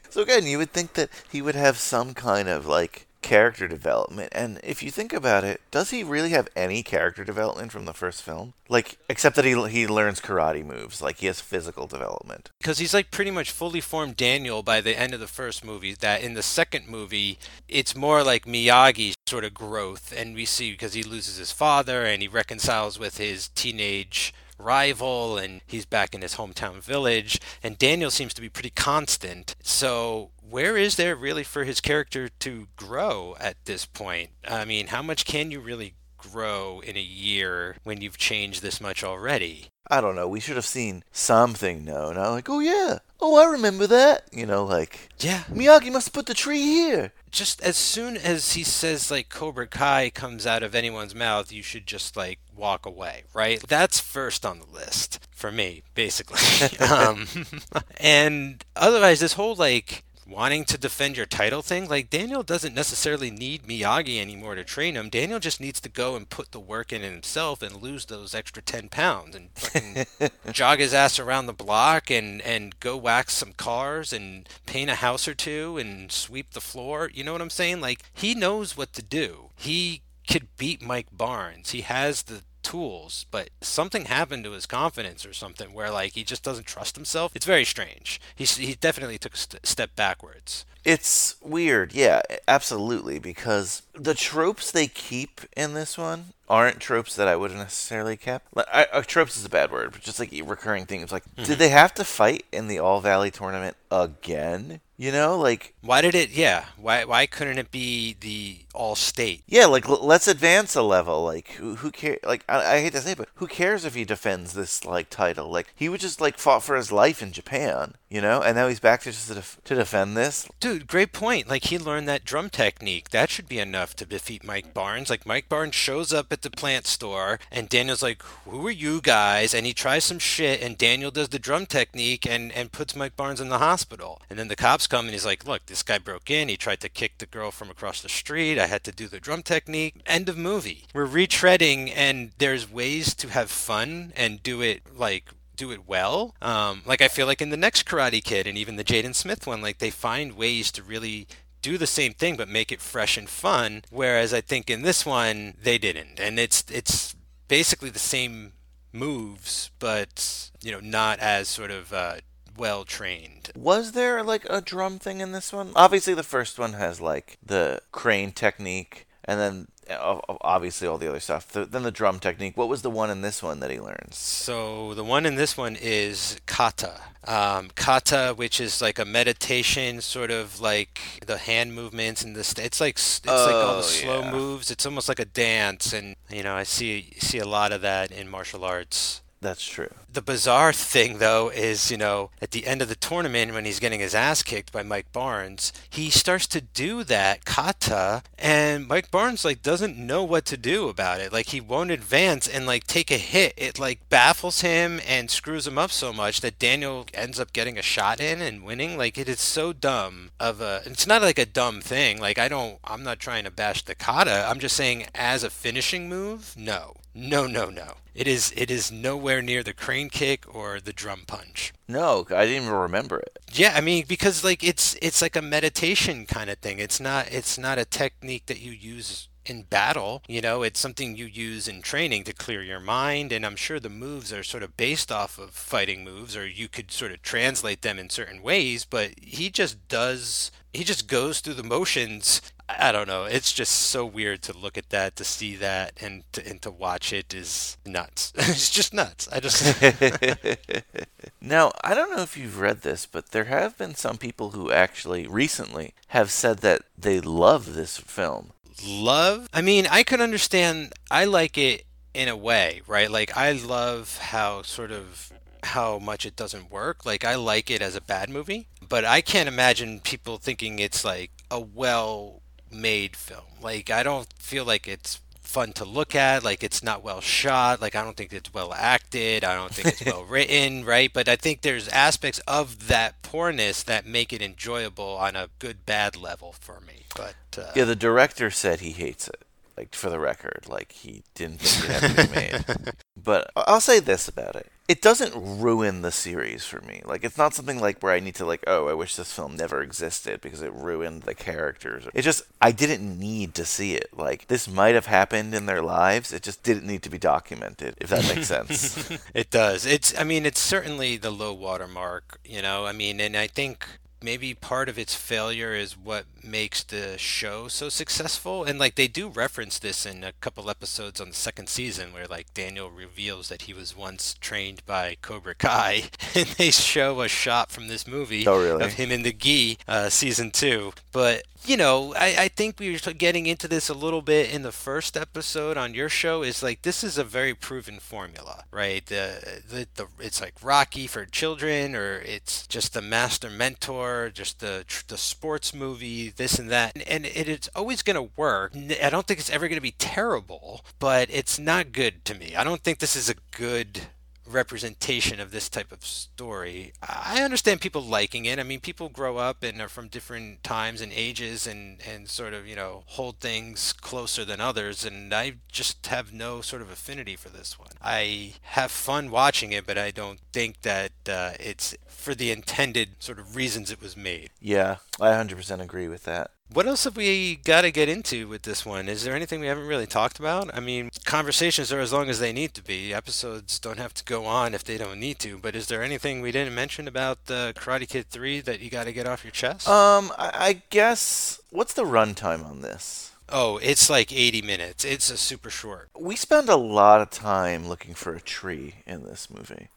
So 0.10 0.22
again, 0.22 0.46
you 0.46 0.60
would 0.60 0.72
think 0.72 0.94
that 0.94 1.10
he 1.32 1.42
would 1.42 1.56
have 1.56 1.78
some 1.80 2.13
kind 2.13 2.48
of 2.48 2.68
like 2.68 3.08
character 3.24 3.68
development. 3.68 4.30
And 4.34 4.60
if 4.64 4.84
you 4.84 4.92
think 4.92 5.14
about 5.14 5.44
it, 5.44 5.62
does 5.72 5.90
he 5.90 6.04
really 6.04 6.30
have 6.30 6.50
any 6.56 6.84
character 6.84 7.24
development 7.24 7.72
from 7.72 7.86
the 7.86 7.94
first 7.94 8.22
film? 8.22 8.54
Like 8.70 8.98
except 9.10 9.36
that 9.38 9.46
he 9.46 9.54
he 9.70 9.88
learns 9.88 10.20
karate 10.22 10.66
moves, 10.66 11.02
like 11.02 11.18
he 11.18 11.28
has 11.28 11.42
physical 11.42 11.88
development. 11.88 12.52
because 12.60 12.78
he's 12.80 12.94
like 12.94 13.10
pretty 13.12 13.32
much 13.32 13.52
fully 13.52 13.82
formed 13.82 14.18
Daniel 14.18 14.62
by 14.62 14.82
the 14.82 15.00
end 15.00 15.14
of 15.14 15.20
the 15.20 15.28
first 15.28 15.64
movie. 15.66 15.94
That 15.94 16.22
in 16.22 16.34
the 16.34 16.44
second 16.44 16.88
movie, 16.88 17.40
it's 17.68 17.96
more 17.96 18.24
like 18.24 18.46
Miyagi's 18.46 19.16
sort 19.26 19.46
of 19.46 19.54
growth, 19.54 20.14
and 20.16 20.36
we 20.36 20.46
see 20.46 20.72
because 20.72 20.94
he 20.94 21.04
loses 21.04 21.38
his 21.38 21.52
father 21.52 22.04
and 22.06 22.22
he 22.22 22.28
reconciles 22.28 23.00
with 23.00 23.18
his 23.18 23.48
teenage 23.50 24.34
rival 24.60 25.38
and 25.38 25.62
he's 25.68 25.86
back 25.86 26.14
in 26.14 26.22
his 26.22 26.36
hometown 26.36 26.82
village 26.82 27.40
and 27.64 27.78
Daniel 27.78 28.12
seems 28.12 28.34
to 28.34 28.40
be 28.42 28.48
pretty 28.48 28.70
constant 28.70 29.56
so 29.62 30.30
where 30.54 30.78
is 30.78 30.98
there 30.98 31.16
really 31.16 31.44
for 31.44 31.63
his 31.63 31.82
character 31.82 32.30
to 32.30 32.68
grow 32.76 33.36
at 33.39 33.58
this 33.66 33.88
point 33.88 34.30
i 34.48 34.63
mean 34.63 34.88
how 34.88 35.02
much 35.02 35.26
can 35.26 35.50
you 35.50 35.60
really 35.60 35.96
grow 36.16 36.80
in 36.82 36.96
a 36.96 37.02
year 37.02 37.76
when 37.84 38.02
you've 38.02 38.18
changed 38.18 38.62
this 38.62 38.80
much 38.80 39.04
already 39.04 39.68
I 39.89 40.00
don't 40.00 40.16
know. 40.16 40.30
We 40.30 40.39
should 40.39 40.56
have 40.56 40.66
seen 40.66 41.04
something. 41.12 41.84
No, 41.84 42.13
not 42.13 42.32
like, 42.32 42.50
oh 42.50 42.60
yeah, 42.60 43.00
oh 43.20 43.36
I 43.36 43.52
remember 43.52 43.86
that. 43.88 44.24
You 44.32 44.46
know, 44.46 44.63
like 44.63 45.10
yeah 45.20 45.44
Miyagi 45.52 45.92
must 45.92 46.08
have 46.08 46.13
put 46.13 46.26
the 46.26 46.34
tree 46.34 46.62
here. 46.62 47.12
just 47.30 47.62
as 47.62 47.76
soon 47.76 48.16
as 48.16 48.54
he 48.54 48.63
says 48.63 49.12
like 49.12 49.28
Cobra 49.28 49.68
Kai 49.68 50.10
comes 50.10 50.48
out 50.48 50.63
of 50.63 50.74
anyone's 50.74 51.13
mouth, 51.13 51.52
you 51.52 51.62
should 51.62 51.86
just 51.86 52.16
like 52.16 52.39
walk 52.56 52.86
away, 52.86 53.24
right? 53.34 53.62
That's 53.68 54.00
first 54.00 54.46
on 54.46 54.60
the 54.60 54.68
list 54.68 55.20
for 55.32 55.52
me, 55.52 55.84
basically. 55.96 56.39
um, 56.88 57.28
and 57.98 58.63
otherwise, 58.78 59.20
this 59.20 59.34
whole 59.34 59.56
like 59.56 60.06
wanting 60.34 60.65
to 60.65 60.78
defend 60.78 61.15
your 61.15 61.26
title 61.26 61.62
thing, 61.62 61.88
like 61.88 62.10
Daniel 62.10 62.43
doesn't 62.43 62.74
necessarily 62.74 63.30
need 63.30 63.63
Miyagi 63.63 64.19
anymore 64.19 64.56
to 64.56 64.63
train 64.63 64.96
him. 64.96 65.10
Daniel 65.10 65.39
just 65.39 65.62
needs 65.62 65.80
to 65.82 65.89
go 65.89 66.15
and 66.15 66.30
put 66.30 66.52
the 66.52 66.60
work 66.60 66.91
in 66.91 67.02
himself 67.02 67.62
and 67.62 67.82
lose 67.82 68.06
those 68.06 68.34
extra 68.34 68.62
10 68.62 68.89
pounds 68.89 69.36
and 69.36 69.50
fucking 69.54 70.30
jog 70.52 70.80
his 70.80 70.93
ass 70.93 71.19
around 71.19 71.46
the 71.46 71.54
block 71.54 72.10
and, 72.10 72.41
and 72.41 72.80
go 72.80 72.98
wax 72.98 73.34
some 73.34 73.54
cars 73.54 74.12
and 74.12 74.50
paint 74.65 74.89
a 74.89 74.96
house 74.96 75.28
or 75.28 75.34
two 75.34 75.78
and 75.78 76.12
sweep 76.12 76.52
the 76.52 76.62
floor. 76.62 77.10
You 77.13 77.24
know 77.24 77.34
what 77.34 77.41
I'm 77.41 77.50
saying? 77.50 77.82
Like, 77.82 78.04
he 78.13 78.34
knows 78.34 78.76
what 78.76 78.93
to 78.93 79.04
do. 79.04 79.50
He 79.56 80.02
could 80.28 80.48
beat 80.58 80.82
Mike 80.82 81.08
Barnes. 81.12 81.72
He 81.72 81.82
has 81.82 82.24
the 82.24 82.41
tools, 82.63 83.26
but 83.30 83.49
something 83.62 84.06
happened 84.06 84.43
to 84.45 84.52
his 84.52 84.65
confidence 84.65 85.26
or 85.26 85.34
something 85.34 85.73
where 85.73 85.91
like 85.91 86.13
he 86.13 86.23
just 86.23 86.43
doesn't 86.43 86.65
trust 86.67 86.95
himself. 86.95 87.32
It's 87.36 87.45
very 87.45 87.65
strange. 87.65 88.19
He 88.36 88.45
he 88.45 88.76
definitely 88.76 89.17
took 89.17 89.36
a 89.36 89.38
st- 89.38 89.65
step 89.65 89.95
backwards. 89.95 90.65
It's 90.86 91.36
weird, 91.41 91.93
yeah, 91.93 92.22
absolutely, 92.48 93.17
because 93.19 93.84
the 93.93 94.13
tropes 94.13 94.72
they 94.72 94.88
keep 94.88 95.41
in 95.56 95.74
this 95.74 95.98
one 95.98 96.34
aren't 96.50 96.80
tropes 96.82 97.15
that 97.15 97.28
I 97.28 97.36
would 97.38 97.52
have 97.52 97.60
necessarily 97.60 98.17
kept. 98.17 98.48
Like, 98.56 98.67
I, 98.72 98.86
uh, 98.91 99.02
tropes 99.02 99.38
is 99.38 99.46
a 99.46 99.50
bad 99.50 99.72
word, 99.72 99.93
but 99.93 100.02
just 100.02 100.19
like 100.19 100.34
recurring 100.46 100.86
things. 100.86 101.12
Like, 101.12 101.24
did 101.38 101.58
they 101.58 101.69
have 101.69 101.93
to 101.96 102.04
fight 102.04 102.46
in 102.52 102.67
the 102.67 102.80
All 102.80 103.00
Valley 103.00 103.32
tournament 103.32 103.78
again? 103.89 104.82
You 104.98 105.12
know, 105.12 105.38
like, 105.38 105.74
Why 105.82 106.02
did 106.02 106.15
it? 106.15 106.30
Yeah. 106.30 106.65
Why 106.78 107.06
why 107.06 107.26
couldn't 107.26 107.58
it 107.58 107.72
be 107.72 108.15
the 108.19 108.60
all 108.74 108.96
state? 108.96 109.41
yeah, 109.48 109.65
like 109.65 109.89
l- 109.89 110.06
let's 110.06 110.28
advance 110.28 110.76
a 110.76 110.82
level. 110.84 111.24
Like, 111.24 111.50
who 111.54 111.76
who 111.76 111.91
cares? 111.91 112.19
Like, 112.24 112.43
I, 112.48 112.76
I 112.76 112.82
hate 112.82 112.93
to 112.93 113.02
say, 113.02 113.13
it, 113.13 113.17
but 113.17 113.30
who 113.36 113.48
cares 113.48 113.86
if 113.86 113.96
he 113.96 114.06
defends 114.06 114.54
this 114.54 114.86
like 114.86 115.10
title? 115.10 115.50
Like, 115.50 115.74
he 115.76 115.89
would 115.89 116.00
just 116.02 116.22
like 116.22 116.38
fought 116.38 116.63
for 116.63 116.76
his 116.76 116.91
life 116.91 117.22
in 117.24 117.32
Japan, 117.32 117.96
you 118.13 118.21
know, 118.21 118.43
and 118.43 118.56
now 118.56 118.67
he's 118.67 118.80
back 118.80 119.02
to 119.02 119.12
just 119.12 119.28
to, 119.28 119.34
def- 119.34 119.58
to 119.63 119.73
defend 119.73 120.15
this. 120.15 120.47
Dude, 120.60 120.86
great 120.86 121.13
point. 121.13 121.49
Like 121.49 121.65
he 121.65 121.80
learned 121.80 122.08
that 122.08 122.23
drum 122.23 122.52
technique. 122.52 123.10
That 123.10 123.32
should 123.32 123.49
be 123.49 123.58
enough 123.58 123.95
to 123.95 124.06
defeat 124.06 124.43
Mike 124.43 124.71
Barnes. 124.71 125.10
Like 125.10 125.26
Mike 125.26 125.49
Barnes 125.49 125.73
shows 125.73 126.13
up 126.13 126.32
at 126.32 126.43
the 126.43 126.52
plant 126.52 126.86
store 126.86 127.39
and 127.52 127.67
Daniel's 127.67 128.04
like, 128.04 128.21
"Who 128.47 128.67
are 128.67 128.71
you 128.71 129.02
guys?" 129.02 129.56
and 129.56 129.65
he 129.65 129.73
tries 129.73 130.04
some 130.04 130.19
shit 130.19 130.62
and 130.62 130.78
Daniel 130.78 131.10
does 131.10 131.30
the 131.30 131.39
drum 131.39 131.65
technique 131.65 132.28
and 132.28 132.52
and 132.52 132.71
puts 132.71 132.95
Mike 132.95 133.17
Barnes 133.17 133.41
in 133.41 133.49
the 133.49 133.58
hospital. 133.58 134.21
And 134.30 134.38
then 134.38 134.47
the 134.47 134.56
cops 134.56 134.86
come 134.86 135.06
and 135.06 135.13
he's 135.13 135.26
like, 135.26 135.47
"Look, 135.47 135.65
this 135.65 135.82
guy 135.82 135.97
broke 135.97 136.30
in. 136.30 136.49
He 136.49 136.56
tried 136.56 136.82
to 136.82 136.89
kick 136.89 137.17
the 137.17 137.26
girl 137.26 137.49
from 137.49 137.71
across 137.71 137.99
the 137.99 138.10
street. 138.10 138.60
I 138.60 138.67
had 138.67 138.84
to 138.84 138.91
do 138.91 139.08
the 139.08 139.19
drum 139.19 139.41
technique." 139.41 139.95
End 140.06 140.30
of 140.30 140.38
movie. 140.38 140.86
We're 140.93 141.08
retreading 141.08 141.91
and 141.95 142.30
there's 142.38 142.71
ways 142.71 143.15
to 143.15 143.30
have 143.30 143.49
fun 143.49 144.13
and 144.15 144.43
do 144.43 144.62
it 144.62 144.84
like 144.95 145.30
do 145.56 145.72
it 145.72 145.88
well. 145.88 146.36
Um, 146.42 146.82
like 146.86 147.02
I 147.02 147.08
feel 147.08 147.28
like 147.28 147.42
in 147.42 147.50
the 147.50 147.58
next 147.58 147.86
Karate 147.86 148.24
Kid 148.24 148.48
and 148.48 148.58
even 148.58 148.76
the 148.76 148.84
Jaden 148.84 149.16
Smith 149.16 149.46
one, 149.48 149.62
like 149.62 149.80
they 149.80 149.89
find 149.89 150.38
ways 150.38 150.72
to 150.72 150.84
really 150.84 151.28
do 151.62 151.78
the 151.78 151.88
same 151.88 152.13
thing 152.13 152.36
but 152.36 152.50
make 152.50 152.72
it 152.72 152.82
fresh 152.82 153.18
and 153.18 153.30
fun. 153.30 153.84
Whereas 153.89 154.34
I 154.34 154.42
think 154.42 154.70
in 154.70 154.82
this 154.82 155.06
one 155.06 155.56
they 155.62 155.78
didn't, 155.78 156.20
and 156.20 156.39
it's 156.39 156.66
it's 156.70 157.16
basically 157.48 157.89
the 157.89 158.00
same 158.00 158.54
moves, 158.92 159.72
but 159.80 160.52
you 160.62 160.72
know 160.72 160.80
not 160.80 161.20
as 161.20 161.48
sort 161.48 161.72
of 161.72 161.92
uh, 161.94 162.16
well 162.58 162.84
trained. 162.84 163.52
Was 163.56 163.94
there 163.94 164.24
like 164.24 164.46
a 164.50 164.62
drum 164.62 165.00
thing 165.00 165.20
in 165.20 165.32
this 165.32 165.52
one? 165.52 165.72
Obviously, 165.76 166.13
the 166.13 166.24
first 166.24 166.60
one 166.60 166.74
has 166.74 167.02
like 167.02 167.38
the 167.44 167.82
crane 167.92 168.32
technique, 168.32 169.08
and 169.26 169.39
then 169.39 169.68
obviously 169.89 170.88
all 170.88 170.98
the 170.98 171.10
other 171.10 171.19
stuff. 171.19 171.48
The, 171.50 171.65
then 171.65 171.84
the 171.84 171.91
drum 171.91 172.19
technique. 172.19 172.56
What 172.58 172.69
was 172.69 172.82
the 172.82 172.89
one 172.89 173.10
in 173.10 173.22
this 173.22 173.41
one 173.43 173.60
that 173.62 173.72
he 173.72 173.80
learns? 173.80 174.15
So 174.17 174.93
the 174.93 175.04
one 175.04 175.26
in 175.26 175.36
this 175.36 175.58
one 175.58 175.76
is 175.80 176.38
kata. 176.46 177.00
Um, 177.26 177.69
kata, 177.76 178.34
which 178.36 178.60
is 178.60 178.82
like 178.82 179.00
a 179.00 179.06
meditation, 179.06 180.02
sort 180.02 180.30
of 180.30 180.60
like 180.60 181.00
the 181.26 181.38
hand 181.38 181.74
movements 181.74 182.22
and 182.22 182.36
the 182.36 182.43
st- 182.43 182.65
it's 182.65 182.82
like 182.82 182.96
it's 182.98 183.26
like 183.26 183.34
all 183.56 183.76
Oh, 183.76 183.78
the 183.78 183.84
slow 183.84 184.19
yeah. 184.22 184.32
moves. 184.32 184.69
It's 184.69 184.86
almost 184.86 185.08
like 185.10 185.19
a 185.19 185.26
dance, 185.26 185.93
and 185.93 186.15
you 186.30 186.43
know 186.43 186.54
I 186.56 186.63
see 186.63 187.13
see 187.19 187.39
a 187.39 187.48
lot 187.48 187.72
of 187.72 187.82
that 187.82 188.12
in 188.12 188.28
martial 188.30 188.63
arts. 188.65 189.22
That's 189.44 189.66
true. 189.66 189.90
The 190.10 190.22
bizarre 190.22 190.72
thing, 190.72 191.18
though, 191.18 191.50
is 191.50 191.92
you 191.92 191.98
know 191.98 192.30
at 192.42 192.52
the 192.52 192.66
end 192.66 192.82
of 192.82 192.88
the 192.88 192.96
tournament 192.96 193.54
when 193.54 193.66
he's 193.66 193.82
getting 193.82 194.00
his 194.00 194.16
ass 194.16 194.42
kicked 194.42 194.72
by 194.72 194.84
Mike 194.84 195.12
Barnes, 195.12 195.74
he 195.90 196.10
starts 196.10 196.48
to 196.48 196.62
do 196.62 197.04
that 197.04 197.44
kata, 197.44 198.24
and 198.40 198.88
Mike 198.88 199.12
Barnes 199.12 199.44
like 199.44 199.62
doesn't 199.62 199.98
know 199.98 200.24
what 200.24 200.46
to 200.46 200.56
do 200.56 200.88
about 200.88 201.20
it. 201.20 201.34
Like 201.34 201.48
he 201.48 201.60
won't 201.60 201.92
advance 201.92 202.48
and 202.48 202.66
like 202.66 202.88
take 202.88 203.12
a 203.12 203.18
hit. 203.18 203.54
It 203.58 203.78
like 203.78 204.08
baffles 204.10 204.62
him 204.62 205.02
and 205.06 205.30
screws 205.30 205.68
him 205.68 205.78
up 205.78 205.92
so 205.92 206.14
much 206.14 206.40
that 206.40 206.58
Daniel 206.58 207.06
ends 207.14 207.38
up 207.38 207.52
getting 207.52 207.78
a 207.78 207.82
shot 207.82 208.22
in 208.22 208.42
and 208.42 208.64
winning. 208.64 208.98
Like 208.98 209.18
it 209.18 209.28
is 209.28 209.42
so 209.42 209.74
dumb 209.74 210.32
of 210.40 210.62
a. 210.62 210.84
It's 210.86 211.06
not 211.06 211.22
like 211.22 211.38
a 211.38 211.46
dumb 211.46 211.82
thing. 211.82 212.22
Like 212.22 212.40
I 212.40 212.48
don't. 212.48 212.80
I'm 212.86 213.04
not 213.04 213.20
trying 213.20 213.44
to 213.44 213.52
bash 213.52 213.84
the 213.84 213.94
kata. 213.94 214.48
I'm 214.48 214.60
just 214.60 214.78
saying 214.78 215.08
as 215.14 215.44
a 215.44 215.50
finishing 215.50 216.08
move, 216.08 216.54
no. 216.56 216.96
No, 217.13 217.45
no, 217.47 217.69
no. 217.69 217.95
It 218.15 218.28
is 218.28 218.54
it 218.56 218.69
is 218.69 218.91
nowhere 218.91 219.41
near 219.41 219.63
the 219.63 219.73
crane 219.73 220.10
kick 220.10 220.45
or 220.54 220.80
the 220.80 220.93
drum 220.93 221.23
punch. 221.26 221.73
No, 221.88 222.26
I 222.30 222.45
didn't 222.45 222.63
even 222.63 222.76
remember 222.76 223.19
it. 223.19 223.39
Yeah, 223.52 223.73
I 223.76 223.82
mean 223.82 224.05
because 224.07 224.43
like 224.43 224.64
it's 224.64 224.95
it's 225.01 225.22
like 225.22 225.36
a 225.36 225.41
meditation 225.41 226.26
kind 226.26 226.49
of 226.49 226.59
thing. 226.59 226.80
It's 226.80 226.99
not 226.99 227.32
it's 227.32 227.57
not 227.57 227.80
a 227.80 227.86
technique 227.86 228.45
that 228.47 228.59
you 228.59 228.72
use 228.72 229.30
in 229.45 229.64
battle, 229.64 230.24
you 230.28 230.41
know, 230.41 230.64
it's 230.64 230.80
something 230.80 231.16
you 231.16 231.26
use 231.26 231.68
in 231.68 231.82
training 231.82 232.24
to 232.24 232.34
clear 232.34 232.61
your 232.61 232.80
mind 232.80 233.32
and 233.32 233.45
I'm 233.45 233.55
sure 233.55 233.80
the 233.80 233.89
moves 233.89 234.32
are 234.32 234.43
sort 234.43 234.64
of 234.64 234.78
based 234.78 235.11
off 235.11 235.38
of 235.38 235.51
fighting 235.51 236.03
moves 236.03 236.38
or 236.38 236.47
you 236.47 236.68
could 236.68 236.91
sort 236.91 237.11
of 237.11 237.22
translate 237.22 237.82
them 237.82 237.99
in 237.99 238.09
certain 238.09 238.41
ways, 238.41 238.86
but 238.86 239.11
he 239.22 239.49
just 239.49 239.88
does 239.88 240.51
he 240.74 240.84
just 240.84 241.07
goes 241.07 241.39
through 241.39 241.55
the 241.55 241.64
motions 241.64 242.41
I 242.80 242.91
don't 242.91 243.07
know. 243.07 243.26
It's 243.26 243.53
just 243.53 243.71
so 243.71 244.05
weird 244.05 244.41
to 244.43 244.57
look 244.57 244.78
at 244.78 244.89
that, 244.89 245.15
to 245.17 245.24
see 245.24 245.55
that, 245.57 245.93
and 246.01 246.24
to, 246.34 246.47
and 246.47 246.61
to 246.61 246.71
watch 246.71 247.13
it 247.13 247.34
is 247.34 247.78
nuts. 247.86 248.34
it's 248.38 248.69
just 248.69 248.93
nuts. 248.93 249.28
I 249.32 249.39
just 249.39 249.82
now, 251.41 251.71
I 251.84 251.93
don't 251.93 252.15
know 252.15 252.24
if 252.24 252.38
you've 252.38 252.59
read 252.59 252.82
this, 252.82 253.05
but 253.05 253.32
there 253.32 253.45
have 253.45 253.78
been 253.78 253.95
some 253.95 254.17
people 254.17 254.51
who 254.51 254.71
actually 254.71 255.28
recently 255.28 255.93
have 256.07 256.32
said 256.32 256.59
that 256.59 256.84
they 256.97 257.19
love 257.19 257.74
this 257.74 257.97
film. 257.97 258.51
love. 258.88 259.47
I 259.53 259.61
mean, 259.61 259.88
I 259.89 260.03
could 260.03 260.21
understand. 260.21 260.93
I 261.09 261.26
like 261.26 261.57
it 261.57 261.86
in 262.13 262.28
a 262.28 262.38
way, 262.38 262.82
right? 262.88 263.09
Like 263.09 263.36
I 263.36 263.51
love 263.53 264.17
how 264.17 264.61
sort 264.61 264.91
of 264.91 265.32
how 265.63 265.97
much 265.99 266.26
it 266.26 266.36
doesn't 266.36 266.71
work. 266.71 267.05
Like 267.05 267.26
I 267.26 267.36
like 267.36 267.71
it 267.71 267.82
as 267.82 267.95
a 267.95 268.01
bad 268.01 268.30
movie, 268.30 268.67
but 268.88 269.05
I 269.05 269.21
can't 269.21 269.47
imagine 269.47 269.99
people 269.99 270.38
thinking 270.38 270.80
it's 270.80 271.03
like 271.03 271.32
a 271.49 271.59
well 271.59 272.43
made 272.74 273.15
film. 273.15 273.45
Like 273.61 273.89
I 273.89 274.03
don't 274.03 274.28
feel 274.38 274.65
like 274.65 274.88
it's 274.88 275.19
fun 275.39 275.71
to 275.71 275.86
look 275.86 276.15
at 276.15 276.43
like 276.43 276.63
it's 276.63 276.82
not 276.82 277.03
well 277.03 277.21
shot 277.21 277.80
like 277.80 277.95
i 277.95 278.03
don't 278.03 278.17
think 278.17 278.34
it's 278.34 278.51
well 278.55 278.74
acted 278.74 279.43
i 279.43 279.53
don't 279.53 279.71
think 279.71 279.88
it's 279.88 280.03
well 280.05 280.24
written 280.24 280.84
right 280.84 281.13
but 281.13 281.30
i 281.30 281.36
think 281.36 281.61
there's 281.61 281.88
aspects 281.89 282.39
of 282.47 282.88
that 282.88 283.21
poorness 283.21 283.84
that 283.84 284.03
make 284.03 284.34
it 284.34 284.41
enjoyable 284.41 285.15
on 285.17 285.36
a 285.36 285.49
good 285.59 285.86
bad 285.86 286.17
level 286.17 286.55
for 286.59 286.80
me 286.82 287.03
but 287.15 287.36
uh, 287.57 287.71
Yeah, 287.76 287.86
the 287.86 287.95
director 287.95 288.49
said 288.49 288.80
he 288.80 288.91
hates 288.91 289.28
it. 289.28 289.43
Like 289.78 289.95
for 289.95 290.09
the 290.09 290.19
record, 290.19 290.65
like 290.67 290.91
he 290.91 291.24
didn't 291.34 291.59
think 291.59 291.89
it 291.89 292.01
had 292.01 292.15
to 292.15 292.28
be 292.28 292.36
made. 292.36 292.93
but 293.24 293.49
I'll 293.55 293.82
say 293.82 293.99
this 293.99 294.28
about 294.28 294.55
it: 294.55 294.71
it 294.88 295.01
doesn't 295.01 295.34
ruin 295.61 296.01
the 296.01 296.11
series 296.11 296.65
for 296.65 296.82
me. 296.82 297.01
Like 297.05 297.24
it's 297.24 297.38
not 297.38 297.53
something 297.53 297.80
like 297.80 298.01
where 298.01 298.13
I 298.13 298.19
need 298.19 298.36
to 298.36 298.45
like, 298.45 298.63
oh, 298.67 298.88
I 298.89 298.93
wish 298.93 299.15
this 299.15 299.32
film 299.32 299.55
never 299.55 299.82
existed 299.82 300.41
because 300.41 300.61
it 300.61 300.74
ruined 300.74 301.24
the 301.24 301.34
characters. 301.34 302.05
It 302.13 302.24
just 302.24 302.43
I 302.61 302.71
didn't 302.71 303.17
need 303.17 303.55
to 303.55 303.65
see 303.65 303.95
it. 303.95 304.09
Like 304.15 304.47
this 304.47 304.67
might 304.67 304.95
have 304.95 305.05
happened 305.05 305.55
in 305.55 305.65
their 305.65 305.82
lives. 305.82 306.34
It 306.34 306.43
just 306.43 306.63
didn't 306.63 306.86
need 306.86 307.01
to 307.03 307.09
be 307.09 307.17
documented. 307.17 307.95
If 307.99 308.09
that 308.09 308.28
makes 308.34 308.47
sense. 308.47 309.09
It 309.34 309.49
does. 309.49 309.86
It's. 309.86 310.17
I 310.19 310.24
mean, 310.24 310.45
it's 310.45 310.59
certainly 310.59 311.17
the 311.17 311.32
low 311.32 311.53
water 311.53 311.88
mark. 311.88 312.39
You 312.45 312.61
know. 312.61 312.86
I 312.86 312.91
mean, 312.91 313.19
and 313.19 313.36
I 313.36 313.47
think 313.47 313.86
maybe 314.24 314.53
part 314.53 314.89
of 314.89 314.97
its 314.97 315.13
failure 315.15 315.74
is 315.76 315.97
what 315.97 316.26
makes 316.43 316.84
the 316.84 317.17
show 317.17 317.67
so 317.67 317.89
successful. 317.89 318.63
And 318.63 318.80
like 318.80 318.95
they 318.95 319.07
do 319.07 319.28
reference 319.28 319.80
this 319.80 320.05
in 320.05 320.24
a 320.24 320.32
couple 320.34 320.69
episodes 320.69 321.19
on 321.21 321.30
the 321.30 321.36
second 321.36 321.67
season, 321.69 322.13
where 322.13 322.26
like 322.28 322.53
Daniel 322.53 322.89
reveals 322.89 323.49
that 323.49 323.63
he 323.63 323.74
was 323.74 323.95
once 323.95 324.36
trained 324.41 324.86
by 324.86 325.17
Cobra 325.21 325.55
Kai, 325.55 326.03
and 326.36 326.47
they 326.57 326.71
show 326.71 327.21
a 327.21 327.28
shot 327.28 327.71
from 327.71 327.88
this 327.88 328.07
movie 328.07 328.47
Oh, 328.47 328.59
really? 328.61 328.84
of 328.84 328.93
him 328.93 329.11
in 329.11 329.24
the 329.24 329.34
gi, 329.34 329.78
uh, 329.88 330.09
season 330.09 330.51
two. 330.51 330.93
But 331.11 331.43
you 331.65 331.78
know, 331.78 332.13
I, 332.15 332.36
I 332.39 332.47
think 332.49 332.78
we 332.78 332.91
were 332.91 333.13
getting 333.13 333.45
into 333.45 333.69
this 333.69 333.88
a 333.88 333.93
little 333.93 334.21
bit 334.21 334.53
in 334.53 334.63
the 334.63 334.71
first 334.74 335.15
episode 335.15 335.78
on 335.78 335.93
your 335.93 336.09
show. 336.09 336.43
Is 336.43 336.61
like 336.61 336.82
this 336.82 337.03
is 337.05 337.17
a 337.17 337.24
very 337.24 337.53
proven 337.53 337.99
formula, 337.99 338.65
right? 338.71 339.05
The, 339.05 339.61
the 339.69 339.88
the 339.95 340.07
it's 340.19 340.41
like 340.41 340.55
Rocky 340.61 341.07
for 341.07 341.26
children, 341.26 341.95
or 341.95 342.15
it's 342.17 342.67
just 342.67 342.93
the 342.93 343.01
master 343.01 343.49
mentor, 343.49 344.12
just 344.30 344.59
the 344.59 344.86
the 345.07 345.18
sports 345.18 345.74
movie, 345.74 346.30
this 346.30 346.59
and 346.59 346.70
that, 346.70 346.93
and, 346.95 347.07
and 347.07 347.26
it, 347.26 347.47
it's 347.47 347.70
always 347.76 348.01
going 348.01 348.16
to 348.16 348.32
work. 348.36 348.74
I 348.76 349.09
don't 349.09 349.28
think 349.28 349.39
it's 349.39 349.49
ever 349.49 349.68
going 349.68 349.78
to 349.78 349.82
be 349.82 349.95
terrible, 349.97 350.86
but 350.99 351.30
it's 351.32 351.59
not 351.59 351.91
good 351.91 352.24
to 352.26 352.36
me. 352.36 352.55
I 352.55 352.64
don't 352.64 352.82
think 352.82 352.99
this 352.99 353.16
is 353.16 353.30
a 353.30 353.36
good 353.51 354.07
representation 354.48 355.39
of 355.39 355.52
this 355.52 355.70
type 355.70 355.91
of 355.91 356.06
story. 356.06 356.94
I 357.02 357.41
understand 357.41 357.82
people 357.82 358.02
liking 358.02 358.46
it. 358.46 358.60
I 358.60 358.64
mean, 358.64 358.80
people 358.80 359.10
grow 359.10 359.38
up 359.38 359.64
and 359.64 359.82
are 359.82 359.89
from 359.89 360.08
different 360.08 360.64
times 360.64 361.02
and 361.02 361.12
ages 361.14 361.68
and, 361.68 362.00
and 362.08 362.30
sort 362.30 362.54
of, 362.54 362.68
you 362.68 362.76
know, 362.76 363.04
hold 363.08 363.39
things 363.39 363.94
closer 363.94 364.46
than 364.46 364.60
others. 364.60 365.06
And 365.06 365.34
I 365.34 365.56
just 365.72 366.06
have 366.08 366.34
no 366.34 366.62
sort 366.62 366.82
of 366.82 366.91
affinity 366.91 367.36
for 367.36 367.50
this 367.50 367.78
one. 367.80 367.91
I 368.02 368.54
have 368.62 368.91
fun 368.91 369.32
watching 369.32 369.72
it, 369.72 369.86
but 369.86 369.98
I 369.98 370.12
don't 370.12 370.39
think 370.52 370.82
that 370.82 371.12
uh, 371.28 371.52
it's 371.60 371.96
for 372.08 372.36
the 372.36 372.52
intended 372.52 373.10
sort 373.20 373.39
of 373.39 373.56
reasons 373.56 373.91
it 373.91 374.02
was 374.02 374.16
made. 374.16 374.50
yeah, 374.62 374.98
I 375.20 375.30
100% 375.32 375.82
agree 375.82 376.08
with 376.08 376.24
that. 376.24 376.52
What 376.72 376.88
else 376.88 377.03
have 377.03 377.18
we 377.18 377.57
got 377.57 377.82
to 377.82 377.91
get 377.91 378.09
into 378.09 378.47
with 378.47 378.64
this 378.64 378.84
one? 378.84 379.07
Is 379.07 379.24
there 379.24 379.36
anything 379.36 379.59
we 379.59 379.68
haven't 379.68 379.86
really 379.86 380.07
talked 380.07 380.39
about? 380.39 380.76
I 380.76 380.80
mean, 380.80 381.11
conversations 381.24 381.91
are 381.91 381.99
as 381.99 382.11
long 382.11 382.30
as 382.30 382.39
they 382.39 382.51
need 382.51 382.74
to 382.74 382.84
be. 382.84 383.14
Episodes 383.14 383.78
don't 383.80 383.99
have 383.99 384.14
to 384.16 384.24
go 384.24 384.45
on 384.45 384.74
if 384.74 384.84
they 384.84 384.97
don't 384.97 385.20
need 385.20 385.38
to. 385.39 385.59
But 385.59 385.76
is 385.76 385.88
there 385.88 386.01
anything 386.01 386.41
we 386.41 386.51
didn't 386.51 386.74
mention 386.74 387.07
about 387.07 387.45
the 387.45 387.74
Karate 387.78 388.07
Kid 388.07 388.30
3 388.30 388.61
that 388.61 388.80
you 388.80 388.89
got 388.89 389.03
to 389.03 389.14
get 389.14 389.28
off 389.28 389.43
your 389.43 389.51
chest? 389.51 389.88
Um, 389.88 390.32
I, 390.38 390.51
I 390.53 390.82
guess 390.89 391.61
what's 391.70 391.93
the 391.93 392.05
runtime 392.05 392.66
on 392.66 392.82
this? 392.82 393.34
oh, 393.49 393.78
it's 393.78 394.09
like 394.09 394.34
80 394.34 394.61
minutes. 394.64 395.05
It's 395.05 395.30
a 395.30 395.38
super 395.38 395.70
short. 395.70 396.09
We 396.18 396.36
spend 396.36 396.70
a 396.70 396.76
lot 396.76 397.22
of 397.22 397.30
time 397.30 397.88
looking 397.88 398.16
for 398.16 398.34
a 398.34 398.41
tree 398.41 398.95
in 399.05 399.24
this 399.24 399.49
movie. 399.49 399.89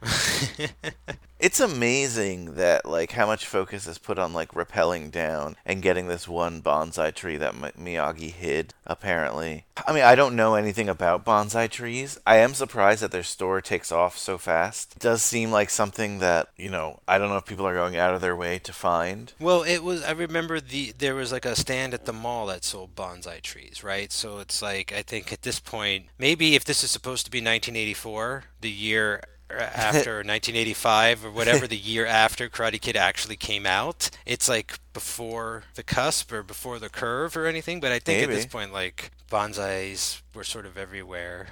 it's 1.38 1.60
amazing 1.60 2.54
that 2.54 2.84
like 2.84 3.12
how 3.12 3.26
much 3.26 3.46
focus 3.46 3.86
is 3.86 3.98
put 3.98 4.18
on 4.18 4.32
like 4.32 4.52
rappelling 4.52 5.10
down 5.10 5.56
and 5.64 5.82
getting 5.82 6.08
this 6.08 6.26
one 6.26 6.60
bonsai 6.60 7.14
tree 7.14 7.36
that 7.36 7.54
Mi- 7.54 7.94
Miyagi 7.94 8.32
hid 8.32 8.74
apparently. 8.86 9.64
I 9.86 9.92
mean, 9.92 10.02
I 10.02 10.14
don't 10.14 10.36
know 10.36 10.54
anything 10.54 10.88
about 10.88 11.24
bonsai 11.24 11.70
trees. 11.70 12.18
I 12.26 12.36
am 12.36 12.54
surprised 12.54 13.02
that 13.02 13.12
their 13.12 13.22
store 13.22 13.60
takes 13.60 13.92
off 13.92 14.18
so 14.18 14.38
fast. 14.38 14.96
It 14.96 15.02
does 15.02 15.22
seem 15.22 15.50
like 15.50 15.70
something 15.70 16.18
that, 16.18 16.48
you 16.56 16.70
know, 16.70 17.00
I 17.06 17.18
don't 17.18 17.28
know 17.28 17.36
if 17.36 17.46
people 17.46 17.66
are 17.66 17.74
going 17.74 17.96
out 17.96 18.14
of 18.14 18.20
their 18.20 18.36
way 18.36 18.58
to 18.60 18.72
find. 18.72 19.32
Well, 19.40 19.62
it 19.62 19.84
was. 19.84 20.02
I 20.02 20.12
remember 20.12 20.60
the 20.60 20.92
there 20.98 21.14
was 21.14 21.32
like 21.32 21.44
a 21.44 21.56
stand 21.56 21.94
at 21.94 22.04
the 22.04 22.12
mall 22.12 22.46
that 22.46 22.64
sold 22.64 22.96
bonsai 22.96 23.40
trees, 23.42 23.84
right? 23.84 24.10
So 24.10 24.38
it's 24.38 24.60
like 24.60 24.92
I 24.92 25.02
think 25.02 25.32
at 25.32 25.42
this 25.42 25.60
point, 25.60 26.06
maybe 26.18 26.54
if 26.54 26.64
this 26.64 26.82
is 26.82 26.90
supposed 26.90 27.24
to 27.26 27.30
be 27.30 27.38
1984, 27.38 28.44
the 28.60 28.70
year 28.70 29.22
after 29.58 30.16
1985 30.16 31.24
or 31.24 31.30
whatever 31.30 31.66
the 31.66 31.76
year 31.76 32.06
after 32.06 32.48
Karate 32.48 32.80
Kid 32.80 32.96
actually 32.96 33.36
came 33.36 33.66
out, 33.66 34.10
it's 34.26 34.48
like 34.48 34.78
before 34.92 35.64
the 35.74 35.82
cusp 35.82 36.32
or 36.32 36.42
before 36.42 36.78
the 36.78 36.88
curve 36.88 37.36
or 37.36 37.46
anything. 37.46 37.80
But 37.80 37.92
I 37.92 37.98
think 37.98 38.22
at 38.22 38.28
this 38.28 38.46
point, 38.46 38.72
like 38.72 39.10
bonsais 39.30 40.22
were 40.34 40.44
sort 40.44 40.66
of 40.66 40.76
everywhere. 40.76 41.48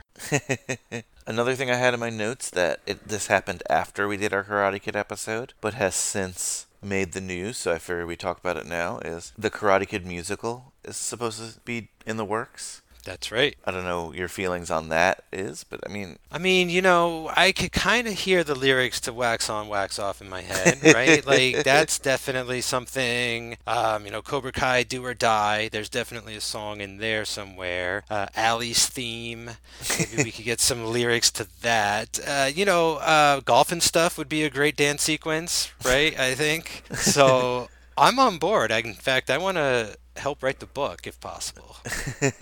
Another 1.27 1.55
thing 1.55 1.71
I 1.71 1.77
had 1.77 1.95
in 1.95 2.01
my 2.01 2.11
notes 2.11 2.51
that 2.51 2.81
it, 2.87 3.09
this 3.09 3.27
happened 3.27 3.63
after 3.69 4.07
we 4.07 4.17
did 4.17 4.33
our 4.33 4.45
Karate 4.45 4.81
Kid 4.81 4.95
episode, 4.95 5.55
but 5.61 5.75
has 5.75 5.95
since 5.95 6.67
made 6.83 7.13
the 7.13 7.21
news, 7.21 7.57
so 7.57 7.73
I 7.73 7.79
figure 7.79 8.07
we 8.07 8.17
talk 8.17 8.39
about 8.39 8.57
it 8.57 8.67
now, 8.67 8.99
is 8.99 9.33
the 9.37 9.51
Karate 9.51 9.89
Kid 9.89 10.07
musical 10.07 10.73
is 10.85 10.97
supposed 10.97 11.55
to 11.55 11.61
be 11.61 11.89
in 12.07 12.17
the 12.17 12.25
works. 12.25 12.83
That's 13.07 13.31
right. 13.31 13.57
I 13.65 13.71
don't 13.71 13.85
know 13.85 14.13
your 14.13 14.27
feelings 14.27 14.69
on 14.69 14.89
that 14.89 15.23
is, 15.33 15.63
but 15.63 15.79
I 15.87 15.89
mean, 15.89 16.19
I 16.33 16.39
mean, 16.39 16.69
you 16.69 16.83
know, 16.83 17.31
I 17.37 17.53
could 17.53 17.71
kind 17.71 18.09
of 18.09 18.15
hear 18.15 18.43
the 18.43 18.57
lyrics 18.57 18.99
to 19.03 19.13
"Wax 19.13 19.49
On, 19.49 19.69
Wax 19.69 20.01
Off" 20.01 20.21
in 20.21 20.29
my 20.29 20.43
head, 20.43 20.81
right? 20.83 21.25
like 21.35 21.63
that's 21.63 22.01
definitely 22.01 22.61
something. 22.61 23.59
Um, 23.65 24.07
you 24.07 24.11
know, 24.11 24.23
Cobra 24.23 24.51
Kai, 24.51 24.83
"Do 24.83 25.05
or 25.05 25.15
Die." 25.15 25.69
There's 25.69 25.89
definitely 25.89 26.35
a 26.35 26.41
song 26.41 26.81
in 26.81 26.97
there 26.99 27.25
somewhere. 27.25 28.03
Uh, 28.11 28.27
Ali's 28.37 28.87
theme. 28.87 29.53
Maybe 29.97 30.25
we 30.25 30.33
could 30.33 30.45
get 30.45 30.61
some 30.61 30.85
lyrics 30.85 31.31
to 31.33 31.47
that. 31.63 32.19
Uh, 32.27 32.51
you 32.53 32.65
know, 32.65 32.97
uh, 32.97 33.39
Golf 33.39 33.71
N' 33.71 33.81
Stuff 33.81 34.19
would 34.19 34.29
be 34.29 34.43
a 34.43 34.51
great 34.51 34.77
dance 34.77 35.05
sequence, 35.05 35.71
right? 35.85 36.19
I 36.19 36.35
think 36.35 36.83
so. 36.93 37.69
I'm 37.97 38.19
on 38.19 38.39
board. 38.39 38.73
I, 38.73 38.79
in 38.79 38.95
fact, 38.95 39.31
I 39.31 39.39
want 39.39 39.59
to 39.59 39.97
help 40.19 40.43
write 40.43 40.61
the 40.61 40.67
book 40.67 41.07
if 41.07 41.21
possible. 41.21 41.77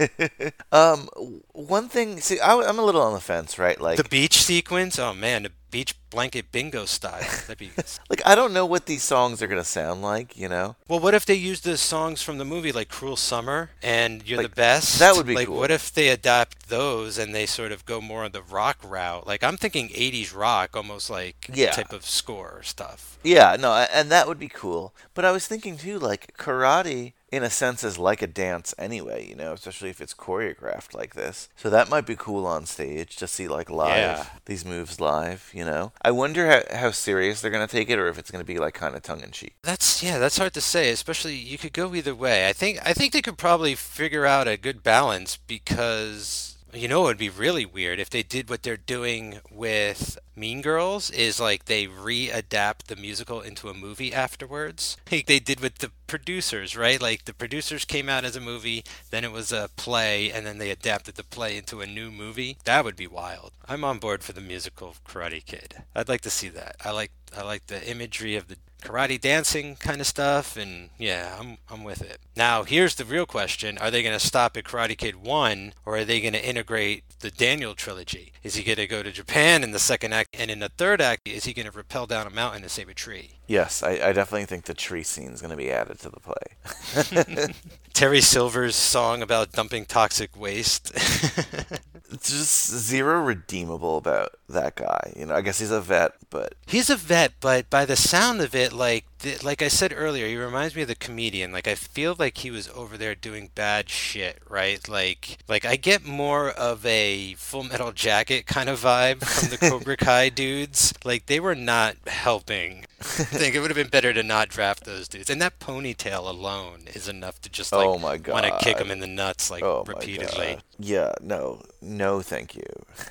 um, 0.72 1.08
one 1.52 1.88
thing. 1.88 2.20
See, 2.20 2.40
I, 2.40 2.54
am 2.68 2.78
a 2.78 2.84
little 2.84 3.02
on 3.02 3.14
the 3.14 3.20
fence, 3.20 3.58
right? 3.58 3.80
Like, 3.80 3.96
The 3.96 4.04
beach 4.04 4.42
sequence, 4.42 4.98
oh 4.98 5.14
man, 5.14 5.44
the 5.44 5.52
beach 5.70 5.96
blanket 6.14 6.52
bingo 6.52 6.84
style. 6.84 7.20
That'd 7.46 7.58
be 7.58 7.70
like 8.10 8.22
I 8.24 8.34
don't 8.34 8.52
know 8.52 8.64
what 8.66 8.86
these 8.86 9.02
songs 9.02 9.42
are 9.42 9.46
gonna 9.48 9.64
sound 9.64 10.00
like. 10.02 10.36
You 10.36 10.48
know, 10.48 10.76
Well, 10.88 11.00
what 11.00 11.14
if 11.14 11.26
they 11.26 11.34
use 11.34 11.60
the 11.60 11.76
songs 11.76 12.22
from 12.22 12.38
the 12.38 12.44
movie 12.44 12.72
like 12.72 12.88
"Cruel 12.88 13.16
Summer" 13.16 13.70
and 13.82 14.26
"You're 14.26 14.38
Like, 14.42 14.50
the 14.50 14.56
Best"? 14.56 14.98
that 15.00 15.14
would 15.16 15.26
be 15.26 15.34
like. 15.34 15.48
cool. 15.48 15.58
What 15.58 15.70
if 15.70 15.92
they 15.92 16.08
adapt 16.08 16.68
those 16.68 17.18
and 17.18 17.34
they 17.34 17.46
sort 17.46 17.72
of 17.72 17.84
go 17.84 18.00
more 18.00 18.24
on 18.24 18.32
the 18.32 18.42
rock 18.42 18.78
route? 18.84 19.26
Like 19.26 19.42
I'm 19.42 19.56
thinking 19.56 19.88
'80s 19.88 20.34
rock, 20.34 20.76
almost 20.76 21.10
like 21.10 21.50
Yeah. 21.52 21.72
type 21.72 21.92
of 21.92 22.04
score 22.06 22.62
stuff. 22.62 23.18
Yeah, 23.22 23.56
no, 23.58 23.72
and 23.74 24.10
that 24.10 24.28
would 24.28 24.38
be 24.38 24.48
cool. 24.48 24.92
But 25.14 25.24
I 25.24 25.32
was 25.32 25.46
thinking 25.46 25.76
too, 25.78 25.98
like 25.98 26.36
karate, 26.36 27.12
in 27.32 27.42
a 27.42 27.48
sense, 27.50 27.82
is 27.82 27.98
like 27.98 28.20
a 28.22 28.26
dance 28.26 28.74
anyway. 28.78 29.26
You 29.26 29.34
know, 29.34 29.52
especially 29.54 29.88
if 29.90 30.00
it's 30.00 30.14
choreographed 30.14 30.94
like 30.94 31.14
this. 31.14 31.48
So 31.56 31.70
that 31.70 31.88
might 31.88 32.06
be 32.06 32.16
cool 32.16 32.46
on 32.46 32.66
stage 32.66 33.16
to 33.16 33.26
see 33.26 33.48
like 33.48 33.70
live 33.70 33.96
Yeah. 33.96 34.26
these 34.44 34.64
moves 34.64 35.00
live. 35.00 35.50
You 35.54 35.64
know, 35.64 35.92
I 36.04 36.10
wonder 36.10 36.46
how, 36.46 36.78
how 36.78 36.90
serious 36.90 37.40
they're 37.40 37.50
gonna 37.50 37.66
take 37.66 37.88
it, 37.88 37.98
or 37.98 38.08
if 38.08 38.18
it's 38.18 38.30
gonna 38.30 38.44
be 38.44 38.58
like 38.58 38.74
kind 38.74 38.94
of 38.94 39.02
tongue 39.02 39.22
in 39.22 39.30
cheek. 39.30 39.54
That's 39.62 40.02
yeah, 40.02 40.18
that's 40.18 40.36
hard 40.36 40.52
to 40.52 40.60
say. 40.60 40.90
Especially 40.90 41.34
you 41.34 41.56
could 41.56 41.72
go 41.72 41.94
either 41.94 42.14
way. 42.14 42.46
I 42.46 42.52
think 42.52 42.78
I 42.84 42.92
think 42.92 43.12
they 43.12 43.22
could 43.22 43.38
probably 43.38 43.74
figure 43.74 44.26
out 44.26 44.46
a 44.46 44.58
good 44.58 44.82
balance 44.82 45.38
because 45.38 46.58
you 46.74 46.88
know 46.88 47.02
it 47.02 47.06
would 47.06 47.18
be 47.18 47.30
really 47.30 47.64
weird 47.64 47.98
if 47.98 48.10
they 48.10 48.22
did 48.22 48.50
what 48.50 48.62
they're 48.62 48.76
doing 48.76 49.40
with 49.50 50.18
Mean 50.36 50.62
Girls 50.62 51.10
is 51.10 51.38
like 51.38 51.64
they 51.66 51.86
readapt 51.86 52.84
the 52.86 52.96
musical 52.96 53.40
into 53.40 53.68
a 53.68 53.74
movie 53.74 54.12
afterwards. 54.12 54.96
Like 55.14 55.26
they 55.26 55.38
did 55.38 55.60
with 55.60 55.78
the 55.78 55.92
producers, 56.08 56.76
right? 56.76 57.00
Like 57.00 57.24
the 57.24 57.34
producers 57.34 57.84
came 57.84 58.08
out 58.08 58.24
as 58.24 58.34
a 58.34 58.40
movie, 58.40 58.82
then 59.10 59.22
it 59.22 59.30
was 59.30 59.52
a 59.52 59.70
play, 59.76 60.32
and 60.32 60.44
then 60.44 60.58
they 60.58 60.70
adapted 60.70 61.14
the 61.14 61.22
play 61.22 61.56
into 61.56 61.80
a 61.80 61.86
new 61.86 62.10
movie. 62.10 62.56
That 62.64 62.84
would 62.84 62.96
be 62.96 63.06
wild. 63.06 63.52
I'm 63.68 63.84
on 63.84 63.98
board 63.98 64.24
for 64.24 64.32
the 64.32 64.40
musical 64.40 64.96
Karate 65.06 65.44
Kid. 65.44 65.84
I'd 65.94 66.08
like 66.08 66.22
to 66.22 66.30
see 66.30 66.48
that. 66.48 66.76
I 66.84 66.90
like 66.90 67.12
I 67.36 67.42
like 67.42 67.66
the 67.66 67.88
imagery 67.88 68.36
of 68.36 68.48
the 68.48 68.56
karate 68.84 69.18
dancing 69.18 69.76
kind 69.76 69.98
of 69.98 70.06
stuff 70.06 70.58
and 70.58 70.90
yeah 70.98 71.36
i'm 71.40 71.56
i'm 71.70 71.82
with 71.82 72.02
it. 72.02 72.18
Now 72.36 72.64
here's 72.64 72.96
the 72.96 73.04
real 73.04 73.24
question. 73.24 73.78
Are 73.78 73.90
they 73.90 74.02
going 74.02 74.18
to 74.18 74.24
stop 74.24 74.56
at 74.58 74.64
karate 74.64 74.98
kid 74.98 75.16
1 75.16 75.72
or 75.86 75.96
are 75.96 76.04
they 76.04 76.20
going 76.20 76.34
to 76.34 76.46
integrate 76.46 77.04
the 77.20 77.30
daniel 77.30 77.74
trilogy? 77.74 78.32
Is 78.42 78.56
he 78.56 78.62
going 78.62 78.76
to 78.76 78.86
go 78.86 79.02
to 79.02 79.10
japan 79.10 79.64
in 79.64 79.70
the 79.70 79.78
second 79.78 80.12
act 80.12 80.36
and 80.38 80.50
in 80.50 80.58
the 80.58 80.68
third 80.68 81.00
act 81.00 81.26
is 81.26 81.46
he 81.46 81.54
going 81.54 81.64
to 81.64 81.72
rappel 81.72 82.06
down 82.06 82.26
a 82.26 82.30
mountain 82.30 82.62
to 82.62 82.68
save 82.68 82.90
a 82.90 82.94
tree? 82.94 83.38
Yes, 83.46 83.82
I, 83.82 83.92
I 83.92 84.12
definitely 84.12 84.46
think 84.46 84.64
the 84.64 84.74
tree 84.74 85.02
scene 85.02 85.32
is 85.32 85.40
going 85.40 85.50
to 85.50 85.56
be 85.56 85.70
added 85.70 85.98
to 86.00 86.10
the 86.10 86.20
play. 86.20 87.54
terry 87.94 88.20
silver's 88.20 88.76
song 88.76 89.22
about 89.22 89.52
dumping 89.52 89.86
toxic 89.86 90.38
waste 90.38 90.92
just 92.10 92.70
zero 92.70 93.22
redeemable 93.22 93.96
about 93.96 94.32
that 94.48 94.76
guy. 94.76 95.12
You 95.16 95.26
know, 95.26 95.34
I 95.34 95.40
guess 95.40 95.58
he's 95.58 95.70
a 95.70 95.80
vet, 95.80 96.12
but 96.30 96.54
He's 96.66 96.90
a 96.90 96.96
vet, 96.96 97.32
but 97.40 97.68
by 97.70 97.84
the 97.84 97.96
sound 97.96 98.40
of 98.40 98.54
it, 98.54 98.72
like 98.72 99.04
like 99.42 99.62
I 99.62 99.68
said 99.68 99.92
earlier, 99.96 100.26
he 100.26 100.36
reminds 100.36 100.76
me 100.76 100.82
of 100.82 100.88
the 100.88 100.94
comedian. 100.94 101.50
Like 101.50 101.66
I 101.66 101.74
feel 101.74 102.14
like 102.18 102.38
he 102.38 102.50
was 102.50 102.68
over 102.68 102.96
there 102.98 103.14
doing 103.14 103.50
bad 103.54 103.88
shit, 103.88 104.38
right? 104.48 104.86
Like 104.88 105.38
like 105.48 105.64
I 105.64 105.76
get 105.76 106.04
more 106.04 106.50
of 106.50 106.84
a 106.84 107.34
Full 107.34 107.64
Metal 107.64 107.92
Jacket 107.92 108.46
kind 108.46 108.68
of 108.68 108.80
vibe 108.82 109.24
from 109.24 109.50
the 109.50 109.56
Cobra 109.70 109.96
Kai 109.96 110.28
dudes. 110.28 110.92
Like 111.04 111.26
they 111.26 111.40
were 111.40 111.54
not 111.54 111.96
helping. 112.06 112.84
I 113.04 113.24
think 113.24 113.54
it 113.54 113.60
would 113.60 113.70
have 113.70 113.76
been 113.76 113.88
better 113.88 114.12
to 114.12 114.22
not 114.22 114.48
draft 114.48 114.84
those 114.84 115.08
dudes. 115.08 115.30
And 115.30 115.40
that 115.42 115.60
ponytail 115.60 116.28
alone 116.28 116.84
is 116.94 117.08
enough 117.08 117.40
to 117.42 117.50
just 117.50 117.72
like 117.72 117.86
Oh 117.86 117.98
my 117.98 118.16
god 118.16 118.32
want 118.32 118.46
to 118.46 118.64
kick 118.64 118.78
him 118.78 118.90
in 118.90 119.00
the 119.00 119.06
nuts 119.06 119.50
like 119.50 119.62
oh 119.62 119.84
repeatedly. 119.86 120.58
Yeah, 120.78 121.12
no, 121.20 121.62
no, 121.80 122.20
thank 122.22 122.54
you. 122.54 122.64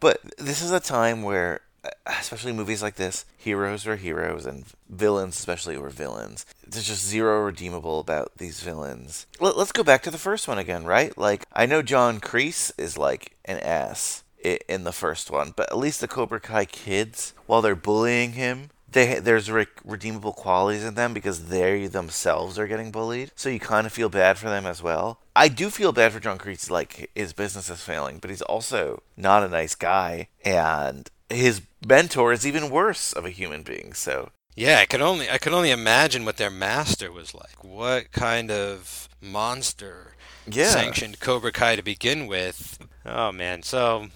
but 0.00 0.20
this 0.38 0.62
is 0.62 0.72
a 0.72 0.80
time 0.80 1.22
where, 1.22 1.60
especially 2.06 2.52
movies 2.52 2.82
like 2.82 2.96
this, 2.96 3.24
heroes 3.36 3.86
are 3.86 3.96
heroes 3.96 4.46
and 4.46 4.64
villains, 4.88 5.38
especially, 5.38 5.78
were 5.78 5.90
villains. 5.90 6.44
There's 6.66 6.86
just 6.86 7.06
zero 7.06 7.44
redeemable 7.44 8.00
about 8.00 8.32
these 8.38 8.60
villains. 8.60 9.26
Let, 9.38 9.56
let's 9.56 9.72
go 9.72 9.84
back 9.84 10.02
to 10.02 10.10
the 10.10 10.18
first 10.18 10.48
one 10.48 10.58
again, 10.58 10.84
right? 10.84 11.16
Like, 11.16 11.44
I 11.52 11.66
know 11.66 11.82
John 11.82 12.20
Kreese 12.20 12.72
is 12.76 12.98
like 12.98 13.36
an 13.44 13.58
ass 13.60 14.24
in 14.68 14.84
the 14.84 14.92
first 14.92 15.30
one, 15.30 15.52
but 15.56 15.70
at 15.70 15.78
least 15.78 16.00
the 16.00 16.08
Cobra 16.08 16.40
Kai 16.40 16.64
kids, 16.64 17.34
while 17.46 17.62
they're 17.62 17.74
bullying 17.76 18.32
him, 18.32 18.70
they 18.90 19.18
there's 19.18 19.50
re- 19.50 19.66
redeemable 19.84 20.32
qualities 20.32 20.84
in 20.84 20.94
them 20.94 21.12
because 21.12 21.46
they 21.46 21.86
themselves 21.86 22.58
are 22.58 22.66
getting 22.68 22.90
bullied. 22.90 23.32
So 23.36 23.48
you 23.48 23.60
kind 23.60 23.86
of 23.86 23.92
feel 23.92 24.08
bad 24.08 24.38
for 24.38 24.48
them 24.48 24.64
as 24.66 24.82
well. 24.82 25.18
I 25.34 25.48
do 25.48 25.68
feel 25.70 25.92
bad 25.92 26.12
for 26.12 26.20
John 26.20 26.38
Kreese, 26.38 26.70
like 26.70 27.10
his 27.14 27.32
business 27.32 27.68
is 27.68 27.82
failing, 27.82 28.18
but 28.18 28.30
he's 28.30 28.42
also 28.42 29.02
not 29.16 29.42
a 29.42 29.48
nice 29.48 29.74
guy, 29.74 30.28
and 30.44 31.10
his 31.28 31.60
mentor 31.86 32.32
is 32.32 32.46
even 32.46 32.70
worse 32.70 33.12
of 33.12 33.24
a 33.26 33.30
human 33.30 33.62
being. 33.62 33.92
So 33.92 34.30
Yeah, 34.54 34.78
I 34.78 34.86
could 34.86 35.02
only 35.02 35.28
I 35.28 35.38
could 35.38 35.52
only 35.52 35.70
imagine 35.72 36.24
what 36.24 36.36
their 36.38 36.50
master 36.50 37.10
was 37.12 37.34
like. 37.34 37.62
What 37.64 38.12
kind 38.12 38.50
of 38.50 39.08
monster 39.20 40.14
Yeah. 40.46 40.70
sanctioned 40.70 41.20
Cobra 41.20 41.52
Kai 41.52 41.76
to 41.76 41.82
begin 41.82 42.26
with? 42.26 42.78
Oh 43.04 43.30
man, 43.32 43.62
so 43.62 44.08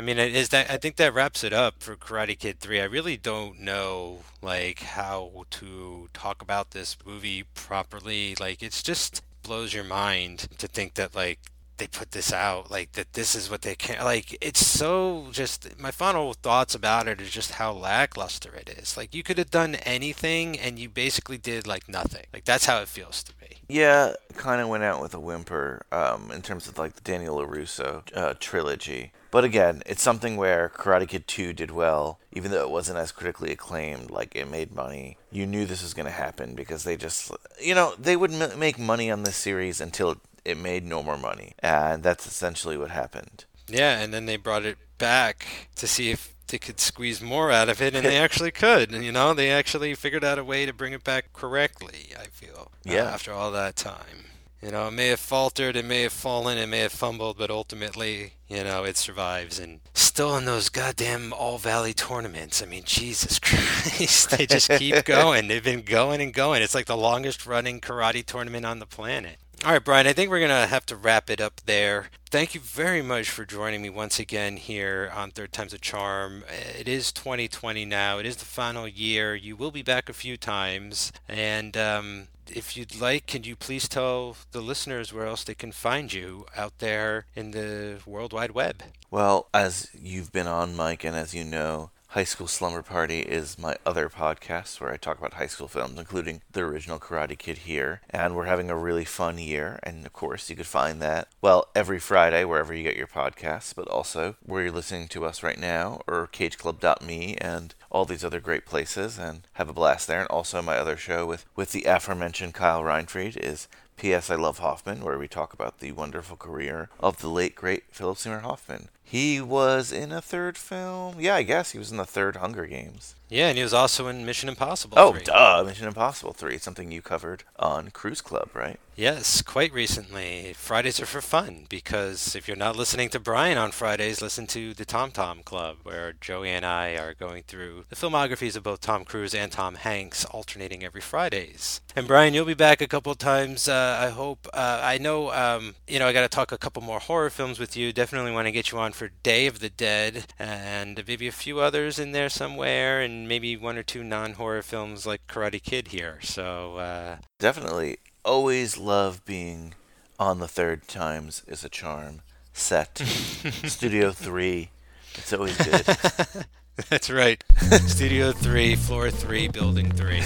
I 0.00 0.02
mean, 0.02 0.18
is 0.18 0.48
that 0.48 0.70
I 0.70 0.78
think 0.78 0.96
that 0.96 1.12
wraps 1.12 1.44
it 1.44 1.52
up 1.52 1.82
for 1.82 1.94
Karate 1.94 2.38
Kid 2.38 2.58
3. 2.58 2.80
I 2.80 2.84
really 2.84 3.18
don't 3.18 3.60
know 3.60 4.20
like 4.40 4.80
how 4.80 5.44
to 5.50 6.08
talk 6.14 6.40
about 6.40 6.70
this 6.70 6.96
movie 7.04 7.42
properly. 7.52 8.34
Like 8.40 8.62
it's 8.62 8.82
just 8.82 9.22
blows 9.42 9.74
your 9.74 9.84
mind 9.84 10.48
to 10.56 10.66
think 10.66 10.94
that 10.94 11.14
like 11.14 11.38
they 11.76 11.86
put 11.86 12.12
this 12.12 12.32
out 12.32 12.70
like 12.70 12.92
that 12.92 13.12
this 13.14 13.34
is 13.34 13.50
what 13.50 13.62
they 13.62 13.74
can 13.74 14.02
like 14.04 14.36
it's 14.42 14.66
so 14.66 15.28
just 15.32 15.78
my 15.78 15.90
final 15.90 16.34
thoughts 16.34 16.74
about 16.74 17.08
it 17.08 17.22
is 17.22 17.30
just 17.30 17.52
how 17.52 17.72
lackluster 17.72 18.54
it 18.54 18.68
is 18.68 18.98
like 18.98 19.14
you 19.14 19.22
could 19.22 19.38
have 19.38 19.50
done 19.50 19.76
anything 19.76 20.58
and 20.58 20.78
you 20.78 20.90
basically 20.90 21.38
did 21.38 21.66
like 21.66 21.88
nothing 21.88 22.26
like 22.34 22.44
that's 22.44 22.66
how 22.66 22.82
it 22.82 22.88
feels 22.88 23.22
to 23.22 23.32
me 23.40 23.50
yeah, 23.70 24.14
kind 24.36 24.60
of 24.60 24.68
went 24.68 24.82
out 24.82 25.00
with 25.00 25.14
a 25.14 25.20
whimper 25.20 25.86
um, 25.92 26.32
in 26.32 26.42
terms 26.42 26.66
of 26.66 26.76
like 26.76 26.94
the 26.94 27.00
Daniel 27.02 27.38
LaRusso 27.38 28.02
uh, 28.16 28.34
trilogy. 28.40 29.12
But 29.30 29.44
again, 29.44 29.82
it's 29.86 30.02
something 30.02 30.36
where 30.36 30.70
Karate 30.74 31.06
Kid 31.08 31.28
2 31.28 31.52
did 31.52 31.70
well, 31.70 32.18
even 32.32 32.50
though 32.50 32.62
it 32.62 32.70
wasn't 32.70 32.98
as 32.98 33.12
critically 33.12 33.52
acclaimed. 33.52 34.10
Like 34.10 34.34
it 34.34 34.50
made 34.50 34.74
money. 34.74 35.16
You 35.30 35.46
knew 35.46 35.66
this 35.66 35.82
was 35.82 35.94
going 35.94 36.06
to 36.06 36.12
happen 36.12 36.54
because 36.54 36.82
they 36.84 36.96
just, 36.96 37.30
you 37.60 37.74
know, 37.74 37.94
they 37.98 38.16
would 38.16 38.32
m- 38.32 38.58
make 38.58 38.78
money 38.78 39.10
on 39.10 39.22
this 39.22 39.36
series 39.36 39.80
until 39.80 40.16
it 40.44 40.56
made 40.56 40.84
no 40.84 41.02
more 41.02 41.18
money, 41.18 41.52
and 41.60 42.02
that's 42.02 42.26
essentially 42.26 42.76
what 42.76 42.90
happened. 42.90 43.44
yeah 43.68 44.00
and 44.00 44.12
then 44.12 44.26
they 44.26 44.36
brought 44.36 44.64
it 44.64 44.78
back 44.98 45.46
to 45.76 45.86
see 45.86 46.10
if 46.10 46.34
they 46.48 46.58
could 46.58 46.80
squeeze 46.80 47.20
more 47.22 47.50
out 47.52 47.68
of 47.68 47.80
it 47.80 47.94
and 47.94 48.04
they 48.04 48.16
actually 48.26 48.50
could 48.50 48.90
and 48.92 49.04
you 49.04 49.12
know 49.12 49.32
they 49.34 49.50
actually 49.50 49.94
figured 49.94 50.24
out 50.24 50.38
a 50.38 50.44
way 50.44 50.66
to 50.66 50.72
bring 50.72 50.92
it 50.92 51.04
back 51.04 51.32
correctly 51.32 52.08
i 52.18 52.24
feel 52.24 52.72
uh, 52.88 52.92
Yeah. 52.92 53.04
after 53.04 53.32
all 53.32 53.52
that 53.52 53.76
time 53.76 54.24
you 54.62 54.70
know 54.70 54.88
it 54.88 54.92
may 54.92 55.08
have 55.08 55.20
faltered 55.20 55.76
it 55.76 55.84
may 55.84 56.02
have 56.02 56.12
fallen 56.12 56.58
it 56.58 56.66
may 56.66 56.80
have 56.80 56.92
fumbled 56.92 57.38
but 57.38 57.50
ultimately 57.50 58.34
you 58.48 58.62
know 58.62 58.84
it 58.84 58.96
survives 58.96 59.58
and 59.58 59.80
still 59.94 60.36
in 60.36 60.44
those 60.44 60.68
goddamn 60.68 61.32
all 61.32 61.58
valley 61.58 61.92
tournaments 61.92 62.62
i 62.62 62.66
mean 62.66 62.82
jesus 62.84 63.38
christ 63.40 64.30
they 64.30 64.46
just 64.46 64.70
keep 64.70 65.04
going 65.04 65.48
they've 65.48 65.64
been 65.64 65.82
going 65.82 66.20
and 66.20 66.34
going 66.34 66.62
it's 66.62 66.74
like 66.74 66.86
the 66.86 66.96
longest 66.96 67.46
running 67.46 67.80
karate 67.80 68.24
tournament 68.24 68.66
on 68.66 68.78
the 68.78 68.86
planet 68.86 69.36
all 69.62 69.72
right, 69.72 69.84
Brian, 69.84 70.06
I 70.06 70.14
think 70.14 70.30
we're 70.30 70.38
going 70.38 70.48
to 70.48 70.66
have 70.68 70.86
to 70.86 70.96
wrap 70.96 71.28
it 71.28 71.38
up 71.38 71.60
there. 71.66 72.08
Thank 72.30 72.54
you 72.54 72.60
very 72.62 73.02
much 73.02 73.28
for 73.28 73.44
joining 73.44 73.82
me 73.82 73.90
once 73.90 74.18
again 74.18 74.56
here 74.56 75.12
on 75.14 75.32
Third 75.32 75.52
Time's 75.52 75.74
a 75.74 75.78
Charm. 75.78 76.44
It 76.78 76.88
is 76.88 77.12
2020 77.12 77.84
now. 77.84 78.16
It 78.16 78.24
is 78.24 78.36
the 78.36 78.46
final 78.46 78.88
year. 78.88 79.34
You 79.34 79.56
will 79.56 79.70
be 79.70 79.82
back 79.82 80.08
a 80.08 80.14
few 80.14 80.38
times. 80.38 81.12
And 81.28 81.76
um, 81.76 82.28
if 82.54 82.76
you'd 82.76 83.00
like, 83.00 83.26
can 83.26 83.44
you 83.44 83.56
please 83.56 83.88
tell 83.88 84.36
the 84.52 84.60
listeners 84.60 85.12
where 85.12 85.26
else 85.26 85.44
they 85.44 85.54
can 85.54 85.72
find 85.72 86.12
you 86.12 86.46
out 86.56 86.78
there 86.78 87.26
in 87.34 87.50
the 87.52 87.98
World 88.06 88.32
Wide 88.32 88.52
Web? 88.52 88.82
Well, 89.10 89.48
as 89.52 89.88
you've 90.00 90.32
been 90.32 90.46
on, 90.46 90.76
Mike, 90.76 91.04
and 91.04 91.16
as 91.16 91.34
you 91.34 91.44
know, 91.44 91.90
High 92.14 92.24
School 92.24 92.48
Slumber 92.48 92.82
Party 92.82 93.20
is 93.20 93.56
my 93.56 93.76
other 93.86 94.08
podcast 94.08 94.80
where 94.80 94.92
I 94.92 94.96
talk 94.96 95.18
about 95.18 95.34
high 95.34 95.46
school 95.46 95.68
films, 95.68 95.96
including 95.96 96.42
the 96.50 96.62
original 96.62 96.98
Karate 96.98 97.38
Kid 97.38 97.58
here. 97.58 98.00
And 98.10 98.34
we're 98.34 98.46
having 98.46 98.68
a 98.68 98.76
really 98.76 99.04
fun 99.04 99.38
year. 99.38 99.78
And 99.84 100.04
of 100.04 100.12
course, 100.12 100.50
you 100.50 100.56
could 100.56 100.66
find 100.66 101.00
that, 101.00 101.28
well, 101.40 101.68
every 101.72 102.00
Friday, 102.00 102.44
wherever 102.44 102.74
you 102.74 102.82
get 102.82 102.96
your 102.96 103.06
podcasts, 103.06 103.72
but 103.72 103.86
also 103.86 104.34
where 104.44 104.64
you're 104.64 104.72
listening 104.72 105.06
to 105.06 105.24
us 105.24 105.44
right 105.44 105.56
now, 105.56 106.02
or 106.08 106.28
cageclub.me 106.32 107.36
and 107.36 107.76
all 107.90 108.04
these 108.04 108.24
other 108.24 108.40
great 108.40 108.66
places, 108.66 109.16
and 109.16 109.42
have 109.52 109.68
a 109.68 109.72
blast 109.72 110.08
there. 110.08 110.18
And 110.18 110.28
also, 110.30 110.60
my 110.60 110.78
other 110.78 110.96
show 110.96 111.26
with, 111.26 111.46
with 111.54 111.70
the 111.70 111.84
aforementioned 111.84 112.54
Kyle 112.54 112.82
Reinfried 112.82 113.36
is 113.36 113.68
P.S. 113.96 114.30
I 114.30 114.34
Love 114.34 114.58
Hoffman, 114.58 115.04
where 115.04 115.18
we 115.18 115.28
talk 115.28 115.52
about 115.52 115.78
the 115.78 115.92
wonderful 115.92 116.36
career 116.36 116.88
of 116.98 117.20
the 117.20 117.28
late, 117.28 117.54
great 117.54 117.84
Philip 117.92 118.18
Seymour 118.18 118.40
Hoffman. 118.40 118.88
He 119.10 119.40
was 119.40 119.90
in 119.90 120.12
a 120.12 120.22
third 120.22 120.56
film. 120.56 121.16
Yeah, 121.18 121.34
I 121.34 121.42
guess 121.42 121.72
he 121.72 121.78
was 121.78 121.90
in 121.90 121.96
the 121.96 122.04
third 122.04 122.36
Hunger 122.36 122.66
Games. 122.66 123.16
Yeah, 123.28 123.48
and 123.48 123.56
he 123.56 123.62
was 123.62 123.74
also 123.74 124.08
in 124.08 124.26
Mission 124.26 124.48
Impossible. 124.48 124.98
Oh, 124.98 125.12
3. 125.12 125.22
duh! 125.22 125.62
Mission 125.64 125.86
Impossible 125.86 126.32
3. 126.32 126.58
Something 126.58 126.90
you 126.90 127.00
covered 127.00 127.44
on 127.58 127.90
Cruise 127.90 128.20
Club, 128.20 128.50
right? 128.54 128.78
Yes, 128.96 129.40
quite 129.40 129.72
recently. 129.72 130.52
Fridays 130.54 131.00
are 131.00 131.06
for 131.06 131.20
fun 131.20 131.66
because 131.68 132.34
if 132.34 132.46
you're 132.48 132.56
not 132.56 132.76
listening 132.76 133.08
to 133.10 133.20
Brian 133.20 133.56
on 133.56 133.70
Fridays, 133.70 134.20
listen 134.20 134.46
to 134.48 134.74
the 134.74 134.84
Tom 134.84 135.10
Tom 135.12 135.42
Club, 135.44 135.76
where 135.84 136.12
Joey 136.20 136.50
and 136.50 136.66
I 136.66 136.96
are 136.96 137.14
going 137.14 137.44
through 137.44 137.84
the 137.88 137.96
filmographies 137.96 138.56
of 138.56 138.64
both 138.64 138.80
Tom 138.80 139.04
Cruise 139.04 139.34
and 139.34 139.50
Tom 139.52 139.76
Hanks, 139.76 140.24
alternating 140.26 140.84
every 140.84 141.00
Fridays. 141.00 141.80
And 141.96 142.06
Brian, 142.08 142.34
you'll 142.34 142.44
be 142.44 142.54
back 142.54 142.80
a 142.82 142.88
couple 142.88 143.14
times. 143.14 143.68
Uh, 143.68 143.98
I 144.00 144.10
hope. 144.10 144.48
Uh, 144.52 144.80
I 144.82 144.98
know. 144.98 145.32
Um, 145.32 145.76
you 145.86 145.98
know, 146.00 146.06
I 146.06 146.12
got 146.12 146.22
to 146.22 146.28
talk 146.28 146.50
a 146.52 146.58
couple 146.58 146.82
more 146.82 146.98
horror 146.98 147.30
films 147.30 147.58
with 147.60 147.76
you. 147.76 147.92
Definitely 147.92 148.32
want 148.32 148.46
to 148.46 148.52
get 148.52 148.70
you 148.72 148.78
on 148.78 148.92
for 149.00 149.08
Day 149.22 149.46
of 149.46 149.60
the 149.60 149.70
Dead, 149.70 150.26
and 150.38 151.02
maybe 151.08 151.26
a 151.26 151.32
few 151.32 151.58
others 151.58 151.98
in 151.98 152.12
there 152.12 152.28
somewhere, 152.28 153.00
and 153.00 153.26
maybe 153.26 153.56
one 153.56 153.78
or 153.78 153.82
two 153.82 154.04
non-horror 154.04 154.60
films 154.60 155.06
like 155.06 155.26
Karate 155.26 155.62
Kid 155.62 155.88
here. 155.88 156.18
So. 156.20 156.76
Uh, 156.76 157.16
Definitely. 157.38 157.96
Always 158.26 158.76
love 158.76 159.24
being 159.24 159.72
on 160.18 160.38
the 160.38 160.46
third 160.46 160.86
times 160.86 161.42
is 161.46 161.64
a 161.64 161.70
charm. 161.70 162.20
Set. 162.52 162.98
Studio 163.64 164.10
3. 164.10 164.68
It's 165.14 165.32
always 165.32 165.56
good. 165.56 165.86
That's 166.90 167.08
right. 167.08 167.42
Studio 167.86 168.32
3, 168.32 168.76
Floor 168.76 169.10
3, 169.10 169.48
Building 169.48 169.92
3. 169.92 170.20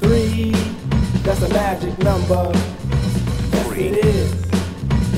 Three, 0.00 0.50
that's 1.22 1.42
a 1.42 1.48
magic 1.50 1.98
number. 1.98 2.83
Yes, 3.76 3.92
it 3.92 4.04
is. 4.04 4.32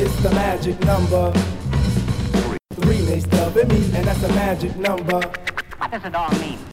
It's 0.00 0.22
the 0.22 0.30
magic 0.30 0.80
number. 0.80 1.30
Three 1.32 2.58
Three 2.74 3.02
makes 3.06 3.26
love 3.32 3.56
in 3.56 3.68
me, 3.68 3.76
and 3.94 4.06
that's 4.06 4.22
a 4.22 4.28
magic 4.28 4.76
number. 4.76 5.20
What 5.78 5.90
does 5.90 6.04
it 6.04 6.14
all 6.14 6.30
mean? 6.38 6.58